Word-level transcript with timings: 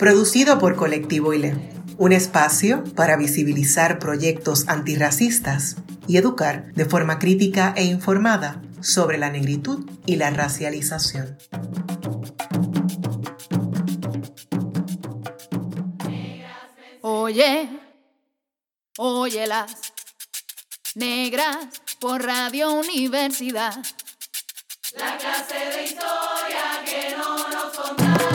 producido 0.00 0.58
por 0.58 0.76
Colectivo 0.76 1.34
ILE, 1.34 1.54
un 1.98 2.12
espacio 2.12 2.82
para 2.96 3.18
visibilizar 3.18 3.98
proyectos 3.98 4.66
antirracistas 4.66 5.76
y 6.08 6.16
educar 6.16 6.72
de 6.72 6.86
forma 6.86 7.18
crítica 7.18 7.74
e 7.76 7.84
informada 7.84 8.62
sobre 8.80 9.18
la 9.18 9.28
negritud 9.28 9.86
y 10.06 10.16
la 10.16 10.30
racialización. 10.30 11.36
Oye, 17.02 17.68
óyelas, 18.96 19.76
negras 20.94 21.58
por 22.00 22.24
Radio 22.24 22.72
Universidad. 22.72 23.76
La 24.96 25.18
clase 25.18 25.58
de 25.76 25.84
historia 25.84 26.84
que 26.86 27.14
no 27.18 27.36
nos 27.50 27.76
contaron. 27.76 28.29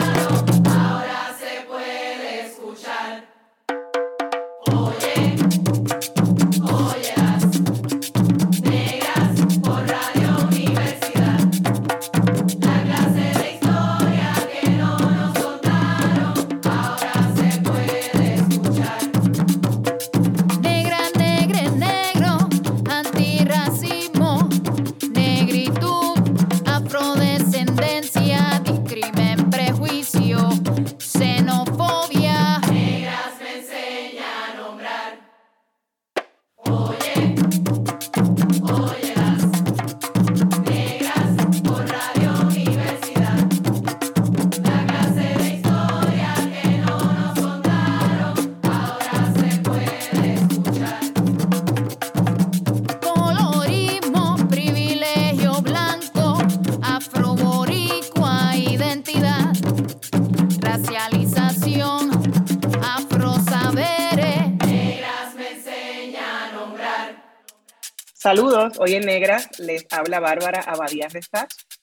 Saludos, 68.26 68.80
hoy 68.80 68.94
en 68.94 69.06
Negras 69.06 69.48
les 69.60 69.86
habla 69.92 70.18
Bárbara 70.18 70.58
Abadías 70.66 71.12
de 71.12 71.20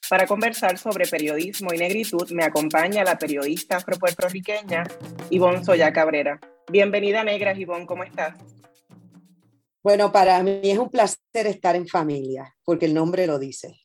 Para 0.10 0.28
conversar 0.28 0.78
sobre 0.78 1.08
periodismo 1.08 1.74
y 1.74 1.78
negritud 1.78 2.30
me 2.32 2.44
acompaña 2.44 3.06
la 3.06 3.18
periodista 3.18 3.78
afropuertorriqueña 3.78 4.84
Ivonne 5.30 5.64
Soya 5.64 5.94
Cabrera. 5.94 6.42
Bienvenida 6.70 7.24
Negras, 7.24 7.58
Ivonne, 7.58 7.86
¿cómo 7.86 8.04
estás? 8.04 8.38
Bueno, 9.82 10.12
para 10.12 10.44
mí 10.44 10.60
es 10.64 10.78
un 10.78 10.90
placer 10.90 11.48
estar 11.48 11.78
en 11.78 11.88
familia, 11.88 12.54
porque 12.66 12.88
el 12.88 12.94
nombre 12.94 13.26
lo 13.26 13.40
dice. 13.40 13.80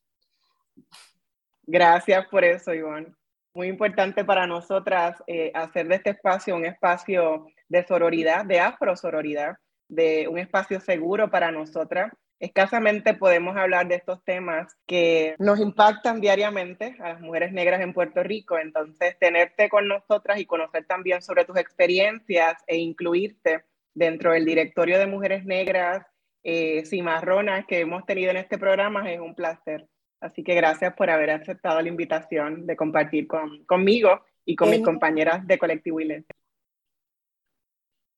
Gracias 1.62 2.26
por 2.26 2.42
eso, 2.42 2.74
Ivonne. 2.74 3.14
Muy 3.54 3.68
importante 3.68 4.24
para 4.24 4.48
nosotras 4.48 5.22
eh, 5.28 5.52
hacer 5.54 5.86
de 5.86 5.94
este 5.94 6.10
espacio 6.10 6.56
un 6.56 6.66
espacio 6.66 7.46
de 7.68 7.86
sororidad, 7.86 8.44
de 8.44 8.58
afrosororidad, 8.58 9.54
de 9.86 10.26
un 10.26 10.38
espacio 10.38 10.80
seguro 10.80 11.30
para 11.30 11.52
nosotras 11.52 12.12
Escasamente 12.40 13.14
podemos 13.14 13.56
hablar 13.56 13.88
de 13.88 13.96
estos 13.96 14.22
temas 14.22 14.76
que 14.86 15.34
nos 15.40 15.58
impactan 15.58 16.20
diariamente 16.20 16.96
a 17.00 17.14
las 17.14 17.20
mujeres 17.20 17.52
negras 17.52 17.80
en 17.80 17.92
Puerto 17.92 18.22
Rico. 18.22 18.58
Entonces, 18.58 19.18
tenerte 19.18 19.68
con 19.68 19.88
nosotras 19.88 20.38
y 20.38 20.46
conocer 20.46 20.86
también 20.86 21.20
sobre 21.20 21.44
tus 21.44 21.56
experiencias 21.56 22.62
e 22.68 22.76
incluirte 22.76 23.64
dentro 23.92 24.32
del 24.32 24.44
directorio 24.44 24.98
de 25.00 25.08
mujeres 25.08 25.44
negras 25.44 26.06
eh, 26.44 26.84
cimarronas 26.86 27.66
que 27.66 27.80
hemos 27.80 28.06
tenido 28.06 28.30
en 28.30 28.36
este 28.36 28.56
programa 28.56 29.10
es 29.10 29.18
un 29.18 29.34
placer. 29.34 29.88
Así 30.20 30.44
que 30.44 30.54
gracias 30.54 30.94
por 30.94 31.10
haber 31.10 31.30
aceptado 31.30 31.80
la 31.80 31.88
invitación 31.88 32.66
de 32.66 32.76
compartir 32.76 33.26
con, 33.26 33.64
conmigo 33.64 34.20
y 34.44 34.54
con 34.54 34.70
mis 34.70 34.82
compañeras 34.82 35.44
de 35.46 35.58
Colectivo 35.58 36.00
ILE 36.00 36.24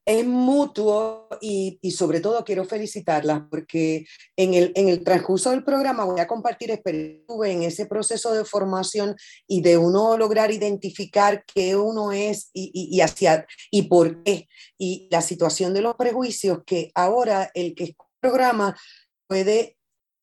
es 0.05 0.27
mutuo 0.27 1.29
y, 1.41 1.79
sobre 1.91 2.21
todo 2.21 2.45
quiero 2.45 2.65
felicitarlas 2.65 3.43
porque 3.51 4.07
en 4.37 4.55
el, 4.55 4.73
en 4.75 4.89
el 4.89 5.05
transcurso 5.05 5.51
del 5.51 5.65
programa 5.65 6.05
voy 6.05 6.21
a 6.21 6.27
compartir 6.27 6.71
experiencia 6.71 7.21
en 7.47 7.63
ese 7.63 7.87
proceso 7.87 8.33
de 8.33 8.45
formación 8.45 9.15
y 9.47 9.61
de 9.61 9.77
uno 9.77 10.17
lograr 10.17 10.51
identificar 10.51 11.45
qué 11.45 11.77
uno 11.77 12.13
es 12.13 12.51
y, 12.53 12.71
y, 12.75 13.01
hacia, 13.01 13.47
y 13.71 13.83
por 13.83 14.23
qué. 14.23 14.49
Y 14.79 15.09
la 15.11 15.23
situación 15.23 15.75
de 15.75 15.83
los 15.83 15.97
prejuicios 15.97 16.61
que 16.65 16.91
ahora 16.95 17.51
el 17.55 17.75
que 17.75 17.85
es 17.85 17.91
programa 18.21 18.77
puede 19.27 19.77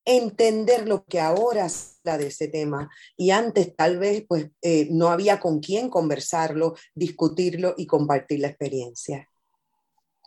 entender 0.06 0.88
lo 0.88 1.04
que 1.04 1.20
ahora 1.20 1.68
la 2.04 2.18
de 2.18 2.28
ese 2.28 2.48
tema 2.48 2.90
y 3.18 3.32
antes 3.32 3.76
tal 3.76 4.00
vez 4.00 4.24
pues 4.28 4.50
eh, 4.62 4.88
no 4.90 5.10
había 5.10 5.40
con 5.40 5.60
quién 5.60 5.90
conversarlo, 5.90 6.76
discutirlo 6.96 7.76
y 7.78 7.88
compartir 7.88 8.40
la 8.40 8.48
experiencia. 8.48 9.30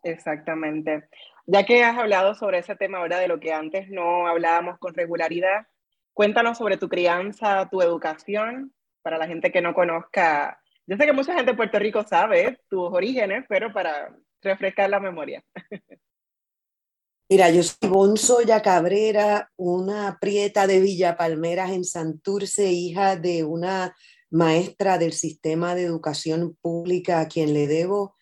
Exactamente. 0.03 1.09
Ya 1.47 1.65
que 1.65 1.84
has 1.84 1.99
hablado 1.99 2.34
sobre 2.34 2.59
ese 2.59 2.77
tema 2.77 2.99
ahora 2.99 3.19
de 3.19 3.28
lo 3.28 3.41
que 3.41 3.53
antes 3.53 3.88
no 3.88 4.27
hablábamos 4.27 4.78
con 4.78 4.94
regularidad, 4.94 5.66
cuéntanos 6.12 6.59
sobre 6.59 6.77
tu 6.77 6.88
crianza, 6.88 7.69
tu 7.71 7.83
educación, 7.83 8.72
para 9.03 9.19
la 9.19 9.27
gente 9.27 9.50
que 9.50 9.61
no 9.61 9.75
conozca. 9.75 10.61
Yo 10.87 10.97
sé 10.97 11.06
que 11.06 11.12
mucha 11.12 11.34
gente 11.34 11.53
de 11.53 11.56
Puerto 11.56 11.78
Rico 11.78 12.03
sabe 12.05 12.61
tus 12.69 12.93
orígenes, 12.93 13.44
pero 13.49 13.72
para 13.72 14.15
refrescar 14.43 14.91
la 14.91 15.00
memoria. 15.00 15.43
Mira, 17.28 17.49
yo 17.50 17.62
soy 17.62 17.88
Bonsoya 17.88 18.61
Cabrera, 18.61 19.53
una 19.56 20.19
prieta 20.21 20.67
de 20.67 20.81
Villa 20.81 21.17
Palmeras 21.17 21.71
en 21.71 21.84
Santurce, 21.84 22.72
hija 22.72 23.15
de 23.15 23.44
una 23.44 23.94
maestra 24.31 24.99
del 24.99 25.12
sistema 25.12 25.77
de 25.77 25.84
educación 25.84 26.56
pública 26.61 27.21
a 27.21 27.28
quien 27.28 27.55
le 27.55 27.69
debo 27.69 28.17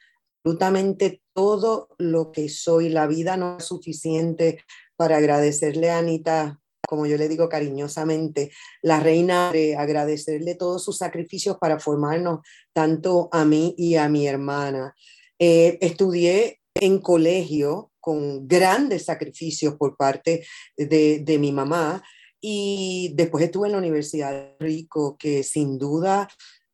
absolutamente 0.48 1.22
todo 1.38 1.86
lo 1.98 2.32
que 2.32 2.48
soy. 2.48 2.88
La 2.88 3.06
vida 3.06 3.36
no 3.36 3.58
es 3.58 3.66
suficiente 3.66 4.64
para 4.96 5.18
agradecerle 5.18 5.88
a 5.88 5.98
Anita, 5.98 6.60
como 6.84 7.06
yo 7.06 7.16
le 7.16 7.28
digo 7.28 7.48
cariñosamente, 7.48 8.50
la 8.82 8.98
reina, 8.98 9.52
de 9.52 9.76
agradecerle 9.76 10.56
todos 10.56 10.82
sus 10.82 10.98
sacrificios 10.98 11.56
para 11.60 11.78
formarnos 11.78 12.40
tanto 12.72 13.28
a 13.30 13.44
mí 13.44 13.72
y 13.78 13.94
a 13.94 14.08
mi 14.08 14.26
hermana. 14.26 14.96
Eh, 15.38 15.78
estudié 15.80 16.58
en 16.74 16.98
colegio 16.98 17.92
con 18.00 18.48
grandes 18.48 19.04
sacrificios 19.04 19.76
por 19.76 19.96
parte 19.96 20.44
de, 20.76 21.20
de 21.20 21.38
mi 21.38 21.52
mamá 21.52 22.02
y 22.40 23.12
después 23.14 23.44
estuve 23.44 23.68
en 23.68 23.72
la 23.74 23.78
Universidad 23.78 24.32
de 24.32 24.56
Rico, 24.58 25.16
que 25.16 25.44
sin 25.44 25.78
duda 25.78 26.28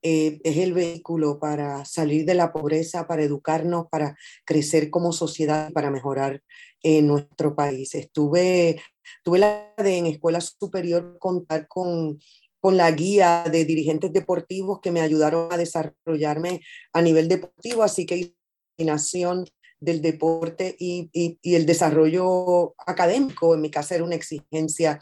eh, 0.07 0.39
es 0.45 0.59
el 0.59 0.75
vehículo 0.75 1.39
para 1.39 1.87
salir 1.87 2.27
de 2.27 2.35
la 2.35 2.53
pobreza, 2.53 3.07
para 3.07 3.23
educarnos, 3.23 3.87
para 3.91 4.15
crecer 4.45 4.91
como 4.91 5.13
sociedad, 5.13 5.73
para 5.73 5.91
mejorar 5.91 6.43
en 6.83 7.07
nuestro 7.07 7.57
país. 7.57 7.95
Estuve, 7.95 8.83
tuve 9.23 9.39
la 9.39 9.73
de 9.79 9.97
en 9.97 10.05
escuela 10.05 10.43
superior 10.43 11.17
contar 11.19 11.67
con, 11.69 12.19
con 12.61 12.77
la 12.77 12.91
guía 12.91 13.45
de 13.51 13.65
dirigentes 13.65 14.13
deportivos 14.13 14.81
que 14.83 14.93
me 14.93 15.01
ayudaron 15.01 15.51
a 15.51 15.57
desarrollarme 15.57 16.61
a 16.93 17.01
nivel 17.01 17.27
deportivo, 17.27 17.83
así 17.83 18.05
que 18.05 18.35
combinación 18.77 19.47
del 19.81 20.03
deporte 20.03 20.77
y, 20.79 21.09
y, 21.15 21.55
el 21.55 21.65
desarrollo 21.65 22.75
académico, 22.87 23.55
en 23.55 23.63
mi 23.63 23.71
caso 23.71 23.95
era 23.95 24.05
una 24.05 24.17
exigencia 24.17 25.01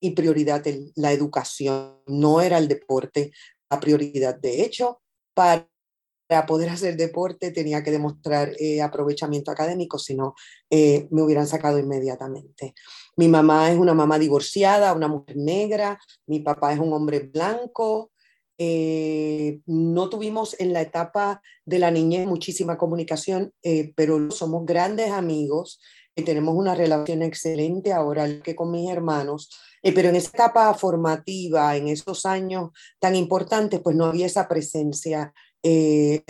y 0.00 0.12
prioridad 0.12 0.64
la 0.96 1.12
educación, 1.12 1.98
no 2.06 2.40
era 2.40 2.56
el 2.56 2.68
deporte, 2.68 3.30
prioridad. 3.80 4.38
De 4.38 4.62
hecho, 4.62 5.00
para 5.34 5.66
poder 6.46 6.70
hacer 6.70 6.96
deporte 6.96 7.50
tenía 7.50 7.82
que 7.82 7.90
demostrar 7.90 8.52
eh, 8.58 8.80
aprovechamiento 8.80 9.50
académico, 9.50 9.98
si 9.98 10.14
no, 10.14 10.34
eh, 10.70 11.06
me 11.10 11.22
hubieran 11.22 11.46
sacado 11.46 11.78
inmediatamente. 11.78 12.74
Mi 13.16 13.28
mamá 13.28 13.70
es 13.70 13.78
una 13.78 13.94
mamá 13.94 14.18
divorciada, 14.18 14.94
una 14.94 15.08
mujer 15.08 15.36
negra, 15.36 15.98
mi 16.26 16.40
papá 16.40 16.72
es 16.72 16.78
un 16.78 16.92
hombre 16.92 17.20
blanco. 17.20 18.10
Eh, 18.58 19.60
no 19.66 20.08
tuvimos 20.08 20.58
en 20.60 20.72
la 20.72 20.82
etapa 20.82 21.42
de 21.64 21.78
la 21.78 21.90
niñez 21.90 22.26
muchísima 22.26 22.78
comunicación, 22.78 23.52
pero 23.96 24.30
somos 24.30 24.64
grandes 24.64 25.10
amigos 25.10 25.80
y 26.14 26.22
tenemos 26.22 26.54
una 26.54 26.74
relación 26.74 27.22
excelente 27.22 27.92
ahora 27.92 28.26
que 28.42 28.54
con 28.54 28.70
mis 28.70 28.90
hermanos. 28.90 29.50
pero 29.82 30.08
en 30.08 30.16
esa 30.16 30.30
etapa 30.36 30.72
formativa, 30.74 31.76
en 31.76 31.88
esos 31.88 32.26
años 32.26 32.70
tan 32.98 33.16
importantes, 33.16 33.80
pues 33.80 33.96
no 33.96 34.06
había 34.06 34.26
esa 34.26 34.48
presencia 34.48 35.32
eh, 35.64 36.22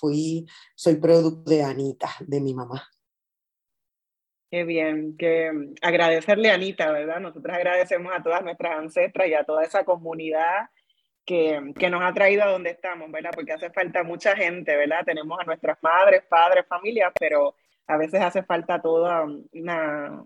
Fui, 0.00 0.46
soy 0.74 0.96
producto 0.96 1.50
de 1.50 1.62
Anita, 1.62 2.08
de 2.20 2.40
mi 2.40 2.54
mamá. 2.54 2.82
Qué 4.50 4.64
bien, 4.64 5.16
que 5.16 5.50
agradecerle 5.80 6.50
a 6.50 6.54
Anita, 6.54 6.90
¿verdad? 6.90 7.20
Nosotros 7.20 7.54
agradecemos 7.54 8.12
a 8.14 8.22
todas 8.22 8.42
nuestras 8.42 8.78
ancestras 8.78 9.28
y 9.28 9.34
a 9.34 9.44
toda 9.44 9.64
esa 9.64 9.84
comunidad 9.84 10.70
que, 11.24 11.72
que, 11.78 11.88
nos 11.88 12.02
ha 12.02 12.12
traído 12.12 12.42
a 12.42 12.50
donde 12.50 12.70
estamos, 12.70 13.10
¿verdad? 13.10 13.30
Porque 13.34 13.52
hace 13.52 13.70
falta 13.70 14.02
mucha 14.02 14.36
gente, 14.36 14.76
¿verdad? 14.76 15.04
Tenemos 15.04 15.38
a 15.40 15.44
nuestras 15.44 15.78
madres, 15.82 16.22
padres, 16.28 16.66
familias, 16.66 17.12
pero 17.18 17.54
a 17.86 17.96
veces 17.96 18.20
hace 18.20 18.42
falta 18.42 18.80
toda 18.80 19.26
una, 19.52 20.24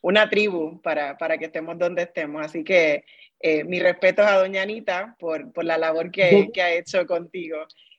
una 0.00 0.28
tribu 0.28 0.80
para, 0.82 1.16
para 1.16 1.38
que 1.38 1.46
estemos 1.46 1.78
donde 1.78 2.02
estemos. 2.02 2.44
Así 2.44 2.64
que 2.64 3.04
eh, 3.40 3.64
mi 3.64 3.80
respeto 3.80 4.22
a 4.22 4.38
doña 4.38 4.62
Anita 4.62 5.16
por, 5.18 5.52
por 5.52 5.64
la 5.64 5.78
labor 5.78 6.10
que, 6.10 6.50
que, 6.52 6.62
ha 6.62 6.72
hecho 6.72 7.06
contigo. 7.06 7.58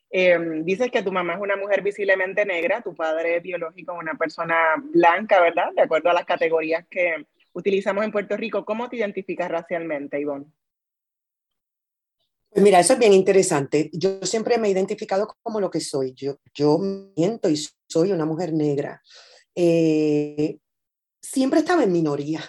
Em, 0.10 0.64
dices 0.64 0.92
que 0.92 1.04
tu 1.04 1.12
mamá 1.12 1.34
es 1.34 1.42
una 1.42 1.58
mujer 1.58 1.82
visiblemente 1.82 2.46
negra, 2.46 2.82
tu 2.82 2.96
padre 2.96 3.40
biológico 3.40 3.94
es 3.94 4.00
una 4.00 4.14
persona 4.14 4.56
blanca, 4.82 5.42
¿verdad? 5.42 5.72
De 5.76 5.82
acuerdo 5.82 6.10
a 6.10 6.14
las 6.14 6.26
categorías 6.26 6.86
que 6.90 7.26
utilizamos 7.54 8.06
en 8.06 8.12
Puerto 8.12 8.38
Rico. 8.38 8.64
¿Cómo 8.66 8.90
te 8.90 8.98
identificas 8.98 9.50
racialmente, 9.50 10.20
Ivonne? 10.20 10.46
Pues 12.50 12.64
mira, 12.64 12.80
eso 12.80 12.94
es 12.94 13.00
bien 13.00 13.12
interesante. 13.12 13.90
Yo 13.92 14.20
siempre 14.22 14.58
me 14.58 14.70
he 14.70 14.72
identificado 14.72 15.28
como 15.44 15.60
lo 15.60 15.70
que 15.70 15.82
soy. 15.82 16.14
Yo, 16.14 16.38
yo 16.54 16.78
miento 17.18 17.50
y 17.50 17.58
soy 17.58 17.75
una 17.94 18.26
mujer 18.26 18.54
negra. 18.54 19.02
Eh, 19.56 20.58
siempre 21.22 21.60
estaba 21.60 21.84
en 21.84 21.92
minoría 21.92 22.44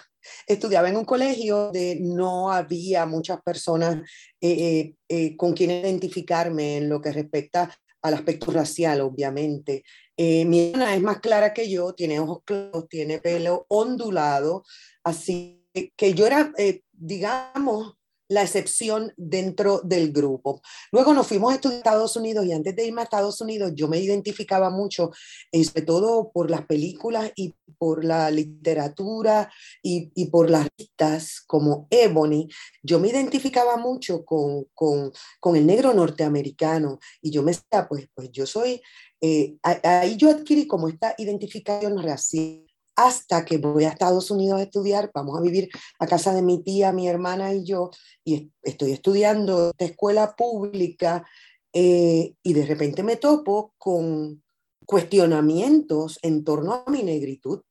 estudiaba 0.45 0.89
en 0.89 0.97
un 0.97 1.05
colegio 1.05 1.57
donde 1.65 1.97
no 2.01 2.51
había 2.51 3.05
muchas 3.05 3.41
personas 3.41 3.97
eh, 4.41 4.49
eh, 4.51 4.95
eh, 5.07 5.37
con 5.37 5.53
quien 5.53 5.71
identificarme 5.71 6.77
en 6.77 6.89
lo 6.89 7.01
que 7.01 7.11
respecta 7.11 7.73
al 8.01 8.13
aspecto 8.13 8.51
racial, 8.51 9.01
obviamente. 9.01 9.83
mi 10.17 10.69
hermana 10.69 10.95
es 10.95 11.01
más 11.01 11.19
clara 11.19 11.53
que 11.53 11.69
yo, 11.69 11.93
tiene 11.93 12.19
ojos 12.19 12.39
claros, 12.45 12.87
tiene 12.87 13.19
pelo 13.19 13.65
ondulado, 13.69 14.63
así 15.03 15.65
que 15.73 16.13
yo 16.13 16.25
era, 16.25 16.53
digamos, 16.91 17.96
la 18.29 18.43
excepción 18.43 19.13
dentro 19.15 19.81
del 19.83 20.11
grupo. 20.11 20.61
Luego 20.91 21.13
nos 21.13 21.27
fuimos 21.27 21.53
a 21.53 21.55
Estados 21.55 22.15
Unidos 22.15 22.45
y 22.45 22.53
antes 22.53 22.75
de 22.75 22.85
irme 22.85 23.01
a 23.01 23.05
Estados 23.05 23.39
Unidos 23.41 23.71
yo 23.75 23.87
me 23.87 23.99
identificaba 23.99 24.69
mucho, 24.69 25.11
eh, 25.51 25.63
sobre 25.63 25.83
todo 25.83 26.31
por 26.31 26.51
las 26.51 26.65
películas 26.65 27.31
y 27.35 27.55
por 27.77 28.03
la 28.03 28.29
literatura 28.31 29.51
y, 29.81 30.11
y 30.15 30.25
por 30.25 30.49
las 30.49 30.67
listas 30.77 31.41
como 31.47 31.87
Ebony. 31.89 32.47
Yo 32.83 32.99
me 32.99 33.09
identificaba 33.09 33.77
mucho 33.77 34.25
con, 34.25 34.65
con, 34.73 35.11
con 35.39 35.55
el 35.55 35.65
negro 35.65 35.93
norteamericano 35.93 36.99
y 37.21 37.31
yo 37.31 37.43
me 37.43 37.51
decía, 37.51 37.87
pues, 37.87 38.07
pues 38.13 38.31
yo 38.31 38.45
soy, 38.45 38.81
eh, 39.21 39.57
ahí 39.63 40.15
yo 40.17 40.29
adquirí 40.29 40.67
como 40.67 40.87
esta 40.87 41.15
identificación 41.17 42.01
racial 42.01 42.66
hasta 42.97 43.45
que 43.45 43.59
voy 43.59 43.85
a 43.85 43.89
Estados 43.89 44.31
Unidos 44.31 44.59
a 44.59 44.63
estudiar, 44.63 45.11
vamos 45.13 45.37
a 45.37 45.41
vivir 45.41 45.69
a 45.99 46.07
casa 46.07 46.33
de 46.33 46.41
mi 46.41 46.63
tía, 46.63 46.91
mi 46.91 47.07
hermana 47.07 47.53
y 47.53 47.63
yo, 47.63 47.91
y 48.25 48.51
estoy 48.63 48.91
estudiando 48.91 49.69
esta 49.69 49.85
escuela 49.85 50.35
pública 50.35 51.23
eh, 51.71 52.33
y 52.41 52.53
de 52.53 52.65
repente 52.65 53.03
me 53.03 53.15
topo 53.17 53.75
con 53.77 54.43
cuestionamientos 54.83 56.17
en 56.23 56.43
torno 56.43 56.83
a 56.85 56.89
mi 56.89 57.03
negritud. 57.03 57.61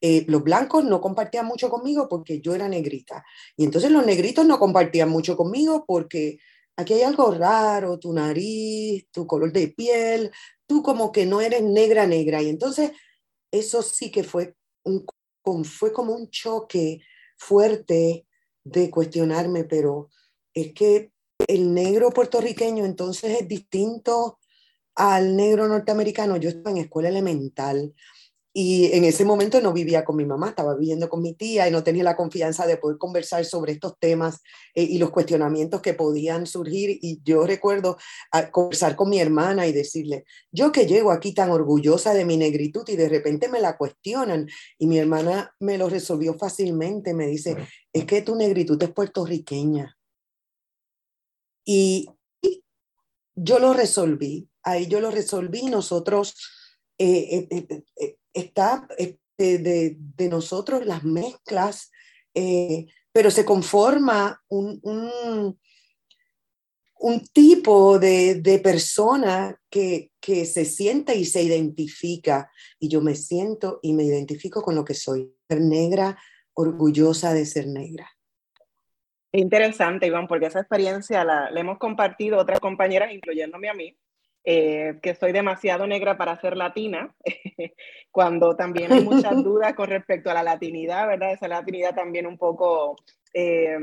Eh, 0.00 0.24
los 0.26 0.42
blancos 0.42 0.84
no 0.84 1.00
compartían 1.00 1.46
mucho 1.46 1.70
conmigo 1.70 2.08
porque 2.08 2.40
yo 2.40 2.52
era 2.52 2.68
negrita. 2.68 3.24
Y 3.56 3.64
entonces 3.64 3.92
los 3.92 4.04
negritos 4.04 4.44
no 4.44 4.58
compartían 4.58 5.08
mucho 5.08 5.36
conmigo 5.36 5.84
porque 5.86 6.38
aquí 6.76 6.94
hay 6.94 7.02
algo 7.02 7.30
raro, 7.30 8.00
tu 8.00 8.12
nariz, 8.12 9.06
tu 9.12 9.24
color 9.24 9.52
de 9.52 9.68
piel, 9.68 10.32
tú 10.66 10.82
como 10.82 11.12
que 11.12 11.26
no 11.26 11.40
eres 11.40 11.62
negra, 11.62 12.08
negra. 12.08 12.42
Y 12.42 12.48
entonces 12.48 12.90
eso 13.52 13.82
sí 13.82 14.10
que 14.10 14.24
fue 14.24 14.56
fue 15.64 15.92
como 15.92 16.14
un 16.14 16.30
choque 16.30 17.00
fuerte 17.36 18.26
de 18.64 18.90
cuestionarme, 18.90 19.64
pero 19.64 20.08
es 20.52 20.72
que 20.72 21.12
el 21.46 21.74
negro 21.74 22.10
puertorriqueño 22.10 22.84
entonces 22.84 23.40
es 23.40 23.48
distinto 23.48 24.38
al 24.94 25.36
negro 25.36 25.68
norteamericano. 25.68 26.36
Yo 26.36 26.48
estaba 26.48 26.70
en 26.70 26.78
escuela 26.78 27.08
elemental 27.08 27.94
y 28.56 28.92
en 28.92 29.02
ese 29.02 29.24
momento 29.24 29.60
no 29.60 29.72
vivía 29.72 30.04
con 30.04 30.14
mi 30.14 30.24
mamá, 30.24 30.50
estaba 30.50 30.76
viviendo 30.76 31.08
con 31.08 31.20
mi 31.20 31.34
tía 31.34 31.66
y 31.66 31.72
no 31.72 31.82
tenía 31.82 32.04
la 32.04 32.14
confianza 32.14 32.68
de 32.68 32.76
poder 32.76 32.98
conversar 32.98 33.44
sobre 33.44 33.72
estos 33.72 33.98
temas 33.98 34.42
eh, 34.76 34.84
y 34.84 34.98
los 34.98 35.10
cuestionamientos 35.10 35.82
que 35.82 35.92
podían 35.92 36.46
surgir. 36.46 36.96
Y 37.02 37.20
yo 37.24 37.48
recuerdo 37.48 37.98
a, 38.30 38.52
conversar 38.52 38.94
con 38.94 39.10
mi 39.10 39.18
hermana 39.18 39.66
y 39.66 39.72
decirle, 39.72 40.24
yo 40.52 40.70
que 40.70 40.86
llego 40.86 41.10
aquí 41.10 41.34
tan 41.34 41.50
orgullosa 41.50 42.14
de 42.14 42.24
mi 42.24 42.36
negritud 42.36 42.88
y 42.88 42.94
de 42.94 43.08
repente 43.08 43.48
me 43.48 43.60
la 43.60 43.76
cuestionan. 43.76 44.46
Y 44.78 44.86
mi 44.86 44.98
hermana 44.98 45.52
me 45.58 45.76
lo 45.76 45.88
resolvió 45.88 46.34
fácilmente, 46.34 47.12
me 47.12 47.26
dice, 47.26 47.56
es 47.92 48.04
que 48.04 48.22
tu 48.22 48.36
negritud 48.36 48.80
es 48.80 48.92
puertorriqueña. 48.92 49.98
Y, 51.64 52.08
yo 53.34 53.58
lo 53.58 53.74
resolví, 53.74 54.48
ahí 54.62 54.86
yo 54.86 55.00
lo 55.00 55.10
resolví, 55.10 55.64
nosotros... 55.64 56.36
Eh, 56.96 57.48
eh, 57.50 58.16
está 58.34 58.86
este, 58.98 59.58
de, 59.58 59.96
de, 59.98 60.28
nosotros 60.28 60.84
las 60.84 61.04
mezclas, 61.04 61.90
eh, 62.34 62.86
pero 63.12 63.30
se 63.30 63.44
conforma 63.44 64.42
un, 64.48 64.80
un, 64.82 65.58
tipo 67.32 67.98
de, 67.98 68.36
de 68.36 68.58
persona 68.58 69.60
que, 69.70 70.10
que, 70.20 70.44
se 70.44 70.64
siente 70.64 71.14
y 71.14 71.24
se 71.24 71.42
identifica. 71.42 72.50
Y 72.78 72.88
yo 72.88 73.00
me 73.00 73.14
siento 73.14 73.78
y 73.82 73.92
me 73.92 74.04
identifico 74.04 74.62
con 74.62 74.74
lo 74.74 74.84
que 74.84 74.94
soy, 74.94 75.32
negra, 75.48 76.18
orgullosa 76.54 77.32
de 77.32 77.46
ser 77.46 77.68
negra. 77.68 78.10
Interesante, 79.32 80.06
Iván, 80.06 80.26
porque 80.26 80.46
esa 80.46 80.60
experiencia 80.60 81.24
la, 81.24 81.50
la 81.50 81.60
hemos 81.60 81.78
compartido 81.78 82.38
otras 82.38 82.60
compañeras, 82.60 83.12
incluyéndome 83.12 83.68
a 83.68 83.74
mí, 83.74 83.96
eh, 84.44 84.98
que 85.02 85.14
soy 85.14 85.32
demasiado 85.32 85.86
negra 85.86 86.18
para 86.18 86.38
ser 86.40 86.56
latina, 86.56 87.14
cuando 88.10 88.54
también 88.56 88.92
hay 88.92 89.02
muchas 89.02 89.32
dudas 89.44 89.74
con 89.74 89.88
respecto 89.88 90.30
a 90.30 90.34
la 90.34 90.42
latinidad, 90.42 91.06
¿verdad? 91.06 91.32
Esa 91.32 91.48
latinidad 91.48 91.94
también 91.94 92.26
un 92.26 92.36
poco 92.36 92.96
eh, 93.32 93.78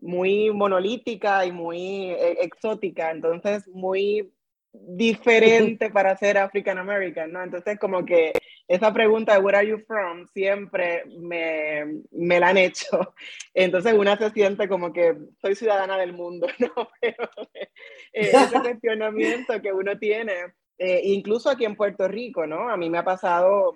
muy 0.00 0.50
monolítica 0.50 1.46
y 1.46 1.52
muy 1.52 2.10
eh, 2.10 2.38
exótica, 2.42 3.10
entonces 3.10 3.68
muy 3.68 4.32
diferente 4.74 5.88
para 5.90 6.16
ser 6.16 6.36
African 6.36 6.78
American, 6.78 7.32
¿no? 7.32 7.42
Entonces 7.42 7.78
como 7.78 8.04
que 8.04 8.32
esa 8.66 8.92
pregunta 8.92 9.34
de 9.34 9.38
where 9.38 9.56
are 9.56 9.66
you 9.66 9.78
from 9.86 10.26
siempre 10.34 11.04
me, 11.20 12.02
me, 12.10 12.40
la 12.40 12.48
han 12.48 12.58
hecho. 12.58 13.14
Entonces 13.54 13.94
una 13.94 14.16
se 14.16 14.30
siente 14.30 14.68
como 14.68 14.92
que 14.92 15.16
soy 15.40 15.54
ciudadana 15.54 15.96
del 15.96 16.12
mundo, 16.12 16.48
¿no? 16.58 16.88
Pero 17.00 17.30
eh, 17.54 17.68
ese 18.12 18.60
cuestionamiento 18.60 19.62
que 19.62 19.72
uno 19.72 19.96
tiene, 19.98 20.32
eh, 20.78 21.02
incluso 21.04 21.50
aquí 21.50 21.64
en 21.64 21.76
Puerto 21.76 22.08
Rico, 22.08 22.46
¿no? 22.46 22.68
A 22.68 22.76
mí 22.76 22.90
me 22.90 22.98
ha 22.98 23.04
pasado 23.04 23.74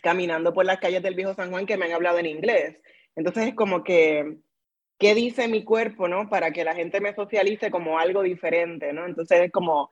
caminando 0.00 0.54
por 0.54 0.64
las 0.64 0.78
calles 0.78 1.02
del 1.02 1.14
viejo 1.14 1.34
San 1.34 1.50
Juan 1.50 1.66
que 1.66 1.76
me 1.76 1.86
han 1.86 1.92
hablado 1.92 2.18
en 2.18 2.26
inglés. 2.26 2.80
Entonces 3.16 3.48
es 3.48 3.54
como 3.54 3.82
que, 3.82 4.38
¿qué 4.96 5.14
dice 5.14 5.48
mi 5.48 5.64
cuerpo, 5.64 6.06
¿no? 6.06 6.28
Para 6.28 6.52
que 6.52 6.64
la 6.64 6.74
gente 6.74 7.00
me 7.00 7.14
socialice 7.14 7.70
como 7.70 7.98
algo 7.98 8.22
diferente, 8.22 8.92
¿no? 8.92 9.06
Entonces 9.06 9.40
es 9.40 9.50
como 9.50 9.90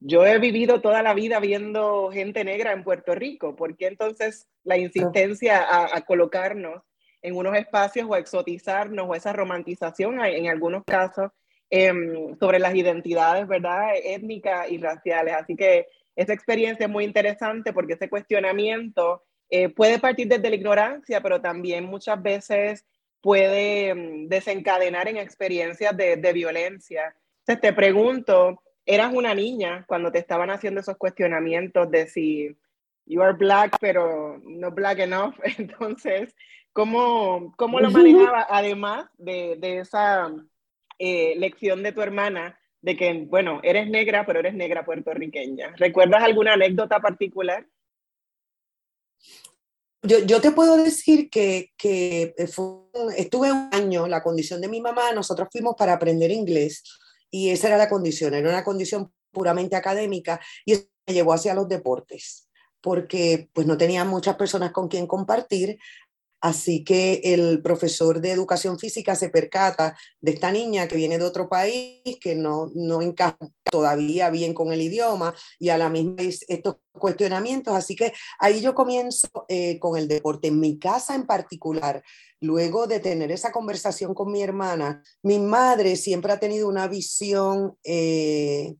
yo 0.00 0.24
he 0.24 0.38
vivido 0.38 0.80
toda 0.80 1.02
la 1.02 1.14
vida 1.14 1.40
viendo 1.40 2.10
gente 2.12 2.44
negra 2.44 2.72
en 2.72 2.84
Puerto 2.84 3.14
Rico, 3.14 3.56
¿por 3.56 3.76
qué 3.76 3.88
entonces 3.88 4.48
la 4.62 4.76
insistencia 4.76 5.66
a, 5.68 6.00
colocarnos 6.02 6.82
en 7.22 7.36
unos 7.36 7.56
espacios 7.56 8.06
o 8.08 8.14
a 8.14 8.18
exotizarnos 8.18 9.08
o 9.08 9.14
esa 9.14 9.32
romantización 9.32 10.24
en 10.24 10.48
algunos 10.48 10.84
casos 10.84 11.32
em, 11.70 12.36
sobre 12.38 12.60
las 12.60 12.74
identidades, 12.74 13.48
¿verdad? 13.48 13.90
Étnicas 14.04 14.70
y 14.70 14.78
raciales. 14.78 15.34
Así 15.34 15.56
que 15.56 15.88
esa 16.14 16.32
experiencia 16.32 16.86
es 16.86 16.92
muy 16.92 17.04
interesante 17.04 17.72
porque 17.72 17.94
ese 17.94 18.08
cuestionamiento 18.08 19.24
eh, 19.50 19.68
puede 19.68 19.98
partir 19.98 20.28
desde 20.28 20.48
la 20.48 20.56
ignorancia, 20.56 21.20
pero 21.20 21.40
también 21.40 21.84
muchas 21.84 22.22
veces 22.22 22.86
puede 23.20 23.88
em, 23.88 24.28
desencadenar 24.28 25.08
en 25.08 25.16
experiencias 25.16 25.96
de, 25.96 26.16
de 26.16 26.32
violencia. 26.32 27.14
Entonces 27.40 27.60
te 27.62 27.72
pregunto, 27.72 28.62
eras 28.88 29.12
una 29.12 29.34
niña 29.34 29.84
cuando 29.86 30.10
te 30.10 30.18
estaban 30.18 30.48
haciendo 30.48 30.80
esos 30.80 30.96
cuestionamientos 30.96 31.90
de 31.90 32.08
si 32.08 32.56
you 33.04 33.22
are 33.22 33.34
black, 33.34 33.76
pero 33.80 34.40
no 34.42 34.70
black 34.70 35.00
enough. 35.00 35.34
Entonces, 35.58 36.34
¿cómo, 36.72 37.52
cómo 37.56 37.80
lo 37.80 37.90
manejaba 37.90 38.46
además 38.48 39.10
de, 39.18 39.56
de 39.60 39.80
esa 39.80 40.32
eh, 40.98 41.34
lección 41.36 41.82
de 41.82 41.92
tu 41.92 42.00
hermana 42.00 42.58
de 42.80 42.96
que, 42.96 43.12
bueno, 43.28 43.60
eres 43.62 43.90
negra, 43.90 44.24
pero 44.24 44.38
eres 44.40 44.54
negra 44.54 44.86
puertorriqueña? 44.86 45.74
¿Recuerdas 45.76 46.22
alguna 46.22 46.54
anécdota 46.54 46.98
particular? 46.98 47.66
Yo, 50.00 50.20
yo, 50.20 50.40
te 50.40 50.52
puedo 50.52 50.78
decir 50.78 51.28
que, 51.28 51.72
que 51.76 52.34
estuve 52.38 53.52
un 53.52 53.68
año, 53.72 54.06
la 54.06 54.22
condición 54.22 54.62
de 54.62 54.68
mi 54.68 54.80
mamá, 54.80 55.12
nosotros 55.12 55.48
fuimos 55.52 55.74
para 55.76 55.92
aprender 55.92 56.30
inglés 56.30 56.82
y 57.30 57.50
esa 57.50 57.68
era 57.68 57.76
la 57.76 57.88
condición, 57.88 58.34
era 58.34 58.48
una 58.48 58.64
condición 58.64 59.12
puramente 59.30 59.76
académica 59.76 60.40
y 60.64 60.72
eso 60.72 60.86
me 61.06 61.14
llevó 61.14 61.32
hacia 61.32 61.54
los 61.54 61.68
deportes, 61.68 62.48
porque 62.80 63.50
pues 63.52 63.66
no 63.66 63.76
tenía 63.76 64.04
muchas 64.04 64.36
personas 64.36 64.72
con 64.72 64.88
quien 64.88 65.06
compartir, 65.06 65.78
Así 66.40 66.84
que 66.84 67.20
el 67.24 67.60
profesor 67.62 68.20
de 68.20 68.30
educación 68.30 68.78
física 68.78 69.16
se 69.16 69.28
percata 69.28 69.96
de 70.20 70.32
esta 70.32 70.52
niña 70.52 70.86
que 70.86 70.96
viene 70.96 71.18
de 71.18 71.24
otro 71.24 71.48
país, 71.48 72.00
que 72.20 72.36
no, 72.36 72.70
no 72.74 73.02
encaja 73.02 73.36
todavía 73.64 74.30
bien 74.30 74.54
con 74.54 74.72
el 74.72 74.80
idioma 74.80 75.34
y 75.58 75.70
a 75.70 75.78
la 75.78 75.88
misma 75.88 76.14
vez 76.14 76.44
estos 76.48 76.76
cuestionamientos. 76.92 77.74
Así 77.74 77.96
que 77.96 78.12
ahí 78.38 78.60
yo 78.60 78.74
comienzo 78.74 79.28
eh, 79.48 79.80
con 79.80 79.98
el 79.98 80.06
deporte. 80.06 80.48
En 80.48 80.60
mi 80.60 80.78
casa 80.78 81.16
en 81.16 81.26
particular, 81.26 82.04
luego 82.40 82.86
de 82.86 83.00
tener 83.00 83.32
esa 83.32 83.50
conversación 83.50 84.14
con 84.14 84.30
mi 84.30 84.40
hermana, 84.42 85.02
mi 85.22 85.40
madre 85.40 85.96
siempre 85.96 86.32
ha 86.32 86.38
tenido 86.38 86.68
una 86.68 86.86
visión... 86.86 87.76
Eh, 87.82 88.76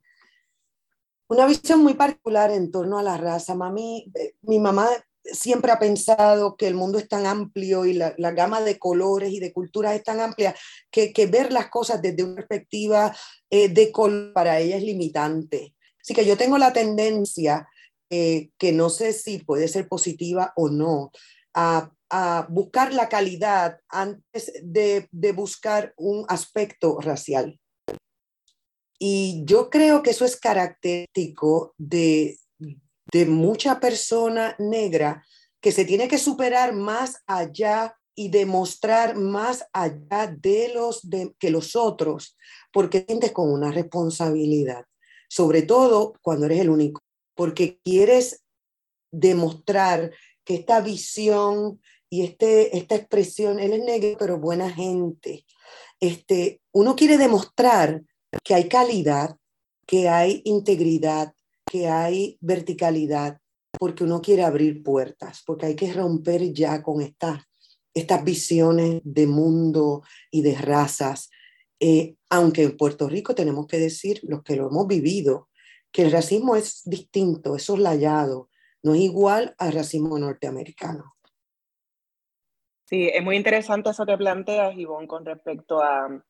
una 1.30 1.44
visión 1.44 1.82
muy 1.82 1.92
particular 1.92 2.50
en 2.50 2.70
torno 2.70 2.98
a 2.98 3.02
la 3.02 3.18
raza. 3.18 3.54
Mami, 3.54 4.10
eh, 4.14 4.32
mi 4.40 4.58
mamá 4.58 4.88
siempre 5.32 5.72
ha 5.72 5.78
pensado 5.78 6.56
que 6.56 6.66
el 6.66 6.74
mundo 6.74 6.98
es 6.98 7.08
tan 7.08 7.26
amplio 7.26 7.84
y 7.84 7.94
la, 7.94 8.14
gama 8.32 8.60
de 8.60 8.78
colores 8.78 9.32
y 9.32 9.40
de 9.40 9.52
culturas 9.52 9.94
es 9.94 10.02
tan 10.02 10.20
amplia 10.20 10.54
que, 10.90 11.12
ver 11.30 11.52
las 11.52 11.68
cosas 11.68 12.00
desde 12.02 12.24
una 12.24 12.36
perspectiva 12.36 13.14
eh, 13.50 13.68
de 13.68 13.92
color 13.92 14.32
para 14.32 14.58
ella 14.58 14.76
es 14.76 14.82
limitante. 14.82 15.74
Así 16.00 16.14
que 16.14 16.24
yo 16.24 16.36
tengo 16.36 16.58
la 16.58 16.72
tendencia, 16.72 17.68
eh, 18.10 18.50
que 18.58 18.72
no 18.72 18.88
sé 18.90 19.12
si 19.12 19.38
puede 19.38 19.68
ser 19.68 19.88
positiva 19.88 20.52
o 20.56 20.68
no, 20.68 21.10
a, 21.54 21.90
buscar 22.48 22.94
la 22.94 23.10
calidad 23.10 23.80
antes 23.90 24.50
de, 24.62 25.08
de 25.12 25.32
buscar 25.32 25.92
un 25.98 26.24
aspecto 26.28 26.98
racial. 27.02 27.60
Y 28.98 29.42
yo 29.44 29.68
creo 29.68 30.02
que 30.02 30.10
eso 30.10 30.24
es 30.24 30.40
característico 30.40 31.74
de, 31.76 32.38
de 33.12 33.26
mucha 33.26 33.80
persona 33.80 34.54
negra 34.58 35.24
que 35.60 35.72
se 35.72 35.84
tiene 35.84 36.08
que 36.08 36.18
superar 36.18 36.74
más 36.74 37.22
allá 37.26 37.96
y 38.14 38.30
demostrar 38.30 39.16
más 39.16 39.64
allá 39.72 40.26
de 40.26 40.72
los 40.74 41.02
que 41.38 41.50
los 41.50 41.76
otros, 41.76 42.36
porque 42.72 43.04
sientes 43.06 43.32
con 43.32 43.50
una 43.52 43.70
responsabilidad, 43.70 44.84
sobre 45.28 45.62
todo 45.62 46.14
cuando 46.22 46.46
eres 46.46 46.60
el 46.60 46.70
único, 46.70 47.00
porque 47.34 47.78
quieres 47.84 48.42
demostrar 49.12 50.12
que 50.44 50.56
esta 50.56 50.80
visión 50.80 51.80
y 52.10 52.24
este, 52.24 52.76
esta 52.76 52.94
expresión, 52.96 53.60
él 53.60 53.74
es 53.74 53.84
negro, 53.84 54.16
pero 54.18 54.38
buena 54.38 54.70
gente, 54.70 55.44
este, 56.00 56.60
uno 56.72 56.96
quiere 56.96 57.18
demostrar 57.18 58.02
que 58.42 58.54
hay 58.54 58.68
calidad, 58.68 59.36
que 59.86 60.08
hay 60.08 60.42
integridad, 60.44 61.34
que 61.70 61.88
hay 61.88 62.38
verticalidad, 62.40 63.40
porque 63.78 64.04
uno 64.04 64.20
quiere 64.20 64.44
abrir 64.44 64.82
puertas, 64.82 65.42
porque 65.46 65.66
hay 65.66 65.76
que 65.76 65.92
romper 65.92 66.52
ya 66.52 66.82
con 66.82 67.00
estas, 67.00 67.42
estas 67.94 68.24
visiones 68.24 69.00
de 69.04 69.26
mundo 69.26 70.02
y 70.30 70.42
de 70.42 70.54
razas. 70.56 71.30
Eh, 71.80 72.16
aunque 72.30 72.62
en 72.64 72.76
Puerto 72.76 73.08
Rico 73.08 73.34
tenemos 73.34 73.66
que 73.66 73.78
decir, 73.78 74.20
los 74.22 74.42
que 74.42 74.56
lo 74.56 74.68
hemos 74.68 74.86
vivido, 74.86 75.48
que 75.92 76.02
el 76.02 76.12
racismo 76.12 76.56
es 76.56 76.82
distinto, 76.84 77.56
es 77.56 77.62
soslayado, 77.64 78.50
no 78.82 78.94
es 78.94 79.00
igual 79.00 79.54
al 79.58 79.72
racismo 79.72 80.18
norteamericano. 80.18 81.14
Sí, 82.86 83.08
es 83.12 83.22
muy 83.22 83.36
interesante 83.36 83.90
eso 83.90 84.06
que 84.06 84.16
planteas, 84.16 84.76
Ivonne, 84.76 85.06
con 85.06 85.24
respecto 85.24 85.82
a 85.82 86.24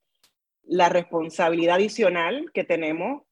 la 0.64 0.88
responsabilidad 0.88 1.76
adicional 1.76 2.50
que 2.52 2.64
tenemos 2.64 3.22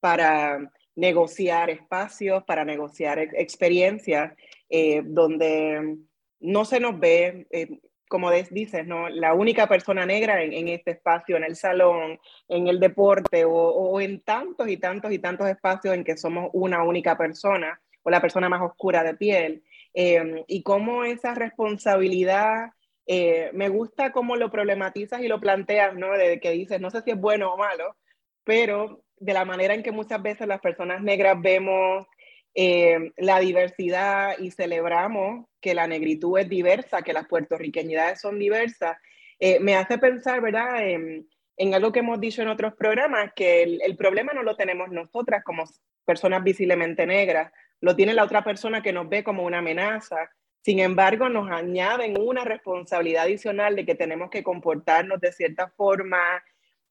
para 0.00 0.72
negociar 0.94 1.70
espacios, 1.70 2.44
para 2.44 2.64
negociar 2.64 3.18
experiencias, 3.18 4.34
eh, 4.68 5.02
donde 5.04 5.98
no 6.40 6.64
se 6.64 6.80
nos 6.80 6.98
ve, 6.98 7.46
eh, 7.50 7.78
como 8.08 8.30
dices, 8.30 8.86
¿no? 8.86 9.08
la 9.08 9.32
única 9.32 9.66
persona 9.66 10.04
negra 10.04 10.42
en, 10.42 10.68
este 10.68 10.90
espacio, 10.90 11.36
en 11.38 11.44
el 11.44 11.56
salón, 11.56 12.20
en 12.46 12.68
el 12.68 12.78
deporte 12.78 13.44
o, 13.46 14.00
en 14.02 14.20
tantos 14.20 14.68
y 14.68 14.76
tantos 14.76 15.12
y 15.12 15.18
tantos 15.18 15.48
espacios 15.48 15.94
en 15.94 16.04
que 16.04 16.18
somos 16.18 16.50
una 16.52 16.84
única 16.84 17.16
persona 17.16 17.80
o 18.02 18.10
la 18.10 18.20
persona 18.20 18.50
más 18.50 18.60
oscura 18.60 19.02
de 19.02 19.14
piel. 19.14 19.62
Eh, 19.94 20.44
y 20.46 20.62
cómo 20.62 21.04
esa 21.04 21.34
responsabilidad, 21.34 22.72
me 23.06 23.68
gusta 23.68 24.12
cómo 24.12 24.36
lo 24.36 24.50
problematizas 24.50 25.22
y 25.22 25.28
lo 25.28 25.40
planteas, 25.40 25.94
¿no? 25.94 26.12
De 26.12 26.38
que 26.38 26.50
dices, 26.50 26.80
no 26.80 26.90
sé 26.90 27.02
si 27.02 27.10
es 27.10 27.18
bueno 27.18 27.52
o 27.52 27.56
malo, 27.56 27.96
pero 28.44 29.02
de 29.22 29.32
la 29.32 29.44
manera 29.44 29.74
en 29.74 29.82
que 29.82 29.92
muchas 29.92 30.20
veces 30.20 30.48
las 30.48 30.60
personas 30.60 31.00
negras 31.00 31.40
vemos 31.40 32.06
eh, 32.54 33.12
la 33.16 33.38
diversidad 33.38 34.36
y 34.38 34.50
celebramos 34.50 35.46
que 35.60 35.74
la 35.74 35.86
negritud 35.86 36.38
es 36.38 36.48
diversa, 36.48 37.02
que 37.02 37.12
las 37.12 37.28
puertorriqueñidades 37.28 38.20
son 38.20 38.38
diversas, 38.38 38.98
eh, 39.38 39.60
me 39.60 39.76
hace 39.76 39.96
pensar, 39.98 40.40
¿verdad?, 40.40 40.88
en, 40.88 41.26
algo 41.72 41.92
que 41.92 42.00
hemos 42.00 42.20
dicho 42.20 42.42
en 42.42 42.48
otros 42.48 42.74
programas, 42.74 43.30
que 43.36 43.62
el, 43.62 43.96
problema 43.96 44.32
no 44.32 44.42
lo 44.42 44.56
tenemos 44.56 44.90
nosotras 44.90 45.44
como 45.44 45.64
personas 46.04 46.42
visiblemente 46.42 47.06
negras, 47.06 47.52
lo 47.80 47.94
tiene 47.94 48.14
la 48.14 48.24
otra 48.24 48.42
persona 48.42 48.82
que 48.82 48.92
nos 48.92 49.08
ve 49.08 49.22
como 49.22 49.44
una 49.44 49.58
amenaza. 49.58 50.28
Sin 50.62 50.80
embargo, 50.80 51.28
nos 51.28 51.48
añaden 51.50 52.20
una 52.20 52.44
responsabilidad 52.44 53.24
adicional 53.24 53.76
de 53.76 53.86
que 53.86 53.94
tenemos 53.94 54.30
que 54.30 54.42
comportarnos 54.42 55.20
de 55.20 55.32
cierta 55.32 55.68
forma, 55.68 56.42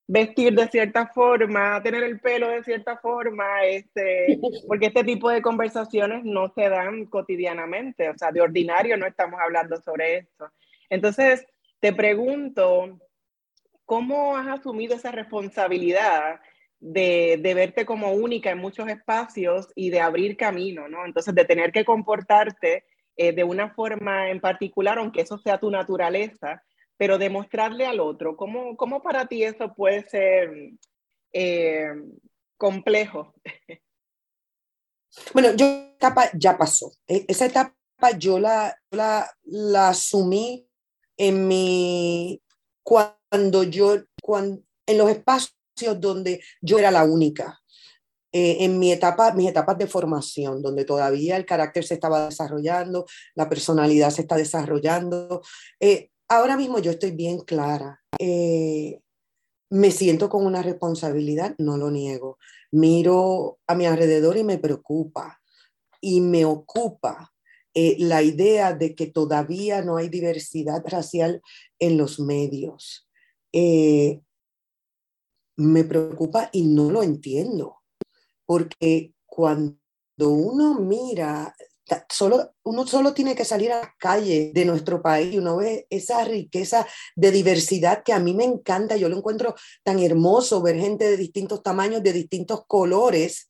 vestir 0.08 0.53
de 0.53 0.67
cierta 0.67 1.08
forma, 1.08 1.81
tener 1.81 2.03
el 2.03 2.20
pelo 2.20 2.50
de 2.50 2.63
cierta 2.63 2.98
forma, 2.98 3.63
este, 3.65 4.39
porque 4.67 4.88
este 4.88 5.03
tipo 5.03 5.29
de 5.29 5.41
conversaciones 5.41 6.24
no 6.24 6.50
se 6.53 6.70
dan 6.70 7.05
cotidianamente, 7.05 8.10
o 8.10 8.17
sea, 8.17 8.31
de 8.31 8.41
ordinario 8.41 8.98
no 8.98 9.05
estamos 9.05 9.39
hablando 9.39 9.81
sobre 9.81 10.17
esto. 10.17 10.51
Entonces, 10.89 11.46
te 11.79 11.93
pregunto, 11.93 13.00
¿cómo 13.86 14.38
has 14.38 14.48
asumido 14.48 14.96
esa 14.96 15.12
responsabilidad 15.12 16.39
de, 16.79 17.39
de, 17.41 17.53
verte 17.53 17.86
como 17.86 18.12
única 18.12 18.50
en 18.50 18.58
muchos 18.58 18.89
espacios 18.89 19.70
y 19.75 19.91
de 19.91 20.01
abrir 20.01 20.36
camino, 20.36 20.89
¿no? 20.89 21.05
Entonces, 21.05 21.34
de 21.36 21.46
tener 21.46 21.72
que 21.72 21.86
comportarte 21.86 22.86
eh, 23.17 23.34
de 23.34 23.43
una 23.43 23.70
forma 23.70 24.29
en 24.29 24.39
particular, 24.39 24.98
aunque 24.98 25.22
eso 25.22 25.38
sea 25.38 25.60
tu 25.60 25.70
naturaleza, 25.70 26.63
pero 27.01 27.17
demostrarle 27.17 27.88
al 27.88 28.00
otro. 28.00 28.38
¿Cómo, 28.38 28.77
cómo 28.77 29.01
para 29.01 29.25
ti 29.25 29.43
eso 29.43 29.74
puede 29.74 30.08
ser 30.08 30.51
eh, 31.34 31.89
complejo? 32.58 33.34
Bueno, 35.34 35.53
yo 35.55 35.65
etapa 35.65 36.29
ya 36.34 36.58
pasó. 36.58 36.93
E, 37.05 37.25
esa 37.27 37.48
etapa 37.48 37.75
yo 38.17 38.39
la, 38.39 38.74
la, 38.91 39.29
la 39.43 39.89
asumí 39.89 40.70
en 41.17 41.50
mi 41.50 42.41
cuando 42.81 43.63
yo 43.63 43.98
cuando, 44.22 44.62
en 44.86 44.98
los 44.98 45.10
espacios 45.10 46.00
donde 46.00 46.41
yo 46.62 46.79
era 46.79 46.91
la 46.91 47.03
única. 47.03 47.60
Eh, 48.31 48.63
en 48.63 48.79
mi 48.79 48.93
etapa, 48.93 49.34
mis 49.34 49.50
etapas 49.50 49.77
de 49.77 49.88
formación, 49.88 50.62
donde 50.62 50.86
todavía 50.86 51.36
el 51.36 51.46
carácter 51.46 51.84
se 51.84 51.96
estaba 51.96 52.27
desarrollando, 52.27 53.05
la 53.36 53.50
personalidad 53.50 54.12
se 54.12 54.22
está 54.22 54.38
desarrollando. 54.38 55.41
Eh, 55.81 56.11
ahora 56.31 56.55
mismo 56.55 56.79
yo 56.79 56.91
estoy 56.91 57.11
bien 57.11 57.39
clara. 57.39 58.01
Eh, 58.17 59.01
me 59.69 59.91
siento 59.91 60.29
con 60.29 60.45
una 60.45 60.61
responsabilidad, 60.61 61.55
no 61.57 61.77
lo 61.77 61.91
niego. 61.91 62.38
Miro 62.71 63.59
a 63.67 63.75
mi 63.75 63.85
alrededor 63.85 64.38
y 64.38 64.43
me 64.43 64.57
preocupa 64.57 65.41
y 66.00 66.21
me 66.21 66.45
ocupa 66.45 67.33
eh, 67.73 67.97
la 68.00 68.21
idea 68.23 68.73
de 68.73 68.95
que 68.95 69.07
todavía 69.07 69.81
no 69.81 69.97
hay 69.97 70.07
diversidad 70.07 70.81
racial 70.85 71.41
en 71.79 71.97
los 71.97 72.19
medios. 72.19 73.09
Eh, 73.51 74.21
me 75.57 75.83
preocupa 75.83 76.50
y 76.53 76.63
no 76.63 76.91
lo 76.91 77.03
entiendo, 77.03 77.81
porque 78.45 79.13
cuando 79.25 79.77
uno 80.17 80.79
mira 80.79 81.53
Solo, 82.10 82.53
uno 82.63 82.86
solo 82.88 83.13
tiene 83.13 83.36
que 83.36 83.45
salir 83.45 83.71
a 83.71 83.79
las 83.81 83.89
calles 83.98 84.53
de 84.53 84.65
nuestro 84.65 85.01
país 85.01 85.33
y 85.33 85.38
uno 85.38 85.57
ve 85.57 85.88
esa 85.89 86.24
riqueza 86.24 86.88
de 87.15 87.31
diversidad 87.31 88.03
que 88.03 88.13
a 88.13 88.19
mí 88.19 88.33
me 88.33 88.43
encanta. 88.43 88.98
Yo 88.98 89.10
lo 89.10 89.17
encuentro 89.17 89.55
tan 89.83 90.00
hermoso 90.00 90.62
ver 90.62 90.77
gente 90.77 91.10
de 91.10 91.17
distintos 91.17 91.63
tamaños, 91.63 92.03
de 92.03 92.13
distintos 92.13 92.65
colores. 92.65 93.50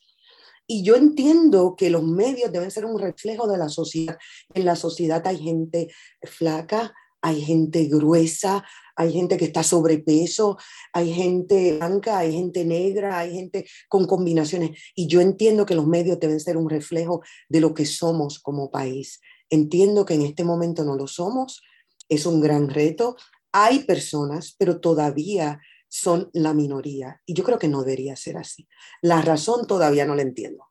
Y 0.68 0.84
yo 0.84 0.96
entiendo 0.96 1.76
que 1.76 1.90
los 1.90 2.04
medios 2.04 2.52
deben 2.52 2.72
ser 2.72 2.86
un 2.86 2.98
reflejo 3.00 3.48
de 3.48 3.58
la 3.58 3.70
sociedad. 3.70 4.18
En 4.54 4.66
la 4.66 4.76
sociedad 4.76 5.26
hay 5.28 5.38
gente 5.38 5.90
flaca, 6.24 6.94
hay 7.22 7.42
gente 7.42 7.86
gruesa, 7.86 8.64
hay 8.96 9.14
gente 9.14 9.38
que 9.38 9.46
está 9.46 9.64
sobrepeso, 9.64 10.58
hay 10.94 11.14
gente 11.14 11.78
blanca, 11.78 12.20
hay 12.20 12.34
gente 12.34 12.66
negra, 12.66 13.20
hay 13.20 13.34
gente 13.34 13.66
con 13.88 14.06
combinaciones. 14.06 14.72
Y 14.96 15.08
yo 15.08 15.22
entiendo 15.22 15.66
que 15.66 15.76
los 15.76 15.88
medios 15.88 16.20
deben 16.20 16.40
ser 16.40 16.58
un 16.58 16.70
reflejo 16.70 17.22
de 17.50 17.62
lo 17.62 17.74
que 17.74 17.86
somos 17.86 18.40
como 18.40 18.72
país. 18.72 19.22
Entiendo 19.50 20.06
que 20.06 20.14
en 20.14 20.22
este 20.24 20.44
momento 20.44 20.84
no 20.84 20.96
lo 20.96 21.08
somos, 21.08 21.62
es 22.10 22.26
un 22.26 22.42
gran 22.42 22.70
reto. 22.70 23.16
Hay 23.52 23.80
personas, 23.80 24.56
pero 24.58 24.80
todavía 24.80 25.60
son 25.90 26.30
la 26.34 26.54
minoría. 26.54 27.22
Y 27.26 27.34
yo 27.34 27.44
creo 27.44 27.60
que 27.60 27.68
no 27.68 27.84
debería 27.84 28.16
ser 28.16 28.38
así. 28.38 28.68
La 29.02 29.22
razón 29.22 29.68
todavía 29.68 30.06
no 30.06 30.16
la 30.16 30.22
entiendo. 30.22 30.66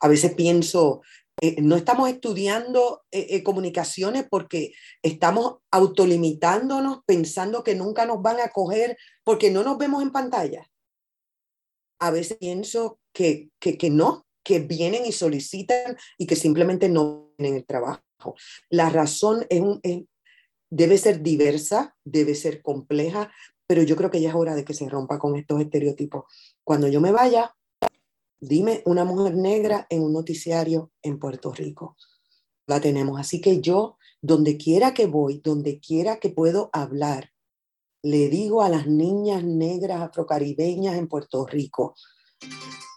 A 0.00 0.08
veces 0.08 0.34
pienso, 0.34 1.00
eh, 1.42 1.60
no 1.60 1.76
estamos 1.76 2.08
estudiando 2.08 3.04
eh, 3.10 3.26
eh, 3.30 3.42
comunicaciones 3.42 4.26
porque 4.28 4.72
estamos 5.02 5.58
autolimitándonos 5.70 7.00
pensando 7.04 7.62
que 7.62 7.74
nunca 7.74 8.06
nos 8.06 8.22
van 8.22 8.40
a 8.40 8.48
coger 8.48 8.96
porque 9.22 9.50
no 9.50 9.62
nos 9.62 9.76
vemos 9.76 10.02
en 10.02 10.12
pantalla. 10.12 10.70
A 11.98 12.10
veces 12.10 12.38
pienso 12.38 13.00
que, 13.12 13.50
que, 13.58 13.90
no, 13.90 14.26
que 14.42 14.60
vienen 14.60 15.04
y 15.04 15.12
solicitan 15.12 15.96
y 16.16 16.26
que 16.26 16.36
simplemente 16.36 16.88
no 16.88 17.32
tienen 17.36 17.56
el 17.56 17.66
trabajo. 17.66 18.02
La 18.70 18.88
razón 18.88 19.46
debe 20.70 20.98
ser 20.98 21.22
diversa, 21.22 21.96
debe 22.04 22.34
ser 22.34 22.62
compleja, 22.62 23.30
pero 23.66 23.82
yo 23.82 23.96
creo 23.96 24.10
que 24.10 24.20
ya 24.20 24.30
es 24.30 24.34
hora 24.34 24.54
de 24.54 24.64
que 24.64 24.74
se 24.74 24.88
rompa 24.88 25.18
con 25.18 25.36
estos 25.36 25.60
estereotipos. 25.60 26.24
Cuando 26.64 26.88
yo 26.88 27.00
me 27.00 27.12
vaya, 27.12 27.54
Dime 28.40 28.82
una 28.84 29.04
mujer 29.04 29.34
negra 29.34 29.86
en 29.88 30.02
un 30.02 30.12
noticiario 30.12 30.92
en 31.02 31.18
Puerto 31.18 31.52
Rico. 31.52 31.96
La 32.66 32.80
tenemos. 32.80 33.18
Así 33.18 33.40
que 33.40 33.60
yo, 33.60 33.96
donde 34.20 34.56
quiera 34.56 34.92
que 34.92 35.06
voy, 35.06 35.40
donde 35.42 35.80
quiera 35.80 36.18
que 36.18 36.30
puedo 36.30 36.68
hablar, 36.72 37.32
le 38.02 38.28
digo 38.28 38.62
a 38.62 38.68
las 38.68 38.86
niñas 38.86 39.42
negras 39.42 40.02
afrocaribeñas 40.02 40.96
en 40.96 41.08
Puerto 41.08 41.46
Rico, 41.46 41.94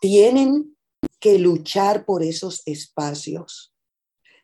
tienen 0.01 0.75
que 1.19 1.39
luchar 1.39 2.05
por 2.05 2.23
esos 2.23 2.61
espacios. 2.65 3.73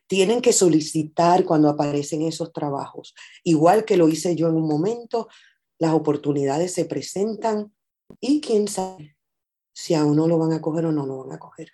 Tienen 0.08 0.42
que 0.42 0.54
solicitar 0.54 1.46
cuando 1.46 1.70
aparecen 1.70 2.22
esos 2.22 2.54
trabajos. 2.54 3.14
Igual 3.44 3.86
que 3.86 3.98
lo 3.98 4.08
hice 4.08 4.36
yo 4.36 4.48
en 4.48 4.56
un 4.56 4.68
momento, 4.68 5.28
las 5.78 5.94
oportunidades 5.94 6.74
se 6.74 6.86
presentan 6.86 7.74
y 8.20 8.40
quién 8.40 8.68
sabe, 8.68 9.15
si 9.76 9.94
a 9.94 10.06
uno 10.06 10.26
lo 10.26 10.38
van 10.38 10.54
a 10.54 10.62
coger 10.62 10.86
o 10.86 10.92
no 10.94 11.06
lo 11.06 11.26
van 11.26 11.34
a 11.34 11.38
coger. 11.38 11.70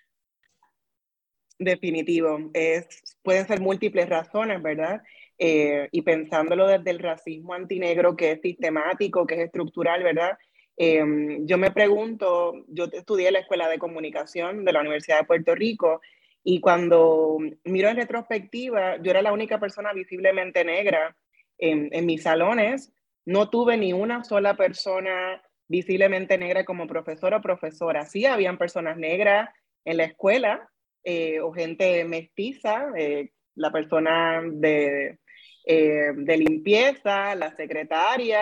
Definitivo. 1.60 2.50
Es, 2.51 3.15
pueden 3.22 3.46
ser 3.46 3.62
múltiples 3.62 4.10
razones, 4.10 4.60
¿verdad? 4.60 5.03
Eh, 5.38 5.88
y 5.91 6.01
pensándolo 6.01 6.65
desde 6.65 6.89
el 6.89 6.98
racismo 6.98 7.53
antinegro, 7.53 8.15
que 8.15 8.31
es 8.31 8.41
sistemático, 8.41 9.27
que 9.27 9.36
es 9.36 9.41
estructural, 9.41 10.01
¿verdad? 10.01 10.36
Em, 10.75 11.46
yo 11.46 11.60
me 11.60 11.70
pregunto, 11.70 12.65
yo 12.70 12.86
estudié 12.91 13.27
en 13.27 13.34
la 13.34 13.39
Escuela 13.41 13.70
de 13.70 13.77
Comunicación 13.77 14.65
de 14.65 14.74
la 14.74 14.81
Universidad 14.81 15.20
de 15.20 15.27
Puerto 15.27 15.53
Rico 15.53 16.01
y 16.43 16.60
cuando 16.60 17.38
miro 17.65 17.89
en 17.89 17.98
retrospectiva, 17.98 18.98
yo 18.98 19.12
era 19.12 19.22
la 19.22 19.31
única 19.31 19.60
persona 19.60 19.93
visiblemente 19.93 20.65
negra 20.65 21.15
en, 21.60 21.89
en 21.91 22.08
mis 22.08 22.24
salones. 22.24 22.91
No 23.25 23.51
tuve 23.51 23.77
ni 23.77 23.93
una 23.93 24.24
sola 24.24 24.55
persona 24.55 25.39
visiblemente 25.72 26.38
negra 26.38 26.66
como 26.66 26.86
profesor 26.86 27.34
o 27.34 27.42
profesora. 27.42 28.06
Sí, 28.06 28.25
habían 28.25 28.58
personas 28.58 28.98
negras 28.98 29.50
en 29.86 29.98
la 29.98 30.04
escuela 30.04 30.70
eh, 31.04 31.40
o 31.40 31.51
gente 31.51 32.04
mestiza, 32.06 32.92
eh, 32.96 33.32
la 33.56 33.72
persona 33.72 34.42
de, 34.46 35.18
eh, 35.66 36.12
de, 36.16 36.38
limpieza, 36.38 37.34
la 37.36 37.55
secretaria, 37.55 38.42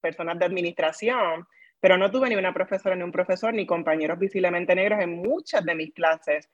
personas 0.00 0.38
de 0.38 0.46
administración, 0.46 1.46
pero 1.80 1.96
no 1.96 2.10
tuve 2.10 2.28
ni 2.28 2.36
una 2.36 2.54
profesora 2.54 2.96
ni 2.96 3.02
un 3.02 3.12
profesor 3.12 3.52
ni 3.54 3.66
compañeros 3.66 4.18
visiblemente 4.18 4.74
negros 4.74 5.00
en 5.00 5.10
muchas 5.10 5.64
de 5.64 5.74
mis 5.74 5.92
clases, 5.92 6.48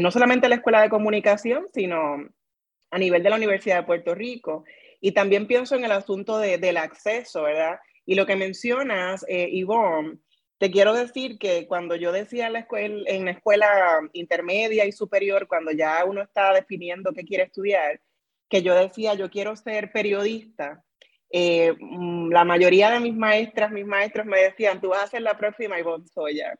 no 0.00 0.10
solamente 0.10 0.46
en 0.46 0.50
la 0.50 0.56
escuela 0.56 0.82
de 0.82 0.90
comunicación, 0.90 1.66
sino 1.72 2.18
a 2.90 2.98
nivel 2.98 3.22
de 3.22 3.30
la 3.30 3.36
Universidad 3.36 3.76
de 3.76 3.86
Puerto 3.86 4.14
Rico. 4.14 4.64
Y 5.00 5.12
también 5.12 5.46
pienso 5.46 5.76
en 5.76 5.84
el 5.84 5.92
asunto 5.92 6.38
de, 6.38 6.58
del 6.58 6.76
acceso, 6.76 7.44
¿verdad? 7.44 7.78
Y 8.10 8.16
lo 8.16 8.26
que 8.26 8.34
mencionas, 8.34 9.24
eh, 9.28 9.48
Ivonne, 9.52 10.18
te 10.58 10.72
quiero 10.72 10.94
decir 10.94 11.38
que 11.38 11.68
cuando 11.68 11.94
yo 11.94 12.10
decía 12.10 12.48
en 12.48 12.54
la, 12.54 12.58
escuela, 12.58 13.04
en 13.06 13.24
la 13.24 13.30
escuela 13.30 14.00
intermedia 14.14 14.84
y 14.84 14.90
superior, 14.90 15.46
cuando 15.46 15.70
ya 15.70 16.04
uno 16.04 16.20
está 16.20 16.52
definiendo 16.52 17.12
qué 17.12 17.22
quiere 17.24 17.44
estudiar, 17.44 18.00
que 18.48 18.62
yo 18.62 18.74
decía, 18.74 19.14
yo 19.14 19.30
quiero 19.30 19.54
ser 19.54 19.92
periodista, 19.92 20.82
eh, 21.30 21.72
mm, 21.78 22.32
la 22.32 22.44
mayoría 22.44 22.90
de 22.90 22.98
mis 22.98 23.14
maestras, 23.14 23.70
mis 23.70 23.86
maestros 23.86 24.26
me 24.26 24.40
decían, 24.40 24.80
tú 24.80 24.88
vas 24.88 25.04
a 25.04 25.06
ser 25.06 25.22
la 25.22 25.38
próxima 25.38 25.78
Ivonne 25.78 26.08
Soya. 26.08 26.58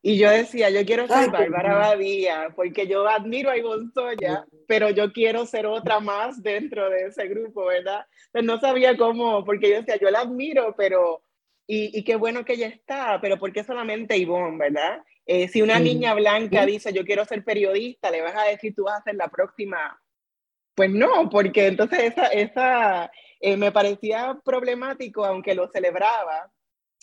Y 0.00 0.16
yo 0.16 0.30
decía, 0.30 0.70
yo 0.70 0.84
quiero 0.86 1.08
ser 1.08 1.30
Bárbara 1.30 1.74
Badía, 1.74 2.52
porque 2.54 2.86
yo 2.86 3.08
admiro 3.08 3.50
a 3.50 3.56
Ivonne 3.56 3.90
Soya, 3.92 4.46
pero 4.68 4.90
yo 4.90 5.12
quiero 5.12 5.44
ser 5.44 5.66
otra 5.66 5.98
más 5.98 6.40
dentro 6.42 6.88
de 6.88 7.06
ese 7.06 7.26
grupo, 7.26 7.66
¿verdad? 7.66 8.06
Pues 8.30 8.44
no 8.44 8.60
sabía 8.60 8.96
cómo, 8.96 9.44
porque 9.44 9.70
yo 9.70 9.76
decía, 9.76 9.96
yo 10.00 10.10
la 10.10 10.20
admiro, 10.20 10.74
pero, 10.76 11.22
y, 11.66 11.98
y 11.98 12.04
qué 12.04 12.14
bueno 12.14 12.44
que 12.44 12.52
ella 12.52 12.68
está, 12.68 13.20
pero 13.20 13.38
¿por 13.38 13.52
qué 13.52 13.64
solamente 13.64 14.16
Ivonne, 14.16 14.56
verdad? 14.56 15.02
Eh, 15.30 15.46
si 15.48 15.60
una 15.60 15.78
niña 15.78 16.14
blanca 16.14 16.64
dice, 16.64 16.90
yo 16.90 17.04
quiero 17.04 17.22
ser 17.26 17.44
periodista, 17.44 18.10
le 18.10 18.22
vas 18.22 18.34
a 18.34 18.44
decir, 18.44 18.74
tú 18.74 18.84
vas 18.84 19.00
a 19.00 19.02
ser 19.02 19.14
la 19.16 19.28
próxima. 19.28 20.00
Pues 20.74 20.90
no, 20.90 21.28
porque 21.28 21.66
entonces 21.66 22.00
esa, 22.04 22.28
esa 22.28 23.10
eh, 23.38 23.58
me 23.58 23.70
parecía 23.70 24.38
problemático, 24.42 25.26
aunque 25.26 25.54
lo 25.54 25.68
celebraba, 25.68 26.50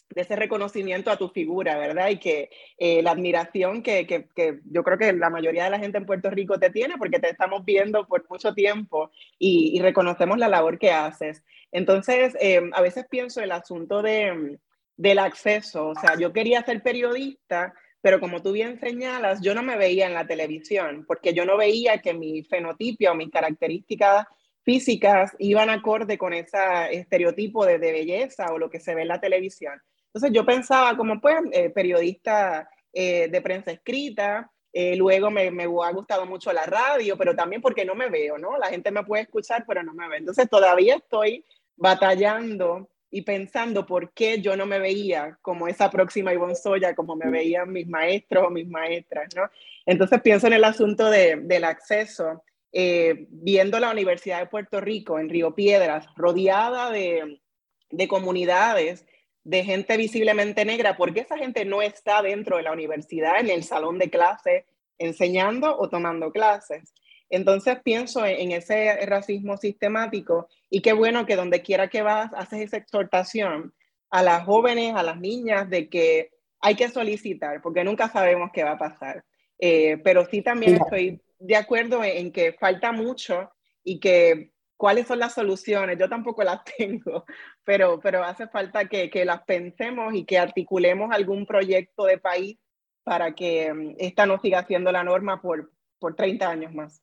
de 0.09 0.21
ese 0.21 0.35
reconocimiento 0.35 1.11
a 1.11 1.17
tu 1.17 1.29
figura, 1.29 1.77
¿verdad? 1.77 2.09
Y 2.09 2.17
que 2.17 2.49
eh, 2.77 3.01
la 3.01 3.11
admiración 3.11 3.81
que, 3.81 4.05
que, 4.05 4.27
que, 4.35 4.59
yo 4.65 4.83
creo 4.83 4.97
que 4.97 5.13
la 5.13 5.29
mayoría 5.29 5.65
de 5.65 5.69
la 5.71 5.79
gente 5.79 5.97
en 5.97 6.05
Puerto 6.05 6.29
Rico 6.29 6.59
te 6.59 6.69
tiene 6.69 6.95
porque 6.97 7.19
te 7.19 7.29
estamos 7.29 7.65
viendo 7.65 8.07
por 8.07 8.25
mucho 8.29 8.53
tiempo 8.53 9.11
y, 9.39 9.75
y 9.75 9.81
reconocemos 9.81 10.37
la 10.37 10.47
labor 10.47 10.77
que 10.77 10.91
haces. 10.91 11.43
Entonces, 11.71 12.35
eh, 12.39 12.61
a 12.73 12.81
veces 12.81 13.05
pienso 13.09 13.41
el 13.41 13.51
asunto 13.51 14.01
de, 14.01 14.57
del 14.95 15.19
acceso, 15.19 15.89
o 15.89 15.95
sea, 15.95 16.17
yo 16.17 16.31
quería 16.31 16.63
ser 16.63 16.81
periodista, 16.81 17.73
pero 18.01 18.19
como 18.19 18.41
tú 18.41 18.51
bien 18.51 18.79
señalas, 18.79 19.41
yo 19.41 19.55
no 19.55 19.63
me 19.63 19.77
veía 19.77 20.05
en 20.05 20.13
la 20.13 20.27
televisión 20.27 21.05
porque 21.07 21.33
yo 21.33 21.45
no 21.45 21.57
veía 21.57 21.97
que 21.97 22.13
mi 22.13 22.43
fenotipia 22.43 23.11
o 23.11 23.15
mis 23.15 23.31
características 23.31 24.25
físicas 24.63 25.35
iban 25.39 25.69
acorde 25.69 26.17
con 26.17 26.33
ese 26.33 26.57
estereotipo 26.91 27.65
de, 27.65 27.79
de 27.79 27.91
belleza 27.91 28.45
o 28.53 28.57
lo 28.57 28.69
que 28.69 28.79
se 28.79 28.95
ve 28.95 29.01
en 29.01 29.09
la 29.09 29.19
televisión. 29.19 29.81
Entonces 30.15 30.33
yo 30.33 30.45
pensaba 30.45 30.95
como 30.95 31.19
pues 31.19 31.35
eh, 31.51 31.69
periodista 31.71 32.69
eh, 32.93 33.27
de 33.27 33.41
prensa 33.41 33.71
escrita, 33.71 34.49
eh, 34.71 34.95
luego 34.95 35.29
me, 35.29 35.51
me, 35.51 35.63
ha 35.65 35.91
gustado 35.91 36.25
mucho 36.25 36.53
la 36.53 36.65
radio, 36.65 37.17
pero 37.17 37.35
también 37.35 37.61
porque 37.61 37.83
no 37.83 37.95
me 37.95 38.07
veo, 38.07 38.37
¿no? 38.37 38.57
La 38.57 38.67
gente 38.67 38.91
me 38.91 39.03
puede 39.03 39.23
escuchar, 39.23 39.65
pero 39.67 39.83
no 39.83 39.93
me 39.93 40.07
ve. 40.07 40.15
Entonces 40.15 40.49
todavía 40.49 40.95
estoy 40.95 41.43
batallando 41.75 42.89
y 43.11 43.23
pensando 43.23 43.85
por 43.85 44.13
qué 44.13 44.39
yo 44.39 44.55
no 44.55 44.65
me 44.65 44.79
veía 44.79 45.37
como 45.41 45.67
esa 45.67 45.91
próxima 45.91 46.33
Ivonne 46.33 46.55
Soya, 46.55 46.95
como 46.95 47.17
me 47.17 47.29
veían 47.29 47.73
mis 47.73 47.85
maestros 47.85 48.45
o 48.47 48.49
mis 48.49 48.69
maestras, 48.69 49.35
¿no? 49.35 49.49
Entonces 49.85 50.21
pienso 50.21 50.47
en 50.47 50.53
el 50.53 50.63
asunto 50.63 51.09
de, 51.09 51.35
del 51.41 51.65
acceso, 51.65 52.41
viendo 52.71 53.79
la 53.81 53.91
Universidad 53.91 54.39
de 54.39 54.47
Puerto 54.47 54.79
Rico 54.79 55.19
en 55.19 55.27
Río 55.27 55.53
Piedras, 55.53 56.07
rodeada 56.15 56.89
de, 56.89 57.41
de 57.89 58.07
comunidades 58.07 59.05
de 59.45 59.63
gente 59.63 59.95
visiblemente 59.95 60.65
negra, 60.65 60.97
porque 60.97 61.21
esa 61.21 61.37
gente 61.37 61.65
no 61.65 61.81
está 61.81 62.21
dentro 62.21 62.57
de 62.57 62.63
la 62.63 62.73
universidad, 62.73 63.39
en 63.39 63.49
el 63.49 63.63
salón 63.63 63.99
de 63.99 64.09
clase, 64.09 64.65
enseñando 64.97 65.77
o 65.77 65.87
tomando 65.87 66.31
clases. 66.31 66.93
Entonces 67.29 67.77
pienso 67.83 68.25
en, 68.25 68.51
ese 68.51 69.05
racismo 69.05 69.55
sistemático 69.57 70.47
y 70.69 70.81
qué 70.81 70.93
bueno 70.93 71.27
que 71.27 71.35
donde 71.35 71.61
quiera 71.61 71.89
que 71.89 72.01
vas 72.01 72.31
haces 72.33 72.61
esa 72.61 72.77
exhortación 72.77 73.73
a 74.09 74.23
las 74.23 74.43
jóvenes, 74.45 74.95
a 74.95 75.03
las 75.03 75.19
niñas, 75.19 75.69
de 75.69 75.89
que 75.89 76.31
hay 76.59 76.75
que 76.75 76.89
solicitar, 76.89 77.61
porque 77.61 77.83
nunca 77.83 78.09
sabemos 78.09 78.49
qué 78.51 78.63
va 78.63 78.71
a 78.71 78.77
pasar. 78.79 79.23
Eh, 79.59 79.97
pero 80.03 80.25
sí 80.25 80.41
también 80.41 80.75
estoy 80.75 81.21
de 81.37 81.55
acuerdo 81.55 82.03
en 82.03 82.31
que 82.31 82.53
falta 82.53 82.91
mucho 82.91 83.51
y 83.83 83.99
que 83.99 84.54
cuáles 84.77 85.07
son 85.07 85.19
las 85.19 85.33
soluciones. 85.33 85.97
Yo 85.99 86.09
tampoco 86.09 86.43
las 86.43 86.61
tengo, 86.77 87.25
pero, 87.63 87.99
pero 87.99 88.23
hace 88.23 88.47
falta 88.47 88.85
que, 88.85 89.09
que 89.09 89.25
las 89.25 89.43
pensemos 89.43 90.13
y 90.13 90.25
que 90.25 90.37
articulemos 90.37 91.11
algún 91.11 91.45
proyecto 91.45 92.05
de 92.05 92.17
país 92.17 92.57
para 93.03 93.35
que 93.35 93.73
mm, 93.73 93.95
esta 93.97 94.25
no 94.25 94.39
siga 94.39 94.65
siendo 94.65 94.91
la 94.91 95.03
norma 95.03 95.41
por, 95.41 95.71
por 95.99 96.15
30 96.15 96.49
años 96.49 96.73
más. 96.73 97.01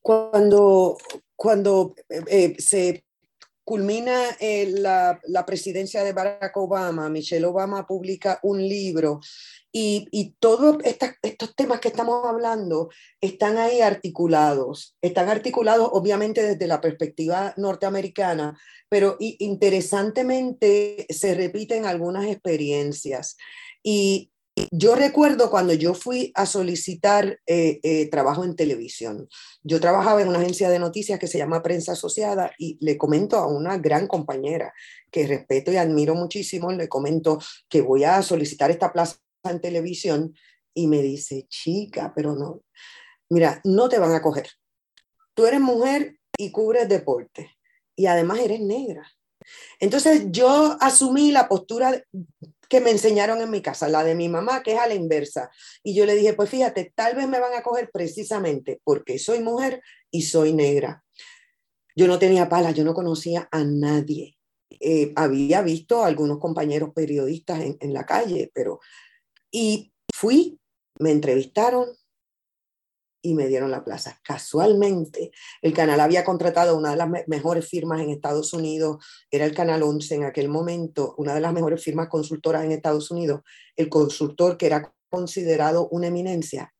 Cuando, 0.00 0.98
cuando 1.34 1.94
eh, 2.28 2.54
se 2.58 3.04
culmina 3.64 4.36
la, 4.38 5.18
la, 5.24 5.46
presidencia 5.46 6.04
de 6.04 6.12
Barack 6.12 6.54
Obama, 6.58 7.08
Michelle 7.08 7.46
Obama 7.46 7.86
publica 7.86 8.38
un 8.42 8.58
libro 8.58 9.20
y, 9.76 10.06
y 10.12 10.36
todos 10.38 10.78
estos 10.84 11.56
temas 11.56 11.80
que 11.80 11.88
estamos 11.88 12.24
hablando 12.24 12.90
están 13.20 13.58
ahí 13.58 13.80
articulados. 13.80 14.96
Están 15.02 15.28
articulados 15.28 15.90
obviamente 15.92 16.44
desde 16.44 16.68
la 16.68 16.80
perspectiva 16.80 17.52
norteamericana, 17.56 18.56
pero 18.88 19.16
interesantemente 19.18 21.06
se 21.10 21.34
repiten 21.34 21.86
algunas 21.86 22.26
experiencias. 22.26 23.36
Y 23.82 24.30
yo 24.70 24.94
recuerdo 24.94 25.50
cuando 25.50 25.74
yo 25.74 25.94
fui 25.94 26.30
a 26.36 26.46
solicitar 26.46 27.40
eh, 27.44 27.80
eh, 27.82 28.08
trabajo 28.08 28.44
en 28.44 28.54
televisión. 28.54 29.28
Yo 29.64 29.80
trabajaba 29.80 30.22
en 30.22 30.28
una 30.28 30.38
agencia 30.38 30.70
de 30.70 30.78
noticias 30.78 31.18
que 31.18 31.26
se 31.26 31.38
llama 31.38 31.62
Prensa 31.62 31.92
Asociada 31.92 32.52
y 32.56 32.78
le 32.80 32.96
comento 32.96 33.36
a 33.36 33.48
una 33.48 33.78
gran 33.78 34.06
compañera 34.06 34.72
que 35.10 35.26
respeto 35.26 35.72
y 35.72 35.76
admiro 35.76 36.14
muchísimo, 36.14 36.70
le 36.70 36.88
comento 36.88 37.40
que 37.68 37.80
voy 37.80 38.04
a 38.04 38.22
solicitar 38.22 38.70
esta 38.70 38.92
plaza 38.92 39.16
en 39.50 39.60
televisión 39.60 40.34
y 40.74 40.86
me 40.86 41.02
dice, 41.02 41.46
chica, 41.48 42.12
pero 42.14 42.34
no, 42.34 42.62
mira, 43.30 43.60
no 43.64 43.88
te 43.88 43.98
van 43.98 44.12
a 44.12 44.22
coger. 44.22 44.48
Tú 45.34 45.46
eres 45.46 45.60
mujer 45.60 46.18
y 46.36 46.50
cubres 46.50 46.88
deporte 46.88 47.50
y 47.96 48.06
además 48.06 48.40
eres 48.40 48.60
negra. 48.60 49.08
Entonces 49.78 50.26
yo 50.30 50.76
asumí 50.80 51.30
la 51.30 51.48
postura 51.48 52.02
que 52.68 52.80
me 52.80 52.90
enseñaron 52.90 53.40
en 53.40 53.50
mi 53.50 53.60
casa, 53.60 53.88
la 53.88 54.02
de 54.02 54.14
mi 54.14 54.28
mamá, 54.28 54.62
que 54.62 54.72
es 54.72 54.80
a 54.80 54.86
la 54.86 54.94
inversa. 54.94 55.50
Y 55.82 55.94
yo 55.94 56.06
le 56.06 56.14
dije, 56.14 56.32
pues 56.32 56.48
fíjate, 56.48 56.92
tal 56.94 57.14
vez 57.14 57.28
me 57.28 57.40
van 57.40 57.54
a 57.54 57.62
coger 57.62 57.90
precisamente 57.92 58.80
porque 58.84 59.18
soy 59.18 59.40
mujer 59.40 59.82
y 60.10 60.22
soy 60.22 60.52
negra. 60.52 61.04
Yo 61.94 62.06
no 62.08 62.18
tenía 62.18 62.48
palas, 62.48 62.74
yo 62.74 62.84
no 62.84 62.94
conocía 62.94 63.48
a 63.52 63.62
nadie. 63.64 64.38
Eh, 64.80 65.12
había 65.14 65.62
visto 65.62 66.02
a 66.02 66.08
algunos 66.08 66.38
compañeros 66.38 66.90
periodistas 66.94 67.60
en 67.60 67.92
la 67.92 68.06
calle, 68.06 68.50
pero... 68.54 68.80
Y 69.56 69.92
fui, 70.12 70.58
me 70.98 71.12
entrevistaron, 71.12 71.86
y 73.22 73.34
me 73.34 73.46
dieron 73.46 73.70
la 73.70 73.84
plaza. 73.84 74.20
Casualmente, 74.24 75.30
el 75.62 75.72
canal 75.72 76.00
había 76.00 76.24
contratado 76.24 76.76
una 76.76 76.90
de 76.90 76.96
las 76.96 77.08
mejores 77.28 77.68
firmas 77.68 78.00
en 78.00 78.10
Estados 78.10 78.52
Unidos, 78.52 79.02
era 79.30 79.44
el 79.44 79.54
Canal 79.54 79.84
11 79.84 80.16
en 80.16 80.24
aquel 80.24 80.48
momento, 80.48 81.14
una 81.18 81.34
de 81.34 81.40
las 81.40 81.52
mejores 81.52 81.84
firmas 81.84 82.08
consultoras 82.08 82.64
en 82.64 82.72
Estados 82.72 83.12
Unidos, 83.12 83.42
el 83.76 83.88
consultor 83.88 84.58
que 84.58 84.66
era 84.66 84.92
considerado 85.08 85.88
una 85.88 86.08
eminencia. 86.08 86.74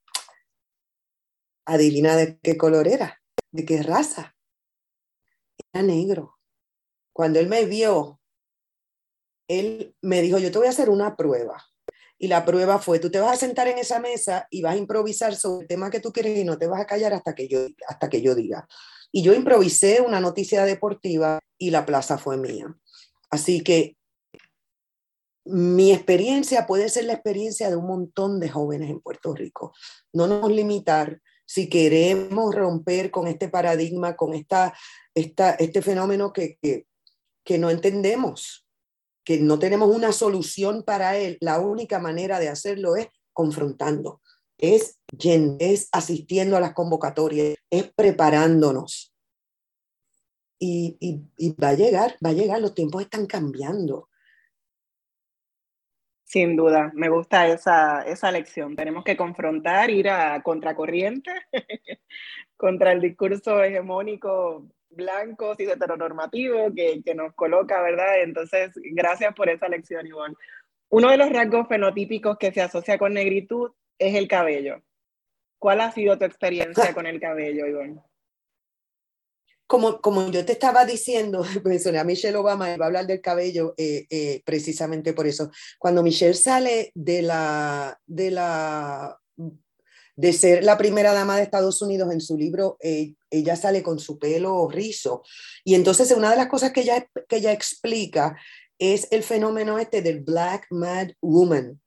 Adivina 1.65 2.17
de 2.17 2.41
qué 2.43 2.57
color 2.59 2.89
era, 2.89 3.23
de 3.53 3.65
qué 3.65 3.85
raza. 3.85 4.37
Era 5.73 5.85
negro. 5.85 6.41
Cuando 7.13 7.39
él 7.39 7.49
me 7.49 7.67
vio, 7.67 8.21
él 9.49 9.95
me 10.03 10.23
dijo, 10.23 10.39
yo 10.39 10.51
te 10.51 10.59
voy 10.59 10.67
a 10.67 10.71
hacer 10.71 10.91
una 10.91 11.15
prueba 11.15 11.65
y 12.19 12.29
la 12.29 12.45
prueba 12.45 12.79
fue, 12.79 12.99
tú 12.99 13.11
te 13.11 13.21
vas 13.21 13.33
a 13.33 13.37
sentar 13.37 13.69
en 13.69 13.79
esa 13.79 13.99
mesa 13.99 14.47
y 14.51 14.63
vas 14.63 14.75
a 14.75 14.79
improvisar 14.79 15.35
sobre 15.35 15.63
el 15.63 15.69
tema 15.69 15.91
que 15.91 16.01
tú 16.01 16.13
quieres 16.13 16.39
y 16.39 16.45
no 16.45 16.59
te 16.59 16.67
vas 16.67 16.81
a 16.81 16.87
callar 16.87 17.13
hasta 17.13 17.35
que 17.35 17.49
yo, 17.49 17.67
hasta 17.89 18.09
que 18.09 18.23
yo 18.23 18.35
diga. 18.35 18.67
Y 19.13 19.23
yo 19.23 19.35
improvisé 19.35 20.01
una 20.01 20.21
noticia 20.21 20.65
deportiva 20.65 21.41
y 21.59 21.71
la 21.71 21.87
plaza 21.87 22.19
fue 22.19 22.37
mía. 22.37 22.75
Así 23.31 23.63
que 23.63 23.97
mi 25.45 25.93
experiencia 25.93 26.67
puede 26.67 26.89
ser 26.89 27.05
la 27.05 27.13
experiencia 27.13 27.69
de 27.69 27.77
un 27.77 27.87
montón 27.87 28.41
de 28.41 28.49
jóvenes 28.49 28.91
en 28.91 29.01
Puerto 29.01 29.35
Rico. 29.35 29.75
No 30.13 30.27
nos 30.27 30.51
limitar 30.51 31.21
si 31.45 31.69
queremos 31.69 32.55
romper 32.55 33.11
con 33.11 33.27
este 33.27 33.49
paradigma, 33.49 34.17
con 34.17 34.35
esta, 34.35 34.73
esta, 35.15 35.51
este 35.53 35.83
fenómeno 35.83 36.33
que, 36.33 36.57
que, 36.63 36.87
que 37.45 37.59
no 37.59 37.71
entendemos 37.71 38.64
que 39.25 39.39
no 39.41 39.59
tenemos 39.59 39.89
una 39.95 40.13
solución 40.13 40.83
para 40.83 41.17
él, 41.17 41.39
la 41.41 41.59
única 41.59 41.99
manera 41.99 42.39
de 42.39 42.49
hacerlo 42.49 42.97
es 42.97 43.09
confrontando, 43.33 44.21
es, 44.59 45.01
es 45.59 45.89
asistiendo 45.93 46.57
a 46.57 46.61
las 46.61 46.75
convocatorias, 46.75 47.57
es 47.71 47.93
preparándonos. 47.95 49.13
Y, 50.59 50.97
y, 51.01 51.53
va 51.55 51.71
a 51.71 51.75
llegar, 51.75 52.17
va 52.25 52.31
a 52.31 52.35
llegar, 52.35 52.61
los 52.61 52.75
tiempos 52.75 53.03
están 53.03 53.27
cambiando. 53.27 54.09
Sin 56.25 56.57
duda, 56.57 56.91
me 56.95 57.11
gusta 57.11 57.49
esa, 57.49 58.03
esa 58.03 58.31
lección. 58.31 58.75
Tenemos 58.75 59.05
que 59.05 59.17
confrontar, 59.17 59.91
ir 59.91 60.09
a 60.09 60.43
contracorriente 60.43 61.31
contra 62.57 62.93
el 62.93 63.01
discurso 63.01 63.63
hegemónico 63.63 64.69
blancos 64.95 65.59
y 65.61 65.65
heteronormativos 65.65 66.73
que, 66.75 67.03
que 67.05 67.15
nos 67.15 67.35
coloca, 67.35 67.81
¿verdad? 67.83 68.23
Entonces, 68.23 68.71
gracias 68.75 69.35
por 69.35 69.49
esa 69.49 69.69
lección, 69.69 70.07
Ivonne. 70.07 70.35
Uno 70.91 71.11
de 71.11 71.17
los 71.17 71.31
rasgos 71.31 71.67
fenotípicos 71.69 72.39
que 72.39 72.53
se 72.53 72.63
asocia 72.63 72.99
con 72.99 73.15
negritud 73.15 73.73
es 73.99 74.15
el 74.15 74.29
cabello. 74.29 74.83
¿Cuál 75.59 75.81
ha 75.81 75.91
sido 75.91 76.19
tu 76.19 76.25
experiencia 76.25 76.93
con 76.95 77.07
el 77.07 77.21
cabello, 77.21 77.67
Ivonne? 77.67 78.01
Como, 79.67 80.01
como 80.01 80.31
yo 80.31 80.45
te 80.45 80.53
estaba 80.53 80.85
diciendo, 80.85 81.43
mencioné 81.65 81.99
a 81.99 82.05
Michelle 82.05 82.37
Obama 82.37 82.73
y 82.73 82.77
va 82.77 82.85
a 82.85 82.89
hablar 82.89 83.07
del 83.07 83.21
cabello 83.21 83.75
eh, 83.77 84.07
eh, 84.11 84.43
precisamente 84.45 85.15
por 85.15 85.27
eso. 85.27 85.51
Cuando 85.79 86.03
Michelle 86.03 86.35
sale 86.35 86.93
de 86.95 87.23
la, 87.23 87.99
de 88.07 88.31
la 88.31 89.19
de 90.17 90.33
ser 90.33 90.65
la 90.65 90.79
primera 90.79 91.13
dama 91.13 91.37
de 91.37 91.43
Estados 91.43 91.83
Unidos 91.83 92.13
en 92.13 92.21
su 92.21 92.37
libro, 92.37 92.77
eh, 92.81 93.15
ella 93.31 93.57
sale 93.57 93.83
con 93.83 93.99
su 93.99 94.19
pelo 94.19 94.69
rizo. 94.69 95.23
Y 95.65 95.75
entonces 95.75 96.11
una 96.13 96.31
de 96.31 96.37
las 96.37 96.49
cosas 96.49 96.73
que 96.73 96.83
ella, 96.83 97.09
que 97.29 97.37
ella 97.37 97.53
explica 97.53 98.37
es 98.79 99.09
el 99.11 99.23
fenómeno 99.23 99.79
este 99.79 100.03
del 100.03 100.21
Black 100.21 100.67
Mad 100.71 101.11
Woman. 101.21 101.81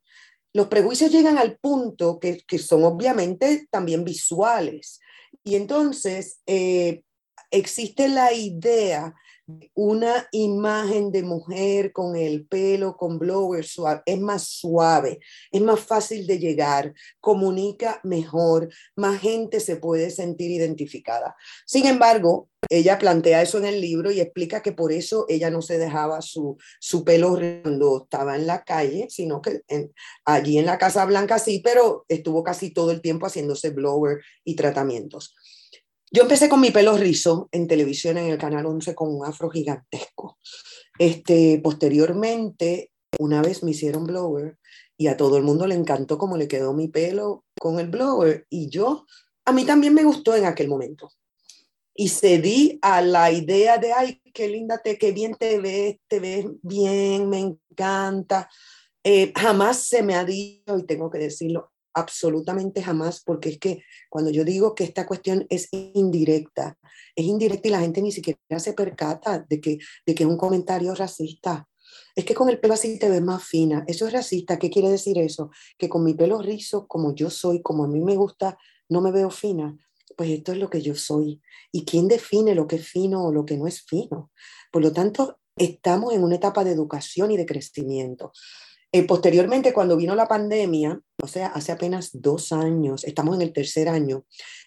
Los 0.54 0.68
prejuicios 0.68 1.12
llegan 1.12 1.38
al 1.38 1.58
punto 1.58 2.20
que, 2.20 2.42
que 2.48 2.58
son 2.58 2.84
obviamente 2.84 3.68
también 3.70 4.04
visuales. 4.04 5.00
Y 5.44 5.56
entonces 5.56 6.40
eh, 6.46 7.04
existe 7.52 8.08
la 8.10 8.34
idea 8.34 9.14
una 9.74 10.28
imagen 10.32 11.12
de 11.12 11.24
mujer 11.24 11.94
con 11.94 12.16
el 12.16 12.46
pelo, 12.46 12.98
con 12.98 13.18
blower 13.18 13.66
es 14.06 14.20
más 14.20 14.44
suave, 14.44 15.20
es 15.52 15.62
más 15.62 15.80
fácil 15.80 16.28
de 16.28 16.40
llegar, 16.40 16.94
comunica 17.20 18.02
mejor, 18.04 18.70
más 18.96 19.20
gente 19.22 19.60
se 19.60 19.78
puede 19.78 20.10
sentir 20.10 20.52
identificada. 20.52 21.36
Sin 21.66 21.86
embargo, 21.86 22.50
ella 22.70 22.98
plantea 22.98 23.42
eso 23.42 23.58
en 23.58 23.66
el 23.66 23.80
libro 23.80 24.12
y 24.12 24.20
explica 24.20 24.62
que 24.62 24.74
por 24.74 24.92
eso 24.92 25.26
ella 25.30 25.50
no 25.50 25.62
se 25.62 25.78
dejaba 25.78 26.22
su, 26.22 26.58
su 26.80 27.06
pelo 27.06 27.40
cuando 27.64 28.04
estaba 28.04 28.36
en 28.36 28.48
la 28.48 28.64
calle, 28.64 29.08
sino 29.10 29.42
que 29.42 29.62
allí 30.26 30.58
en 30.58 30.66
la 30.66 30.78
Casa 30.78 31.06
Blanca 31.06 31.40
sí, 31.40 31.62
pero 31.64 32.06
estuvo 32.10 32.44
casi 32.44 32.72
todo 32.72 32.92
el 32.92 33.02
tiempo 33.02 33.28
haciéndose 33.28 33.70
blower 33.70 34.20
y 34.44 34.56
tratamientos. 34.56 35.36
Yo 36.10 36.22
empecé 36.22 36.48
con 36.48 36.62
mi 36.62 36.72
pelo 36.72 36.98
rizo 36.98 37.50
en 37.52 37.68
televisión 37.68 38.18
en 38.18 38.28
el 38.28 38.38
Canal 38.38 38.66
11 38.66 38.96
con 38.96 39.14
un 39.14 39.26
afro 39.26 39.50
gigantesco. 39.50 40.38
Este, 40.98 41.60
posteriormente, 41.62 42.92
una 43.20 43.42
vez 43.42 43.62
me 43.62 43.72
hicieron 43.72 44.06
blower 44.06 44.58
y 44.98 45.08
a 45.08 45.18
todo 45.18 45.38
el 45.38 45.44
mundo 45.44 45.68
le 45.68 45.76
encantó 45.76 46.18
cómo 46.18 46.38
le 46.38 46.48
quedó 46.48 46.74
mi 46.74 46.88
pelo 46.88 47.44
con 47.60 47.80
el 47.80 47.88
blower 47.88 48.46
y 48.50 48.70
yo, 48.70 49.06
a 49.46 49.52
mí 49.52 49.66
también 49.66 49.94
me 49.94 50.04
gustó 50.04 50.36
en 50.36 50.46
aquel 50.46 50.70
momento. 50.70 51.12
Y 51.94 52.10
cedí 52.10 52.80
a 52.82 53.02
la 53.02 53.32
idea 53.32 53.78
de, 53.78 53.92
ay, 53.92 54.22
qué 54.34 54.48
linda, 54.48 54.78
te, 54.78 54.98
qué 54.98 55.12
bien 55.12 55.36
te 55.36 55.60
ves, 55.60 55.98
te 56.08 56.20
ves 56.20 56.46
bien, 56.62 57.28
me 57.28 57.40
encanta. 57.40 58.50
Eh, 59.04 59.34
jamás 59.36 59.86
se 59.86 60.04
me 60.04 60.16
ha 60.16 60.24
dicho, 60.24 60.78
y 60.78 60.86
tengo 60.86 61.10
que 61.10 61.18
decirlo, 61.18 61.72
absolutamente 61.98 62.84
jamás, 62.84 63.24
porque 63.24 63.50
es 63.50 63.60
que 63.60 63.84
cuando 64.10 64.30
yo 64.30 64.44
digo 64.44 64.76
que 64.76 64.84
esta 64.84 65.08
cuestión 65.08 65.48
es 65.50 65.68
indirecta, 65.72 66.78
es 67.16 67.26
indirecta 67.26 67.68
y 67.68 67.72
la 67.72 67.80
gente 67.80 68.04
ni 68.04 68.12
siquiera 68.12 68.60
se 68.60 68.74
percata 68.74 69.44
de 69.50 69.60
que, 69.60 69.80
de 70.06 70.16
que 70.16 70.24
es 70.24 70.30
un 70.30 70.38
comentario 70.38 70.94
racista. 70.94 71.68
Es 72.16 72.24
que 72.24 72.36
con 72.36 72.50
el 72.50 72.60
pelo 72.60 72.76
así 72.76 73.00
te 73.00 73.10
ves 73.10 73.22
más 73.22 73.44
fina. 73.44 73.84
Eso 73.88 74.06
es 74.06 74.14
racista. 74.14 74.60
¿Qué 74.60 74.70
quiere 74.70 74.90
decir 74.90 75.18
eso? 75.18 75.50
Que 75.78 75.90
con 75.90 76.04
mi 76.04 76.14
pelo 76.14 76.42
rizo, 76.42 76.88
como 76.88 77.16
yo 77.16 77.30
soy, 77.30 77.62
como 77.62 77.84
a 77.86 77.88
mí 77.88 78.00
me 78.02 78.16
gusta, 78.16 78.58
no 78.90 79.02
me 79.02 79.12
veo 79.12 79.32
fina. 79.32 79.76
Pues 80.16 80.30
esto 80.30 80.52
es 80.52 80.60
lo 80.60 80.70
que 80.70 80.82
yo 80.82 80.96
soy. 80.96 81.42
¿Y 81.72 81.86
quién 81.86 82.08
define 82.08 82.54
lo 82.54 82.68
que 82.68 82.78
es 82.78 82.88
fino 82.88 83.26
o 83.26 83.32
lo 83.32 83.46
que 83.46 83.58
no 83.58 83.66
es 83.66 83.82
fino? 83.82 84.32
Por 84.72 84.84
lo 84.84 84.92
tanto, 84.92 85.40
estamos 85.56 86.14
en 86.14 86.24
una 86.24 86.36
etapa 86.36 86.64
de 86.64 86.72
educación 86.72 87.32
y 87.32 87.38
de 87.38 87.46
crecimiento. 87.46 88.32
Eh, 88.98 89.04
posteriormente, 89.04 89.74
cuando 89.74 89.96
vino 89.96 90.16
la 90.16 90.28
pandemia, 90.28 91.00
o 91.22 91.28
sea, 91.28 91.50
hace 91.50 91.72
apenas 91.72 92.10
dos 92.14 92.52
años, 92.52 93.04
estamos 93.04 93.36
en 93.36 93.44
el 93.44 93.54
tercer 93.54 93.88
año, 93.88 94.26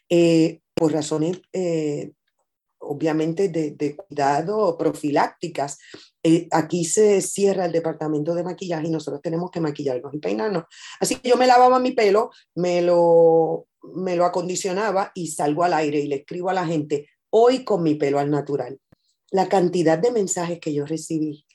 eh, 0.09 0.61
por 0.73 0.93
razones 0.93 1.43
eh, 1.53 2.13
obviamente 2.79 3.49
de, 3.49 3.73
de, 3.73 3.97
cuidado 3.97 4.79
profilácticas, 4.79 5.79
aquí 6.53 6.85
se 6.85 7.21
cierra 7.23 7.65
el 7.65 7.73
departamento 7.73 8.33
de 8.37 8.45
maquillaje 8.45 8.87
y 8.87 8.91
nosotros 8.91 9.21
tenemos 9.21 9.51
que 9.51 9.61
maquillarnos 9.61 10.15
y 10.15 10.19
peinarnos. 10.19 10.65
Así 11.01 11.17
que 11.17 11.29
yo 11.29 11.37
me 11.37 11.49
lavaba 11.49 11.81
mi 11.81 11.91
pelo, 11.91 12.31
me 12.55 12.83
lo 12.83 13.67
me 13.95 14.15
lo 14.15 14.25
acondicionaba 14.25 15.11
y 15.13 15.29
salgo 15.29 15.65
al 15.65 15.75
aire 15.75 15.99
y 15.99 16.07
le 16.07 16.17
escribo 16.17 16.51
a 16.51 16.55
la 16.55 16.67
gente, 16.67 17.09
hoy 17.31 17.65
con 17.65 17.83
mi 17.83 17.97
pelo 17.97 18.21
al 18.21 18.31
natural. 18.31 18.79
La 19.33 19.49
cantidad 19.49 19.99
de 19.99 20.13
mensajes 20.13 20.61
que 20.61 20.73
yo 20.73 20.87
recibí, 20.87 21.47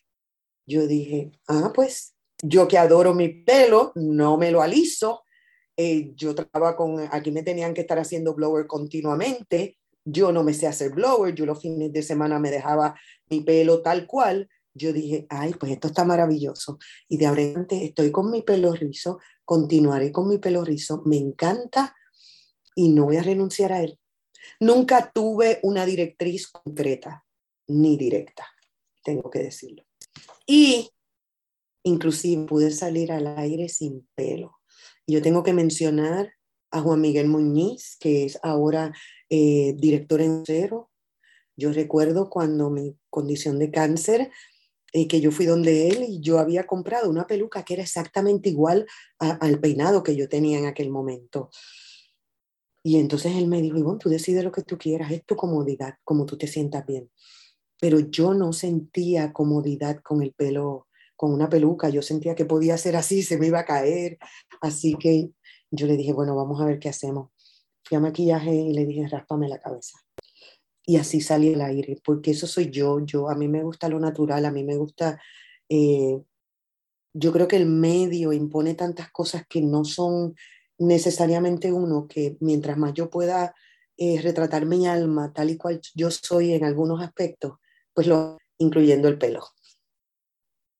yo 0.67 0.87
dije, 0.87 1.31
ah, 1.47 1.71
pues 1.73 2.14
yo 2.47 2.67
que 2.67 2.77
adoro 2.77 3.13
mi 3.13 3.29
pelo, 3.29 3.91
no 3.95 4.37
me 4.37 4.51
lo 4.51 4.61
aliso. 4.61 5.23
Eh, 5.77 6.13
yo 6.15 6.35
trabajaba 6.35 6.75
con, 6.75 7.07
aquí 7.11 7.31
me 7.31 7.43
tenían 7.43 7.73
que 7.73 7.81
estar 7.81 7.99
haciendo 7.99 8.33
blower 8.33 8.67
continuamente. 8.67 9.77
Yo 10.03 10.31
no 10.31 10.43
me 10.43 10.53
sé 10.53 10.67
hacer 10.67 10.91
blower, 10.91 11.33
yo 11.33 11.45
los 11.45 11.59
fines 11.61 11.91
de 11.91 12.03
semana 12.03 12.39
me 12.39 12.51
dejaba 12.51 12.95
mi 13.29 13.41
pelo 13.41 13.81
tal 13.81 14.05
cual. 14.05 14.47
Yo 14.73 14.93
dije, 14.93 15.25
ay, 15.29 15.53
pues 15.53 15.71
esto 15.71 15.87
está 15.87 16.03
maravilloso. 16.03 16.77
Y 17.07 17.17
de 17.17 17.25
ahora 17.25 17.41
estoy 17.69 18.11
con 18.11 18.29
mi 18.29 18.41
pelo 18.43 18.73
rizo, 18.73 19.19
continuaré 19.43 20.11
con 20.11 20.27
mi 20.27 20.37
pelo 20.37 20.63
rizo, 20.63 21.01
me 21.05 21.17
encanta 21.17 21.95
y 22.75 22.89
no 22.89 23.05
voy 23.05 23.17
a 23.17 23.23
renunciar 23.23 23.71
a 23.71 23.81
él. 23.81 23.97
Nunca 24.59 25.11
tuve 25.13 25.59
una 25.63 25.85
directriz 25.85 26.47
concreta 26.47 27.25
ni 27.67 27.97
directa, 27.97 28.45
tengo 29.03 29.31
que 29.31 29.39
decirlo. 29.39 29.83
Y 30.45 30.91
inclusive 31.85 32.45
pude 32.45 32.71
salir 32.71 33.11
al 33.11 33.27
aire 33.37 33.69
sin 33.69 34.07
pelo. 34.15 34.59
Yo 35.07 35.21
tengo 35.21 35.43
que 35.43 35.53
mencionar 35.53 36.33
a 36.71 36.81
Juan 36.81 36.99
Miguel 36.99 37.27
Muñiz, 37.27 37.95
que 37.99 38.25
es 38.25 38.39
ahora 38.43 38.91
eh, 39.29 39.75
director 39.77 40.19
en 40.19 40.43
cero. 40.45 40.89
Yo 41.55 41.71
recuerdo 41.71 42.29
cuando 42.29 42.69
mi 42.69 42.97
condición 43.09 43.59
de 43.59 43.71
cáncer, 43.71 44.31
eh, 44.91 45.07
que 45.07 45.21
yo 45.21 45.31
fui 45.31 45.45
donde 45.45 45.89
él 45.89 46.05
y 46.07 46.19
yo 46.21 46.39
había 46.39 46.65
comprado 46.65 47.09
una 47.09 47.27
peluca 47.27 47.63
que 47.63 47.75
era 47.75 47.83
exactamente 47.83 48.49
igual 48.49 48.87
al 49.19 49.59
peinado 49.59 50.03
que 50.03 50.15
yo 50.15 50.27
tenía 50.27 50.57
en 50.57 50.65
aquel 50.65 50.89
momento. 50.89 51.49
Y 52.83 52.97
entonces 52.97 53.35
él 53.35 53.47
me 53.47 53.61
dijo, 53.61 53.77
Ivonne, 53.77 53.99
tú 53.99 54.09
decides 54.09 54.43
lo 54.43 54.51
que 54.51 54.63
tú 54.63 54.77
quieras, 54.77 55.11
es 55.11 55.25
tu 55.25 55.35
comodidad, 55.35 55.95
como 56.03 56.25
tú 56.25 56.37
te 56.37 56.47
sientas 56.47 56.85
bien. 56.85 57.09
Pero 57.79 57.99
yo 57.99 58.33
no 58.33 58.53
sentía 58.53 59.33
comodidad 59.33 60.01
con 60.01 60.21
el 60.21 60.33
pelo, 60.33 60.84
con 61.15 61.33
una 61.33 61.49
peluca, 61.49 61.89
yo 61.89 62.01
sentía 62.01 62.35
que 62.35 62.45
podía 62.45 62.77
ser 62.77 62.95
así, 62.95 63.23
se 63.23 63.37
me 63.37 63.47
iba 63.47 63.59
a 63.59 63.65
caer. 63.65 64.17
Así 64.61 64.95
que 64.95 65.31
yo 65.71 65.87
le 65.87 65.97
dije, 65.97 66.13
bueno, 66.13 66.35
vamos 66.35 66.61
a 66.61 66.65
ver 66.65 66.79
qué 66.79 66.89
hacemos. 66.89 67.29
Fui 67.83 67.97
a 67.97 67.99
maquillaje 67.99 68.53
y 68.53 68.73
le 68.73 68.85
dije, 68.85 69.07
ráspame 69.07 69.47
la 69.47 69.59
cabeza. 69.59 69.99
Y 70.85 70.97
así 70.97 71.21
salí 71.21 71.49
el 71.49 71.61
aire, 71.61 71.99
porque 72.03 72.31
eso 72.31 72.47
soy 72.47 72.69
yo, 72.69 72.99
yo, 72.99 73.29
a 73.29 73.35
mí 73.35 73.47
me 73.47 73.63
gusta 73.63 73.89
lo 73.89 73.99
natural, 73.99 74.45
a 74.45 74.51
mí 74.51 74.63
me 74.63 74.75
gusta, 74.75 75.19
eh, 75.67 76.21
yo 77.13 77.31
creo 77.31 77.47
que 77.47 77.55
el 77.55 77.65
medio 77.65 78.33
impone 78.33 78.75
tantas 78.75 79.11
cosas 79.11 79.45
que 79.47 79.61
no 79.61 79.83
son 79.83 80.35
necesariamente 80.77 81.71
uno 81.71 82.07
que 82.07 82.37
mientras 82.39 82.77
más 82.77 82.93
yo 82.93 83.09
pueda 83.09 83.55
eh, 83.97 84.19
retratar 84.21 84.65
mi 84.65 84.85
alma 84.87 85.31
tal 85.33 85.49
y 85.49 85.57
cual 85.57 85.79
yo 85.95 86.11
soy 86.11 86.53
en 86.53 86.65
algunos 86.65 87.01
aspectos, 87.01 87.53
pues 87.93 88.07
lo 88.07 88.37
incluyendo 88.57 89.07
el 89.07 89.17
pelo. 89.17 89.43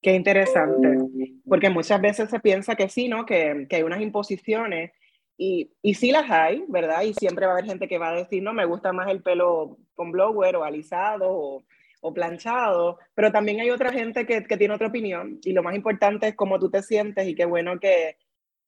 Qué 0.05 0.13
interesante, 0.13 0.99
porque 1.47 1.71
muchas 1.71 1.99
veces 1.99 2.29
se 2.29 2.39
piensa 2.39 2.75
que 2.75 2.89
sí, 2.89 3.07
¿no? 3.07 3.25
Que, 3.25 3.65
que 3.67 3.77
hay 3.77 3.81
unas 3.81 4.01
imposiciones 4.01 4.91
y, 5.35 5.71
y 5.81 5.95
sí 5.95 6.11
las 6.11 6.29
hay, 6.29 6.63
¿verdad? 6.67 7.01
Y 7.01 7.15
siempre 7.15 7.47
va 7.47 7.53
a 7.53 7.55
haber 7.55 7.65
gente 7.65 7.87
que 7.87 7.97
va 7.97 8.09
a 8.09 8.15
decir, 8.15 8.43
no, 8.43 8.53
me 8.53 8.65
gusta 8.65 8.93
más 8.93 9.09
el 9.09 9.23
pelo 9.23 9.79
con 9.95 10.11
blower 10.11 10.57
o 10.57 10.63
alisado 10.63 11.31
o, 11.31 11.65
o 12.01 12.13
planchado, 12.13 12.99
pero 13.15 13.31
también 13.31 13.61
hay 13.61 13.71
otra 13.71 13.91
gente 13.91 14.27
que, 14.27 14.43
que, 14.43 14.57
tiene 14.57 14.75
otra 14.75 14.89
opinión 14.89 15.39
y 15.43 15.53
lo 15.53 15.63
más 15.63 15.75
importante 15.75 16.27
es 16.27 16.35
cómo 16.35 16.59
tú 16.59 16.69
te 16.69 16.83
sientes 16.83 17.27
y 17.27 17.33
qué 17.33 17.45
bueno 17.45 17.79
que, 17.79 18.17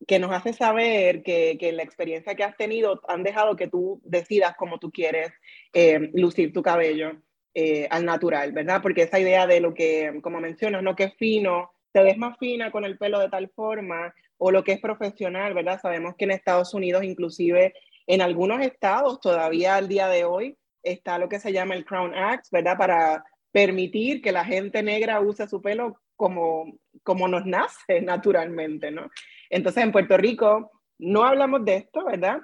que 0.08 0.18
nos 0.18 0.32
hace 0.32 0.54
saber 0.54 1.22
que, 1.22 1.56
que, 1.60 1.72
la 1.72 1.84
experiencia 1.84 2.34
que 2.34 2.46
has 2.46 2.58
tenido 2.58 3.00
han 3.08 3.22
dejado 3.22 3.56
que 3.56 3.68
tú 3.68 4.02
decidas 4.04 4.56
cómo 4.58 4.80
tú 4.80 4.90
quieres 4.92 5.34
eh, 5.72 6.10
lucir 6.16 6.52
tu 6.52 6.64
cabello 6.64 7.12
eh, 7.54 7.88
al 7.90 8.06
natural, 8.06 8.52
¿verdad? 8.52 8.82
Porque 8.82 9.04
esa 9.04 9.20
idea 9.20 9.48
de 9.48 9.60
lo 9.60 9.74
que, 9.74 10.20
como 10.22 10.40
mencionas, 10.40 10.84
no 10.84 10.96
que 10.96 11.06
es 11.06 11.16
fino, 11.16 11.72
te 11.92 12.04
ves 12.04 12.18
más 12.18 12.38
fina 12.38 12.72
con 12.72 12.86
el 12.86 12.98
pelo 12.98 13.20
de 13.20 13.30
tal 13.30 13.50
forma, 13.50 14.14
o 14.38 14.52
lo 14.52 14.64
que 14.64 14.74
es 14.74 14.80
profesional, 14.80 15.54
¿verdad? 15.54 15.80
Sabemos 15.82 16.16
que 16.16 16.26
en 16.26 16.32
Estados 16.32 16.74
Unidos, 16.74 17.04
inclusive 17.04 17.74
en 18.06 18.22
algunos 18.22 18.62
estados, 18.62 19.20
todavía 19.20 19.76
al 19.76 19.88
día 19.88 20.08
de 20.08 20.24
hoy, 20.24 20.56
está 20.84 21.18
lo 21.18 21.28
que 21.28 21.40
se 21.40 21.52
llama 21.52 21.76
el 21.76 21.86
Crown 21.86 22.14
Act, 22.16 22.46
¿verdad? 22.52 22.78
Para 22.78 23.26
permitir 23.52 24.22
que 24.22 24.32
la 24.32 24.46
gente 24.46 24.84
negra 24.84 25.20
use 25.20 25.48
su 25.48 25.62
pelo 25.62 26.00
como, 26.16 26.80
como 27.04 27.28
nos 27.28 27.46
nace 27.46 28.02
naturalmente, 28.02 28.92
¿no? 28.92 29.10
Entonces, 29.50 29.84
en 29.84 29.92
Puerto 29.92 30.18
Rico 30.18 30.72
no 31.00 31.24
hablamos 31.24 31.64
de 31.66 31.76
esto, 31.78 32.06
¿verdad? 32.06 32.42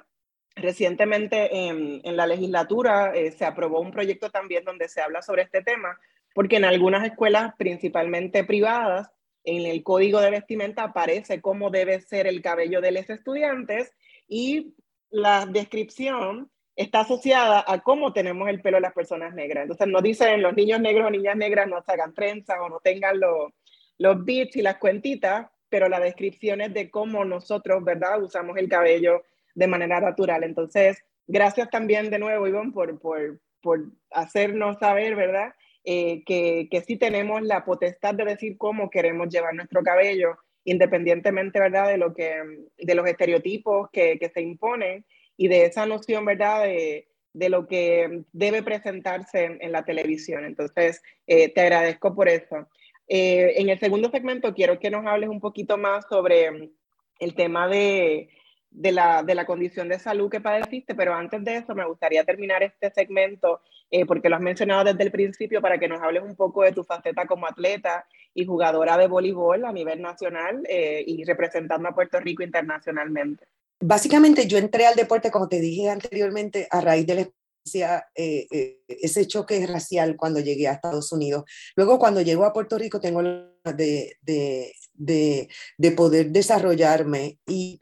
Recientemente 0.55 1.67
en, 1.67 2.01
la 2.15 2.27
legislatura 2.27 3.13
eh, 3.15 3.31
se 3.31 3.45
aprobó 3.45 3.79
un 3.79 3.91
proyecto 3.91 4.29
también 4.29 4.63
donde 4.63 4.87
se 4.87 5.01
habla 5.01 5.21
sobre 5.21 5.43
este 5.43 5.63
tema, 5.63 5.99
porque 6.33 6.57
en 6.57 6.65
algunas 6.65 7.05
escuelas, 7.05 7.53
principalmente 7.57 8.43
privadas, 8.43 9.09
en 9.43 9.65
el 9.65 9.83
código 9.83 10.21
de 10.21 10.31
vestimenta 10.31 10.83
aparece 10.83 11.41
cómo 11.41 11.69
debe 11.69 11.99
ser 12.01 12.27
el 12.27 12.41
cabello 12.41 12.81
de 12.81 12.91
los 12.91 13.09
estudiantes 13.09 13.91
y 14.27 14.73
la 15.09 15.45
descripción 15.45 16.49
está 16.75 17.01
asociada 17.01 17.63
a 17.67 17.81
cómo 17.81 18.13
tenemos 18.13 18.47
el 18.49 18.61
pelo 18.61 18.77
de 18.77 18.81
las 18.81 18.93
personas 18.93 19.33
negras. 19.33 19.63
Entonces 19.63 19.87
no 19.87 20.01
dicen 20.01 20.41
los 20.41 20.55
niños 20.55 20.79
negros 20.79 21.07
o 21.07 21.11
niñas 21.11 21.35
negras 21.35 21.67
no 21.67 21.81
se 21.81 21.91
hagan 21.91 22.13
trenzas 22.13 22.57
o 22.61 22.69
no 22.69 22.79
tengan 22.79 23.19
los, 23.19 23.51
los 23.97 24.23
beats 24.23 24.55
y 24.55 24.61
las 24.61 24.77
cuentitas, 24.77 25.47
pero 25.69 25.89
la 25.89 25.99
descripción 25.99 26.61
es 26.61 26.73
de 26.73 26.89
cómo 26.89 27.25
nosotros, 27.25 27.83
¿verdad?, 27.83 28.21
usamos 28.21 28.57
el 28.57 28.69
cabello 28.69 29.23
de 29.55 29.67
manera 29.67 29.99
natural. 29.99 30.43
Entonces, 30.43 31.03
gracias 31.27 31.69
también 31.69 32.09
de 32.09 32.19
nuevo, 32.19 32.47
Ivonne, 32.47 32.71
por, 32.71 32.99
por, 32.99 33.39
por 33.61 33.85
hacernos 34.11 34.77
saber, 34.79 35.15
¿verdad?, 35.15 35.53
eh, 35.85 36.23
que, 36.25 36.69
que 36.71 36.81
sí 36.81 36.95
tenemos 36.95 37.41
la 37.41 37.65
potestad 37.65 38.15
de 38.15 38.23
decir 38.23 38.57
cómo 38.57 38.89
queremos 38.89 39.27
llevar 39.27 39.53
nuestro 39.53 39.83
cabello, 39.83 40.37
independientemente, 40.63 41.59
¿verdad?, 41.59 41.89
de, 41.89 41.97
lo 41.97 42.13
que, 42.13 42.35
de 42.77 42.95
los 42.95 43.07
estereotipos 43.07 43.89
que, 43.91 44.17
que 44.17 44.29
se 44.29 44.41
imponen 44.41 45.05
y 45.35 45.47
de 45.47 45.65
esa 45.65 45.85
noción, 45.85 46.23
¿verdad?, 46.25 46.63
de, 46.63 47.07
de 47.33 47.49
lo 47.49 47.67
que 47.67 48.23
debe 48.31 48.63
presentarse 48.63 49.57
en, 49.59 49.71
la 49.71 49.83
televisión. 49.83 50.45
Entonces, 50.45 51.01
eh, 51.27 51.49
te 51.49 51.61
agradezco 51.61 52.15
por 52.15 52.29
eso. 52.29 52.67
Eh, 53.07 53.53
en 53.57 53.69
el 53.69 53.79
segundo 53.79 54.09
segmento 54.09 54.53
quiero 54.53 54.79
que 54.79 54.89
nos 54.89 55.05
hables 55.05 55.29
un 55.29 55.41
poquito 55.41 55.77
más 55.77 56.05
sobre 56.07 56.71
el 57.19 57.35
tema 57.35 57.67
de, 57.67 58.29
de, 58.73 58.91
la, 58.91 59.23
de 59.23 59.36
la 59.36 59.45
condición 59.45 59.88
de 59.88 59.99
salud 59.99 60.29
que 60.29 60.41
padeciste, 60.41 60.95
pero 60.95 61.13
antes 61.13 61.43
de 61.43 61.57
eso 61.57 61.75
me 61.75 61.86
gustaría 61.86 62.23
terminar 62.23 62.63
este 62.63 62.91
segmento, 62.91 63.62
eh, 63.91 64.05
porque 64.05 64.29
lo 64.29 64.36
has 64.36 64.41
mencionado 64.41 64.83
desde 64.83 65.03
el 65.03 65.12
principio, 65.12 65.62
para 65.62 65.77
que 65.77 65.88
nos 65.88 66.01
hables 66.01 66.23
un 66.23 66.36
poco 66.36 66.63
de 66.63 66.71
tu 66.71 66.83
faceta 66.83 67.25
como 67.25 67.47
atleta 67.47 68.05
y 68.33 68.45
jugadora 68.45 68.97
de 68.97 69.07
voleibol 69.07 69.63
a 69.65 69.71
nivel 69.71 70.01
nacional 70.01 70.63
eh, 70.67 71.03
y 71.05 71.23
representando 71.23 71.88
a 71.88 71.95
Puerto 71.95 72.19
Rico 72.19 72.43
internacionalmente. 72.43 73.45
Básicamente 73.79 74.47
yo 74.47 74.57
entré 74.57 74.86
al 74.86 74.95
deporte, 74.95 75.29
como 75.29 75.47
te 75.47 75.59
dije 75.59 75.89
anteriormente, 75.89 76.67
a 76.71 76.81
raíz 76.81 77.05
del 77.05 77.31
eh, 77.75 78.47
eh, 78.51 78.79
ese 78.88 79.25
choque 79.25 79.65
racial 79.65 80.17
cuando 80.17 80.39
llegué 80.39 80.67
a 80.67 80.73
Estados 80.73 81.12
Unidos. 81.12 81.43
Luego, 81.75 81.97
cuando 81.97 82.21
llego 82.21 82.43
a 82.43 82.53
Puerto 82.53 82.77
Rico, 82.77 82.99
tengo 82.99 83.21
de, 83.23 84.17
de, 84.21 84.73
de, 84.93 85.47
de 85.77 85.91
poder 85.91 86.31
desarrollarme 86.31 87.39
y 87.47 87.79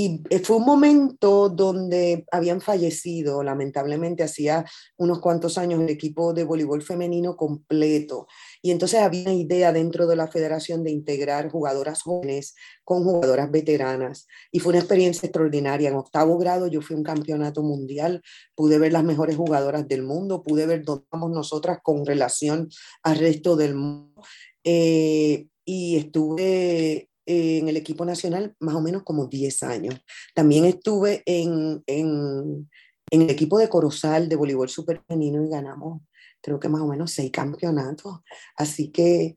y 0.00 0.22
eh, 0.30 0.38
fue 0.38 0.58
un 0.58 0.64
momento 0.64 1.48
donde 1.48 2.24
habían 2.30 2.60
fallecido, 2.60 3.42
lamentablemente, 3.42 4.22
hacía 4.22 4.64
unos 4.96 5.18
cuantos 5.18 5.58
años, 5.58 5.80
el 5.80 5.88
equipo 5.88 6.32
de 6.32 6.44
voleibol 6.44 6.82
femenino 6.82 7.36
completo. 7.36 8.28
Y 8.62 8.70
entonces 8.70 9.00
había 9.00 9.22
una 9.22 9.34
idea 9.34 9.72
dentro 9.72 10.06
de 10.06 10.14
la 10.14 10.28
federación 10.28 10.84
de 10.84 10.92
integrar 10.92 11.50
jugadoras 11.50 12.02
jóvenes 12.02 12.54
con 12.84 13.02
jugadoras 13.02 13.50
veteranas. 13.50 14.28
Y 14.52 14.60
fue 14.60 14.70
una 14.70 14.78
experiencia 14.78 15.26
extraordinaria. 15.26 15.88
En 15.88 15.96
octavo 15.96 16.38
grado 16.38 16.68
yo 16.68 16.80
fui 16.80 16.94
a 16.94 16.98
un 16.98 17.04
campeonato 17.04 17.64
mundial, 17.64 18.22
pude 18.54 18.78
ver 18.78 18.92
las 18.92 19.02
mejores 19.02 19.34
jugadoras 19.34 19.88
del 19.88 20.04
mundo, 20.04 20.44
pude 20.44 20.64
ver 20.66 20.84
dónde 20.84 21.06
estamos 21.06 21.32
nosotras 21.32 21.80
con 21.82 22.06
relación 22.06 22.68
al 23.02 23.18
resto 23.18 23.56
del 23.56 23.74
mundo. 23.74 24.22
Eh, 24.62 25.48
y 25.64 25.96
estuve 25.96 27.08
en 27.28 27.68
el 27.68 27.76
equipo 27.76 28.04
nacional 28.04 28.56
más 28.60 28.74
o 28.74 28.80
menos 28.80 29.02
como 29.02 29.26
10 29.26 29.62
años. 29.62 29.94
También 30.34 30.64
estuve 30.64 31.22
en, 31.26 31.82
en, 31.86 32.68
en 33.10 33.22
el 33.22 33.30
equipo 33.30 33.58
de 33.58 33.68
Corozal 33.68 34.28
de 34.28 34.36
voleibol 34.36 34.68
super 34.68 35.02
femenino 35.06 35.44
y 35.44 35.48
ganamos 35.48 36.02
creo 36.40 36.60
que 36.60 36.68
más 36.68 36.82
o 36.82 36.86
menos 36.86 37.12
seis 37.12 37.30
campeonatos. 37.30 38.20
Así 38.56 38.90
que, 38.90 39.36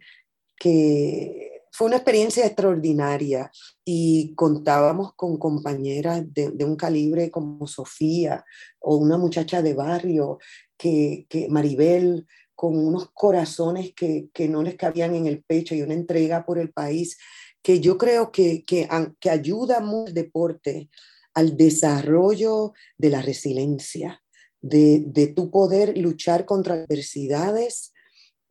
que 0.58 1.66
fue 1.72 1.88
una 1.88 1.98
experiencia 1.98 2.46
extraordinaria 2.46 3.52
y 3.86 4.34
contábamos 4.36 5.14
con 5.16 5.38
compañeras 5.38 6.24
de, 6.34 6.52
de, 6.52 6.66
un 6.66 6.76
calibre 6.76 7.32
como 7.32 7.68
Sofía 7.68 8.44
o 8.80 8.98
una 8.98 9.18
muchacha 9.18 9.62
de 9.62 9.74
barrio, 9.74 10.40
que, 10.78 11.26
que 11.30 11.48
Maribel, 11.50 12.28
con 12.56 12.78
unos 12.78 13.10
corazones 13.14 13.94
que, 13.96 14.30
que, 14.34 14.48
no 14.48 14.62
les 14.62 14.76
cabían 14.76 15.16
en 15.16 15.26
el 15.26 15.44
pecho 15.44 15.74
y 15.74 15.82
una 15.82 15.94
entrega 15.94 16.46
por 16.46 16.60
el 16.60 16.72
país 16.72 17.18
que 17.62 17.80
yo 17.80 17.98
creo 17.98 18.32
que, 18.32 18.64
que, 18.66 18.88
que 19.20 19.30
ayuda 19.30 19.80
mucho 19.80 20.08
el 20.08 20.14
deporte 20.14 20.90
al 21.34 21.58
desarrollo 21.58 22.74
de 22.98 23.10
la 23.10 23.22
resiliencia, 23.22 24.22
de, 24.62 25.04
de 25.06 25.28
tu 25.28 25.50
poder 25.50 25.98
luchar 25.98 26.46
contra 26.46 26.76
adversidades 26.76 27.94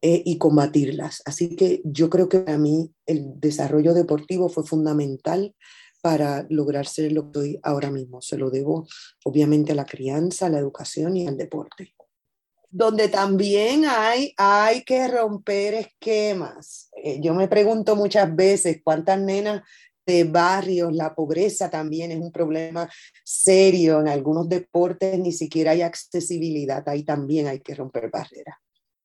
eh, 0.02 0.22
y 0.24 0.38
combatirlas. 0.38 1.22
Así 1.26 1.56
que 1.56 1.82
yo 1.84 2.08
creo 2.08 2.28
que 2.28 2.40
para 2.40 2.56
mí 2.56 2.90
el 3.04 3.38
desarrollo 3.38 3.92
deportivo 3.92 4.48
fue 4.48 4.64
fundamental 4.64 5.54
para 6.00 6.46
lograr 6.48 6.86
ser 6.86 7.12
lo 7.12 7.24
que 7.24 7.28
estoy 7.28 7.60
ahora 7.62 7.90
mismo. 7.90 8.22
Se 8.22 8.38
lo 8.38 8.50
debo 8.50 8.86
obviamente 9.24 9.72
a 9.72 9.74
la 9.74 9.84
crianza, 9.84 10.46
a 10.46 10.48
la 10.48 10.58
educación 10.58 11.18
y 11.18 11.26
al 11.26 11.36
deporte. 11.36 11.94
Donde 12.70 13.08
también 13.08 13.84
hay, 13.84 14.32
hay 14.36 14.84
que 14.84 15.08
romper 15.08 15.74
esquemas. 15.74 16.88
Eh, 17.02 17.20
yo 17.20 17.34
me 17.34 17.48
pregunto 17.48 17.96
muchas 17.96 18.34
veces 18.34 18.80
cuántas 18.84 19.18
nenas 19.18 19.62
de 20.06 20.24
barrios, 20.24 20.92
la 20.92 21.14
pobreza 21.14 21.70
también 21.70 22.10
es 22.12 22.18
un 22.18 22.32
problema 22.32 22.88
serio. 23.24 24.00
En 24.00 24.08
algunos 24.08 24.48
deportes 24.48 25.18
ni 25.18 25.32
siquiera 25.32 25.72
hay 25.72 25.82
accesibilidad. 25.82 26.88
Ahí 26.88 27.04
también 27.04 27.46
hay 27.46 27.60
que 27.60 27.74
romper 27.74 28.10
barreras. 28.10 28.56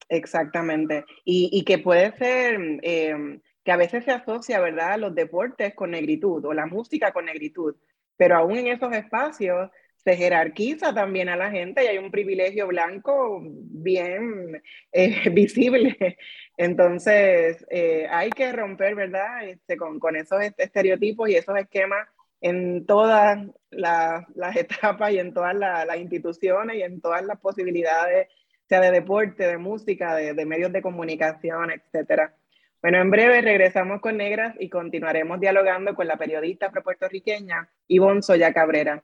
Exactamente. 0.10 1.06
Y, 1.24 1.64
que 1.64 1.80
puede 1.80 2.16
ser 2.18 2.60
em, 2.84 3.42
que 3.64 3.72
a 3.72 3.78
veces 3.78 4.06
se 4.06 4.12
asocia, 4.12 4.60
¿verdad?, 4.60 5.00
los 5.00 5.16
deportes 5.16 5.74
con 5.74 5.92
negritud 5.92 6.46
o 6.46 6.54
la 6.54 6.68
música 6.68 7.12
con 7.12 7.26
negritud, 7.26 7.76
pero 8.16 8.38
aún 8.38 8.58
en 8.58 8.68
esos 8.68 8.94
espacios 8.94 9.70
se 10.06 10.16
jerarquiza 10.16 10.94
también 10.94 11.30
a 11.30 11.36
la 11.36 11.50
gente 11.50 11.84
y 11.84 11.88
hay 11.88 11.98
un 11.98 12.12
privilegio 12.12 12.68
blanco 12.68 13.42
bien 13.44 14.62
eh, 14.92 15.30
visible. 15.32 16.18
Entonces, 16.58 17.66
eh, 17.72 18.08
hay 18.10 18.30
que 18.30 18.52
romper, 18.52 18.94
¿verdad?, 18.94 19.50
este, 19.50 19.76
con, 19.76 20.00
con 20.00 20.16
esos 20.16 20.42
estereotipos 20.58 21.28
y 21.28 21.36
esos 21.36 21.58
esquemas 21.58 22.08
en 22.40 22.86
todas 22.86 23.40
las, 23.72 24.26
etapas 24.56 25.12
y 25.12 25.18
en 25.18 25.34
todas 25.34 25.56
las 25.56 25.98
instituciones 25.98 26.78
y 26.78 26.84
en 26.84 27.02
todas 27.02 27.26
las 27.26 27.40
posibilidades 27.40 28.28
sea 28.70 28.82
de 28.82 28.92
deporte, 28.92 29.48
de 29.48 29.58
música, 29.58 30.16
de, 30.16 30.34
de 30.34 30.46
medios 30.46 30.72
de 30.72 30.84
comunicación, 30.84 31.72
etcétera. 31.72 32.36
Bueno, 32.82 33.00
en 33.02 33.10
breve 33.10 33.42
regresamos 33.42 34.02
con 34.02 34.18
Negras 34.18 34.56
y 34.60 34.70
continuaremos 34.70 35.40
dialogando 35.40 35.96
con 35.96 36.08
la 36.08 36.18
periodista 36.18 36.70
puertorriqueña 36.72 37.68
Ivonne 37.88 38.22
Soya 38.22 38.54
Cabrera. 38.54 39.04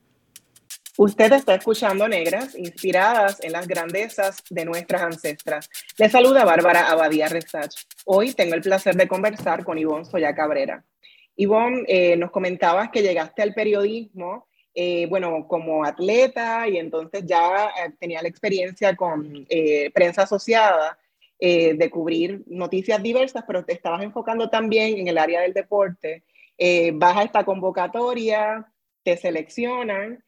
Usted 0.97 1.31
está 1.31 1.55
escuchando 1.55 2.05
Negras, 2.05 2.53
inspiradas 2.57 3.41
en 3.43 3.53
las 3.53 3.65
grandezas 3.65 4.43
de 4.49 4.65
nuestras 4.65 5.01
ancestras. 5.01 5.69
Le 5.97 6.09
saluda 6.09 6.43
Bárbara 6.43 6.89
Abadía 6.89 7.29
Resach. 7.29 7.73
Hoy 8.05 8.33
tengo 8.33 8.55
el 8.55 8.61
placer 8.61 8.95
de 8.95 9.07
conversar 9.07 9.63
con 9.63 9.77
Ivonne 9.77 10.03
Soya 10.03 10.35
Cabrera. 10.35 10.83
Ivonne, 11.37 11.85
eh, 11.87 12.17
nos 12.17 12.29
comentabas 12.29 12.89
que 12.89 13.01
llegaste 13.01 13.41
al 13.41 13.53
periodismo, 13.53 14.49
eh, 14.75 15.05
bueno, 15.07 15.47
como 15.47 15.85
atleta 15.85 16.67
y 16.67 16.77
entonces 16.77 17.23
ya 17.25 17.67
eh, 17.67 17.91
tenía 17.97 18.21
la 18.21 18.27
experiencia 18.27 18.93
con 18.95 19.47
prensa 19.93 20.23
asociada 20.23 20.97
de 21.39 21.89
cubrir 21.89 22.43
noticias 22.45 23.01
diversas, 23.01 23.43
pero 23.47 23.65
te 23.65 23.73
estabas 23.73 24.03
enfocando 24.03 24.49
también 24.49 24.99
en 24.99 25.07
el 25.07 25.17
área 25.17 25.41
del 25.41 25.53
deporte. 25.53 26.23
vas 26.93 27.17
a 27.17 27.23
esta 27.23 27.43
convocatoria, 27.43 28.71
te 29.03 29.17
seleccionan. 29.17 30.23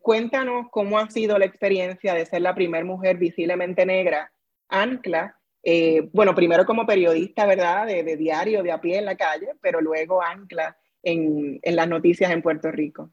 Cuéntanos 0.00 0.66
cómo 0.70 0.98
ha 0.98 1.10
sido 1.10 1.38
la 1.38 1.46
experiencia 1.46 2.14
de 2.14 2.26
ser 2.26 2.42
la 2.42 2.54
primera 2.54 2.84
mujer 2.84 3.16
visiblemente 3.16 3.84
negra, 3.84 4.32
ancla, 4.68 5.36
eh, 5.62 6.08
bueno, 6.12 6.34
primero 6.34 6.66
como 6.66 6.86
periodista, 6.86 7.46
¿verdad? 7.46 7.86
De, 7.86 8.16
diario, 8.16 8.62
de 8.62 8.72
a 8.72 8.80
pie 8.80 8.98
en 8.98 9.04
la 9.04 9.16
calle, 9.16 9.52
pero 9.60 9.80
luego 9.80 10.22
ancla 10.22 10.76
en, 11.02 11.60
las 11.62 11.88
noticias 11.88 12.30
en 12.32 12.42
Puerto 12.42 12.70
Rico. 12.70 13.10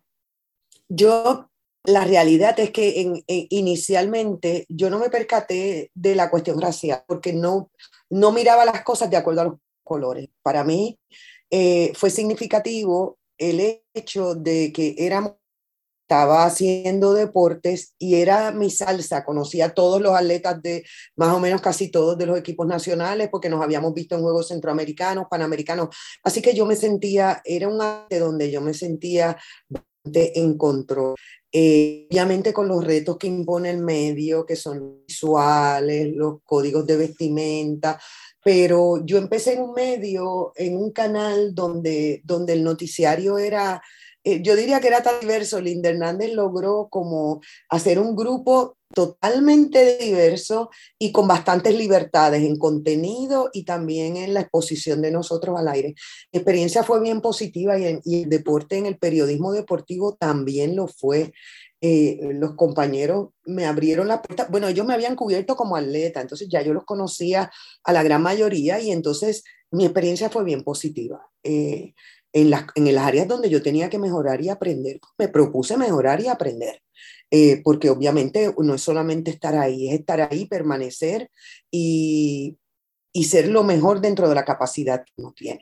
Yo, 0.87 1.49
la 1.83 2.05
realidad 2.05 2.59
es 2.59 2.71
que 2.71 3.23
inicialmente 3.27 4.65
yo 4.67 4.89
no 4.89 4.99
me 4.99 5.09
percaté 5.09 5.91
de 5.93 6.15
la 6.15 6.29
cuestión 6.29 6.59
racial, 6.59 7.03
porque 7.07 7.33
no, 7.33 7.71
no 8.09 8.31
miraba 8.31 8.65
las 8.65 8.83
cosas 8.83 9.09
de 9.09 9.17
acuerdo 9.17 9.41
a 9.41 9.45
los 9.45 9.55
colores. 9.83 10.29
Para 10.41 10.63
mí 10.63 10.99
eh, 11.51 11.91
fue 11.95 12.09
significativo 12.09 13.19
el 13.37 13.81
hecho 13.93 14.35
de 14.35 14.73
que 14.73 14.95
éramos 14.97 15.33
estaba 16.09 16.43
haciendo 16.45 17.13
deportes 17.13 17.93
y 17.99 18.15
era 18.15 18.51
mi 18.51 18.71
salsa. 18.71 19.23
Conocía 19.23 19.65
a 19.65 19.73
todos 19.75 20.01
los 20.01 20.15
atletas 20.15 20.59
de 20.59 20.83
más 21.15 21.31
o 21.35 21.39
menos 21.39 21.61
casi 21.61 21.91
todos 21.91 22.17
de 22.17 22.25
los 22.25 22.39
equipos 22.39 22.65
nacionales 22.65 23.29
porque 23.29 23.47
nos 23.47 23.61
habíamos 23.61 23.93
visto 23.93 24.15
en 24.15 24.23
Juegos 24.23 24.47
Centroamericanos, 24.47 25.27
Panamericanos. 25.29 25.89
Así 26.23 26.41
que 26.41 26.55
yo 26.55 26.65
me 26.65 26.75
sentía, 26.75 27.43
era 27.45 27.67
un 27.67 27.79
arte 27.79 28.17
donde 28.17 28.49
yo 28.49 28.59
me 28.59 28.73
sentía 28.73 29.37
de 30.03 30.31
en 30.33 30.57
control. 30.57 31.13
Eh, 31.51 32.07
obviamente 32.09 32.53
con 32.53 32.67
los 32.67 32.83
retos 32.83 33.17
que 33.17 33.27
impone 33.27 33.69
el 33.69 33.77
medio, 33.77 34.47
que 34.47 34.55
son 34.55 35.03
visuales, 35.07 36.11
los 36.15 36.39
códigos 36.43 36.87
de 36.87 36.97
vestimenta, 36.97 38.01
pero 38.43 39.05
yo 39.05 39.19
empecé 39.19 39.53
en 39.53 39.61
un 39.61 39.73
medio, 39.73 40.53
en 40.55 40.75
un 40.75 40.91
canal 40.91 41.53
donde, 41.53 42.21
donde 42.23 42.53
el 42.53 42.63
noticiario 42.63 43.37
era 43.37 43.79
eh, 44.29 44.41
yo 44.43 44.55
diría 44.55 44.79
que 44.79 44.87
era 44.87 45.01
tan 45.01 45.19
diverso, 45.19 45.59
Linda 45.61 45.89
Hernández 45.89 46.33
logró 46.33 46.87
como 46.89 47.41
hacer 47.69 47.99
un 47.99 48.15
grupo 48.15 48.77
totalmente 48.93 49.97
diverso 49.97 50.69
y 50.97 51.11
con 51.11 51.27
bastantes 51.27 51.75
libertades 51.75 52.43
en 52.43 52.57
contenido 52.57 53.49
y 53.53 53.63
también 53.63 54.17
en 54.17 54.33
la 54.33 54.41
exposición 54.41 55.01
de 55.01 55.11
nosotros 55.11 55.57
al 55.59 55.67
aire. 55.67 55.93
La 56.31 56.39
experiencia 56.39 56.83
fue 56.83 56.99
bien 56.99 57.21
positiva 57.21 57.77
y, 57.77 57.85
el 57.85 58.29
deporte 58.29 58.77
en 58.77 58.85
el 58.85 58.97
periodismo 58.97 59.51
deportivo 59.51 60.15
también 60.15 60.75
lo 60.75 60.87
fue. 60.87 61.33
Eh, 61.81 62.19
los 62.33 62.55
compañeros 62.55 63.29
me 63.45 63.65
abrieron 63.65 64.07
la 64.09 64.21
puerta, 64.21 64.47
bueno, 64.49 64.67
ellos 64.67 64.85
me 64.85 64.93
habían 64.93 65.15
cubierto 65.15 65.55
como 65.55 65.77
atleta, 65.77 66.19
entonces 66.19 66.49
ya 66.49 66.61
yo 66.61 66.73
los 66.73 66.83
conocía 66.83 67.49
a 67.85 67.93
la 67.93 68.03
gran 68.03 68.21
mayoría 68.21 68.81
y 68.81 68.91
entonces 68.91 69.43
mi 69.71 69.85
experiencia 69.85 70.29
fue 70.29 70.43
bien 70.43 70.63
positiva. 70.63 71.29
Eh, 71.43 71.93
en 72.33 72.49
las, 72.49 72.65
en 72.75 72.93
las 72.93 73.05
áreas 73.05 73.27
donde 73.27 73.49
yo 73.49 73.61
tenía 73.61 73.89
que 73.89 73.99
mejorar 73.99 74.41
y 74.41 74.49
aprender, 74.49 74.99
me 75.17 75.27
propuse 75.27 75.77
mejorar 75.77 76.21
y 76.21 76.27
aprender, 76.27 76.81
eh, 77.31 77.61
porque 77.63 77.89
obviamente 77.89 78.53
no 78.57 78.75
es 78.75 78.81
solamente 78.81 79.31
estar 79.31 79.55
ahí, 79.55 79.89
es 79.89 79.99
estar 79.99 80.21
ahí, 80.21 80.45
permanecer 80.45 81.29
y, 81.71 82.57
y 83.13 83.23
ser 83.25 83.47
lo 83.47 83.63
mejor 83.63 84.01
dentro 84.01 84.29
de 84.29 84.35
la 84.35 84.45
capacidad 84.45 85.03
que 85.03 85.13
uno 85.17 85.33
tiene. 85.35 85.61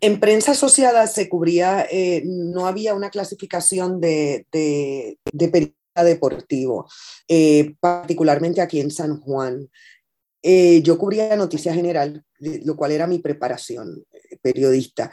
En 0.00 0.20
prensa 0.20 0.52
asociada 0.52 1.06
se 1.06 1.28
cubría, 1.28 1.86
eh, 1.90 2.22
no 2.26 2.66
había 2.66 2.94
una 2.94 3.10
clasificación 3.10 4.00
de, 4.00 4.46
de, 4.52 5.18
de 5.32 5.48
periodista 5.48 6.04
deportivo, 6.04 6.86
eh, 7.28 7.74
particularmente 7.80 8.60
aquí 8.60 8.80
en 8.80 8.90
San 8.90 9.20
Juan. 9.20 9.68
yo 10.42 10.98
cubría 10.98 11.34
noticia 11.34 11.74
general, 11.74 12.22
lo 12.38 12.76
cual 12.76 12.92
era 12.92 13.06
mi 13.06 13.18
preparación 13.18 14.04
periodista. 14.42 15.12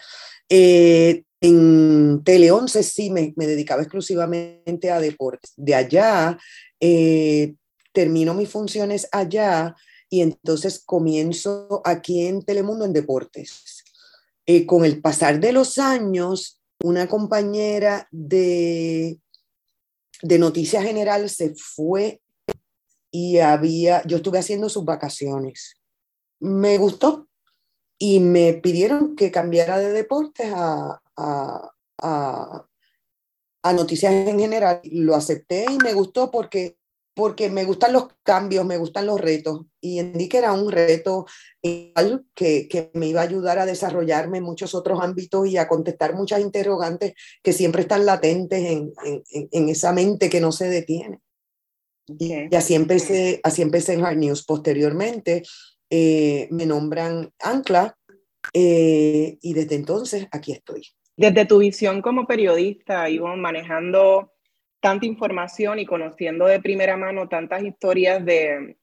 Eh, 0.55 1.23
en 1.41 2.23
Tele 2.23 2.51
11 2.51 2.83
sí 2.83 3.09
me, 3.09 3.33
dedicaba 3.35 3.81
exclusivamente 3.81 4.91
a 4.91 4.99
deportes. 4.99 5.53
De 5.57 5.73
allá 5.73 6.37
eh, 6.79 7.55
termino 7.91 8.35
mis 8.35 8.49
funciones 8.49 9.07
allá 9.11 9.75
y 10.11 10.21
entonces 10.21 10.83
comienzo 10.85 11.81
aquí 11.83 12.27
en 12.27 12.43
Telemundo 12.43 12.85
en 12.85 12.93
deportes. 12.93 13.83
Eh, 14.45 14.67
con 14.67 14.85
el 14.85 15.01
pasar 15.01 15.39
de 15.39 15.53
los 15.53 15.79
años, 15.79 16.61
una 16.83 17.07
compañera 17.07 18.07
de, 18.11 19.17
de 20.21 20.37
Noticias 20.37 20.83
General 20.83 21.27
se 21.31 21.55
fue 21.55 22.21
y 23.09 23.39
había, 23.39 24.05
yo 24.05 24.17
estuve 24.17 24.37
haciendo 24.37 24.69
sus 24.69 24.85
vacaciones. 24.85 25.77
Me 26.39 26.77
gustó, 26.77 27.27
y 27.97 28.19
me 28.19 28.53
pidieron 28.53 29.15
que 29.15 29.31
cambiara 29.31 29.79
de 29.79 29.91
deportes 29.91 30.51
a, 30.53 31.01
a, 31.15 31.71
a, 33.63 33.73
noticias 33.73 34.13
en 34.13 34.39
general. 34.39 34.81
Lo 34.83 35.15
acepté 35.15 35.65
y 35.69 35.77
me 35.77 35.93
gustó 35.93 36.31
porque 36.31 36.77
porque 37.15 37.49
me 37.49 37.63
gustan 37.63 37.93
los 37.93 38.07
cambios, 38.23 38.65
me 38.65 38.77
gustan 38.77 39.05
los 39.05 39.21
retos 39.21 39.67
y 39.79 39.99
entendí 39.99 40.27
que 40.27 40.39
era 40.39 40.51
un 40.51 40.71
reto 40.71 41.27
que, 41.61 42.67
que, 42.67 42.89
me 42.95 43.07
iba 43.07 43.21
a 43.21 43.25
ayudar 43.25 43.59
a 43.59 43.67
desarrollarme 43.67 44.39
en 44.39 44.43
muchos 44.43 44.73
otros 44.73 44.99
ámbitos 44.99 45.47
y 45.47 45.57
a 45.57 45.67
contestar 45.67 46.15
muchas 46.15 46.41
interrogantes 46.41 47.13
que 47.43 47.53
siempre 47.53 47.83
están 47.83 48.07
latentes 48.07 48.63
en, 48.63 48.93
en, 49.05 49.23
en 49.51 49.69
esa 49.69 49.93
mente 49.93 50.27
que 50.27 50.41
no 50.41 50.51
se 50.51 50.69
detiene. 50.69 51.21
Y 52.07 52.53
así 52.53 52.75
empecé, 52.75 53.39
así 53.43 53.61
empecé 53.61 53.93
en 53.93 54.03
Hard 54.03 54.17
News. 54.17 54.43
Posteriormente 54.45 55.43
eh, 55.95 56.47
me 56.49 56.65
nombran 56.65 57.29
Ancla 57.39 57.95
eh, 58.51 59.37
y 59.39 59.53
desde 59.53 59.75
entonces 59.75 60.27
aquí 60.31 60.51
estoy. 60.51 60.81
Desde 61.15 61.45
tu 61.45 61.59
visión 61.59 62.01
como 62.01 62.25
periodista, 62.25 63.07
Ivonne, 63.11 63.39
manejando 63.39 64.33
tanta 64.79 65.05
información 65.05 65.77
y 65.77 65.85
conociendo 65.85 66.47
de 66.47 66.59
primera 66.59 66.97
mano 66.97 67.29
tantas 67.29 67.63
historias 67.63 68.25
de, 68.25 68.75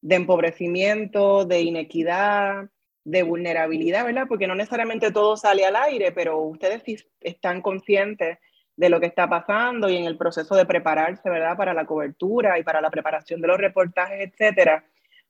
de 0.00 0.14
empobrecimiento, 0.14 1.44
de 1.44 1.60
inequidad, 1.60 2.70
de 3.04 3.22
vulnerabilidad, 3.24 4.06
¿verdad? 4.06 4.24
Porque 4.26 4.46
no 4.46 4.54
necesariamente 4.54 5.10
todo 5.10 5.36
sale 5.36 5.66
al 5.66 5.76
aire, 5.76 6.12
pero 6.12 6.40
ustedes 6.40 6.82
sí 6.82 6.96
están 7.20 7.60
conscientes 7.60 8.38
de 8.74 8.88
lo 8.88 9.00
que 9.00 9.06
está 9.06 9.28
pasando 9.28 9.90
y 9.90 9.98
en 9.98 10.06
el 10.06 10.16
proceso 10.16 10.56
de 10.56 10.64
prepararse, 10.64 11.28
¿verdad? 11.28 11.58
Para 11.58 11.74
la 11.74 11.84
cobertura 11.84 12.58
y 12.58 12.62
para 12.62 12.80
la 12.80 12.88
preparación 12.88 13.42
de 13.42 13.48
los 13.48 13.58
reportajes, 13.58 14.32
etcétera. 14.32 14.82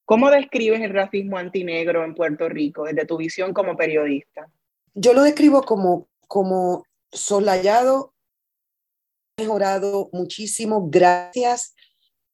¿Cómo 0.05 0.31
describes 0.31 0.83
el 0.83 0.93
racismo 0.93 1.39
antinegro 1.39 2.05
en 2.05 2.15
Puerto 2.15 2.49
Rico 2.49 2.85
desde 2.85 3.07
tu 3.07 3.17
visión 3.17 3.55
como 3.55 3.77
periodista? 3.77 4.51
Yo 4.95 5.13
lo 5.13 5.23
describo 5.23 5.63
como, 5.63 6.09
como 6.29 6.85
soslayado 7.11 8.15
mejorado 9.39 10.11
muchísimo 10.13 10.89
gracias 10.89 11.75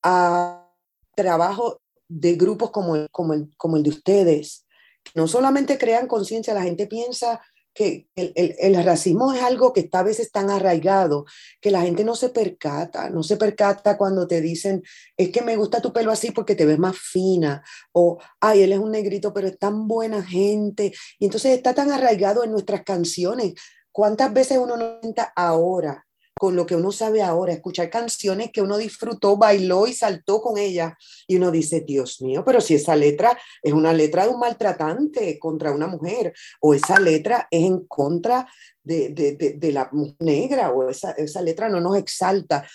a 0.02 0.68
trabajo 1.14 1.80
de 2.08 2.34
grupos 2.34 2.70
como 2.70 2.96
el, 2.96 3.08
como 3.10 3.34
el, 3.34 3.48
como 3.56 3.76
el 3.76 3.82
de 3.82 3.90
ustedes. 3.90 4.66
No 5.14 5.28
solamente 5.28 5.78
crean 5.78 6.06
conciencia, 6.06 6.54
la 6.54 6.62
gente 6.62 6.86
piensa 6.86 7.40
que 7.74 8.08
el, 8.16 8.32
el, 8.34 8.56
el, 8.58 8.84
racismo 8.84 9.32
es 9.32 9.42
algo 9.42 9.72
que 9.72 9.80
está 9.80 10.00
a 10.00 10.04
veces 10.04 10.32
tan 10.32 10.50
arraigado 10.50 11.24
que 11.60 11.70
la 11.70 11.82
gente 11.82 12.04
no 12.04 12.16
se 12.16 12.30
percata, 12.30 13.10
no 13.10 13.22
se 13.22 13.36
percata 13.36 13.96
cuando 13.96 14.26
te 14.26 14.40
dicen, 14.40 14.82
es 15.16 15.30
que 15.30 15.42
me 15.42 15.56
gusta 15.56 15.80
tu 15.80 15.92
pelo 15.92 16.10
así 16.10 16.32
porque 16.32 16.54
te 16.54 16.66
ves 16.66 16.78
más 16.78 16.98
fina, 16.98 17.62
o, 17.92 18.18
ay, 18.40 18.62
él 18.62 18.72
es 18.72 18.78
un 18.78 18.90
negrito, 18.90 19.32
pero 19.32 19.48
es 19.48 19.58
tan 19.58 19.86
buena 19.86 20.22
gente. 20.22 20.92
Y 21.18 21.26
entonces 21.26 21.56
está 21.56 21.74
tan 21.74 21.90
arraigado 21.90 22.44
en 22.44 22.50
nuestras 22.52 22.82
canciones. 22.82 23.54
¿Cuántas 23.92 24.32
veces 24.32 24.58
uno 24.58 24.76
no 24.76 25.00
cuenta 25.00 25.32
ahora 25.34 26.06
con 26.40 26.56
lo 26.56 26.64
que 26.64 26.74
uno 26.74 26.90
sabe 26.90 27.20
ahora, 27.20 27.52
escuchar 27.52 27.90
canciones 27.90 28.50
que 28.50 28.62
uno 28.62 28.78
disfrutó, 28.78 29.36
bailó 29.36 29.86
y 29.86 29.92
saltó 29.92 30.40
con 30.40 30.56
ellas. 30.56 30.94
Y 31.26 31.36
uno 31.36 31.50
dice, 31.50 31.82
Dios 31.82 32.22
mío, 32.22 32.42
pero 32.46 32.62
si 32.62 32.76
esa 32.76 32.96
letra 32.96 33.38
es 33.62 33.74
una 33.74 33.92
letra 33.92 34.24
de 34.24 34.30
un 34.30 34.40
maltratante 34.40 35.38
contra 35.38 35.70
una 35.70 35.86
mujer, 35.86 36.32
o 36.62 36.72
esa 36.72 36.98
letra 36.98 37.46
es 37.50 37.66
en 37.66 37.84
contra 37.86 38.48
de, 38.82 39.10
de, 39.10 39.72
la 39.72 39.90
negra, 40.20 40.70
o 40.70 40.88
esa, 40.88 41.10
esa 41.10 41.42
letra 41.42 41.68
no 41.68 41.78
nos 41.78 41.98
exalta. 41.98 42.66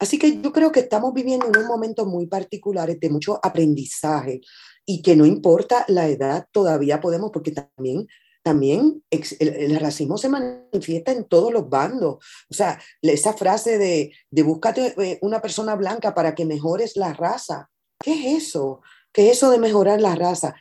Así 0.00 0.18
que 0.18 0.40
yo 0.42 0.52
creo 0.52 0.72
que 0.72 0.80
estamos 0.80 1.14
viviendo 1.14 1.46
unos 1.46 1.66
momentos 1.66 2.08
muy 2.08 2.26
particulares 2.26 2.98
de 2.98 3.10
mucho 3.10 3.38
aprendizaje 3.40 4.40
y 4.84 5.02
que 5.02 5.14
no 5.14 5.24
importa 5.24 5.84
la 5.86 6.08
edad, 6.08 6.48
todavía 6.50 7.00
podemos, 7.00 7.30
porque 7.30 7.52
también 7.52 8.08
también 8.44 9.02
el, 9.10 9.80
racismo 9.80 10.18
se 10.18 10.28
manifiesta 10.28 11.12
en 11.12 11.24
todos 11.24 11.50
los 11.50 11.68
bandos. 11.70 12.16
O 12.50 12.54
sea, 12.54 12.78
esa 13.00 13.32
frase 13.32 13.78
de, 13.78 14.12
de 14.30 14.42
búscate 14.42 14.94
eh, 15.02 15.18
una 15.22 15.40
persona 15.40 15.74
blanca 15.74 16.14
para 16.14 16.34
que 16.34 16.44
mejores 16.44 16.94
la 16.96 17.14
raza. 17.14 17.70
¿Qué 17.98 18.12
es 18.12 18.44
eso? 18.44 18.82
¿Qué 19.12 19.30
es 19.30 19.38
eso 19.38 19.50
de 19.50 19.58
mejorar 19.58 20.02
la 20.02 20.14
raza? 20.14 20.54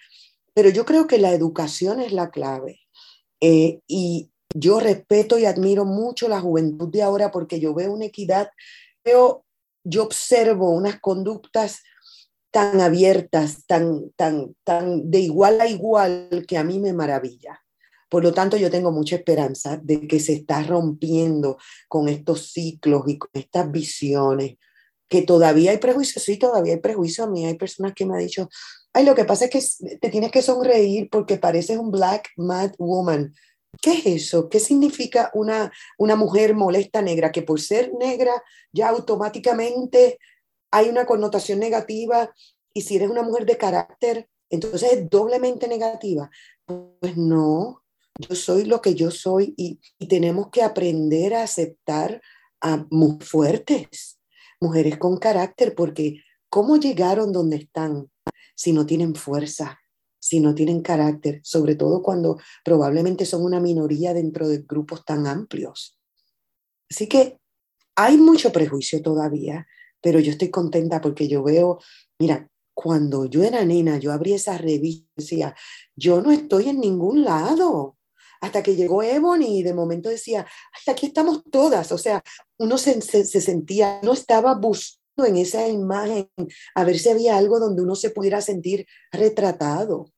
Pero 0.53 0.69
yo 0.69 0.85
creo 0.85 1.07
que 1.07 1.17
la 1.17 1.31
educación 1.31 1.99
es 1.99 2.13
la 2.13 2.29
clave. 2.31 2.79
Eh, 3.41 3.81
y 3.85 4.31
yo 4.55 4.79
respeto 4.79 5.37
y 5.37 5.45
admiro 5.45 5.83
mucho 5.83 6.29
la 6.29 6.39
juventud 6.39 6.87
de 6.87 7.03
ahora 7.03 7.31
porque 7.31 7.59
yo 7.59 7.73
veo 7.73 7.91
una 7.91 8.05
equidad, 8.05 8.49
veo, 9.03 9.43
yo 9.83 10.03
observo 10.03 10.69
unas 10.69 11.01
conductas 11.01 11.81
tan 12.49 12.79
abiertas, 12.79 13.65
tan, 13.65 14.11
tan, 14.11 14.55
tan 14.63 15.11
de 15.11 15.19
igual 15.19 15.59
a 15.59 15.67
igual 15.67 16.45
que 16.47 16.57
a 16.57 16.63
mí 16.63 16.79
me 16.79 16.93
maravilla. 16.93 17.62
Por 18.13 18.23
lo 18.23 18.31
tanto, 18.31 18.57
yo 18.57 18.69
tengo 18.69 18.91
mucha 18.91 19.15
esperanza 19.15 19.79
de 19.81 20.07
que 20.07 20.19
se 20.19 20.33
está 20.33 20.61
rompiendo 20.61 21.57
con 21.87 22.07
estos 22.07 22.51
ciclos 22.51 23.01
y 23.07 23.17
con 23.17 23.31
estas 23.33 23.71
visiones, 23.71 24.57
que 25.09 25.23
todavía 25.23 25.71
hay 25.71 25.79
prejuicios, 25.79 26.23
sí, 26.23 26.37
todavía 26.37 26.73
hay 26.73 26.79
prejuicios. 26.79 27.25
A 27.25 27.31
mí 27.31 27.43
hay 27.43 27.55
personas 27.55 27.93
que 27.95 28.05
me 28.05 28.13
han 28.13 28.19
dicho, 28.19 28.49
ay, 28.93 29.05
lo 29.05 29.15
que 29.15 29.25
pasa 29.25 29.45
es 29.45 29.49
que 29.49 29.97
te 29.97 30.09
tienes 30.11 30.29
que 30.29 30.43
sonreír 30.43 31.09
porque 31.09 31.39
pareces 31.39 31.79
un 31.79 31.89
black 31.89 32.29
mad 32.37 32.73
woman. 32.77 33.33
¿Qué 33.81 33.93
es 33.93 34.05
eso? 34.05 34.47
¿Qué 34.47 34.59
significa 34.59 35.31
una, 35.33 35.71
una 35.97 36.15
mujer 36.15 36.53
molesta 36.53 37.01
negra? 37.01 37.31
Que 37.31 37.41
por 37.41 37.59
ser 37.61 37.95
negra 37.95 38.43
ya 38.71 38.89
automáticamente 38.89 40.19
hay 40.69 40.87
una 40.87 41.07
connotación 41.07 41.57
negativa 41.57 42.31
y 42.75 42.81
si 42.83 42.97
eres 42.97 43.09
una 43.09 43.23
mujer 43.23 43.47
de 43.47 43.57
carácter, 43.57 44.29
entonces 44.51 44.83
es 44.83 45.09
doblemente 45.09 45.67
negativa. 45.67 46.29
Pues 46.99 47.17
no, 47.17 47.82
yo 48.19 48.35
soy 48.35 48.65
lo 48.65 48.81
que 48.81 48.95
yo 48.95 49.11
soy 49.11 49.53
y, 49.57 49.79
tenemos 50.07 50.49
que 50.49 50.61
aprender 50.61 51.33
a 51.33 51.43
aceptar 51.43 52.21
a 52.61 52.85
mujeres 52.91 53.29
fuertes, 53.29 54.19
mujeres 54.61 54.97
con 54.97 55.17
carácter, 55.17 55.73
porque 55.75 56.21
¿cómo 56.49 56.77
llegaron 56.77 57.31
donde 57.31 57.57
están 57.57 58.09
si 58.55 58.73
no 58.73 58.85
tienen 58.85 59.15
fuerza, 59.15 59.79
si 60.19 60.39
no 60.39 60.53
tienen 60.53 60.81
carácter, 60.81 61.41
sobre 61.43 61.75
todo 61.75 62.01
cuando 62.01 62.37
probablemente 62.63 63.25
son 63.25 63.43
una 63.43 63.59
minoría 63.59 64.13
dentro 64.13 64.47
de 64.47 64.59
grupos 64.59 65.03
tan 65.03 65.25
amplios? 65.25 65.99
Así 66.89 67.07
que 67.07 67.39
hay 67.95 68.17
mucho 68.17 68.51
prejuicio 68.51 69.01
todavía, 69.01 69.65
pero 70.01 70.19
yo 70.19 70.31
estoy 70.31 70.49
contenta 70.49 71.01
porque 71.01 71.27
yo 71.27 71.43
veo, 71.43 71.79
mira, 72.19 72.47
cuando 72.75 73.25
yo 73.25 73.43
era 73.43 73.65
nena, 73.65 73.97
yo 73.97 74.11
abrí 74.11 74.33
esa 74.33 74.57
revista 74.57 75.07
y 75.15 75.21
decía, 75.21 75.55
yo 75.95 76.21
no 76.21 76.31
estoy 76.31 76.69
en 76.69 76.79
ningún 76.79 77.23
lado 77.23 77.97
hasta 78.43 78.61
que 78.61 78.75
llegó 78.75 79.01
Ebony 79.01 79.59
y 79.59 79.63
de 79.63 79.73
momento 79.73 80.09
decía, 80.09 80.45
hasta 80.73 80.91
aquí 80.91 81.05
estamos 81.05 81.43
todas, 81.49 81.93
o 81.93 81.97
sea, 81.97 82.21
uno 82.59 82.77
se, 82.77 82.99
se, 82.99 83.39
sentía, 83.39 84.01
no 84.03 84.11
estaba 84.11 84.53
buscando 84.55 85.25
en 85.25 85.37
esa 85.37 85.65
imagen 85.69 86.29
a 86.75 86.83
ver 86.83 86.99
si 86.99 87.07
había 87.07 87.37
algo 87.37 87.57
donde 87.61 87.81
uno 87.81 87.95
se 87.95 88.09
pudiera 88.09 88.41
sentir 88.41 88.85
retratado. 89.13 90.11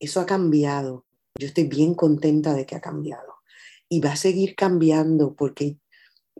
Eso 0.00 0.20
ha 0.20 0.26
cambiado. 0.26 1.04
Yo 1.38 1.46
estoy 1.48 1.64
bien 1.64 1.94
contenta 1.94 2.54
de 2.54 2.64
que 2.64 2.76
ha 2.76 2.80
cambiado. 2.80 3.34
Y 3.90 4.00
va 4.00 4.12
a 4.12 4.16
seguir 4.16 4.54
cambiando 4.56 5.34
porque, 5.34 5.76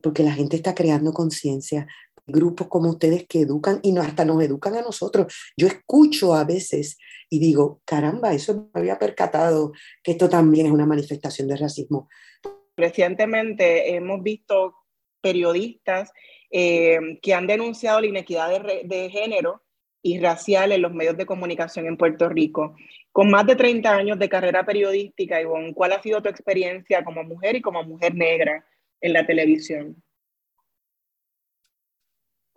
porque 0.02 0.22
la 0.22 0.32
gente 0.32 0.56
está 0.56 0.74
creando 0.74 1.12
conciencia, 1.12 1.86
grupos 2.26 2.68
como 2.68 2.90
ustedes 2.90 3.26
que 3.26 3.40
educan 3.40 3.80
y 3.82 3.96
hasta 3.98 4.24
nos 4.24 4.42
educan 4.42 4.74
a 4.76 4.82
nosotros. 4.82 5.34
Yo 5.56 5.66
escucho 5.66 6.34
a 6.34 6.44
veces 6.44 6.98
y 7.28 7.38
digo, 7.38 7.80
caramba, 7.84 8.32
eso 8.32 8.70
me 8.74 8.80
había 8.80 8.98
percatado 8.98 9.72
que 10.02 10.12
esto 10.12 10.28
también 10.28 10.66
es 10.66 10.72
una 10.72 10.86
manifestación 10.86 11.48
de 11.48 11.56
racismo. 11.56 12.08
Recientemente 12.76 13.94
hemos 13.94 14.22
visto 14.22 14.74
periodistas 15.20 16.12
eh, 16.50 17.18
que 17.22 17.34
han 17.34 17.46
denunciado 17.46 18.00
la 18.00 18.06
inequidad 18.06 18.50
de, 18.50 18.82
de, 18.84 19.10
género 19.10 19.62
y 20.02 20.20
racial 20.20 20.70
en 20.72 20.82
los 20.82 20.92
medios 20.92 21.16
de 21.16 21.24
comunicación 21.26 21.86
en 21.86 21.96
Puerto 21.96 22.28
Rico. 22.28 22.76
Con 23.10 23.30
más 23.30 23.46
de 23.46 23.56
30 23.56 23.90
años 23.90 24.18
de 24.18 24.28
carrera 24.28 24.66
periodística, 24.66 25.40
Ivonne, 25.40 25.72
¿cuál 25.72 25.92
ha 25.92 26.02
sido 26.02 26.20
tu 26.20 26.28
experiencia 26.28 27.02
como 27.04 27.24
mujer 27.24 27.56
y 27.56 27.62
como 27.62 27.82
mujer 27.84 28.14
negra 28.14 28.66
en 29.00 29.12
la 29.14 29.26
televisión? 29.26 30.02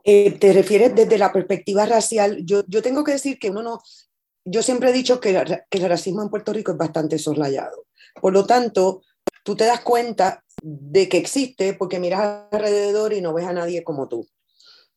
Eh, 0.10 0.32
te 0.39 0.53
refieres 0.53 0.95
desde 0.95 1.18
la 1.18 1.34
perspectiva 1.34 1.86
racial. 1.86 2.38
Yo, 2.45 2.64
yo 2.70 2.82
tengo 2.82 3.03
que 3.03 3.12
decir 3.12 3.38
que 3.38 3.49
uno 3.49 3.62
no, 3.62 3.82
yo 4.45 4.64
siempre 4.64 4.89
he 4.89 4.93
dicho 4.93 5.20
que, 5.20 5.32
el 5.70 5.89
racismo 5.89 6.24
en 6.24 6.30
Puerto 6.30 6.53
Rico 6.53 6.72
es 6.72 6.78
bastante 6.78 7.20
soslayado. 7.20 7.88
Por 8.22 8.32
lo 8.32 8.45
tanto, 8.45 9.01
tú 9.43 9.58
te 9.58 9.66
das 9.66 9.82
cuenta 9.82 10.45
de 10.62 11.10
que 11.10 11.18
existe 11.18 11.74
porque 11.74 11.99
miras 11.99 12.45
alrededor 12.51 13.12
y 13.12 13.20
no 13.20 13.34
ves 13.34 13.47
a 13.47 13.51
nadie 13.51 13.84
como 13.84 14.08
tú. 14.08 14.26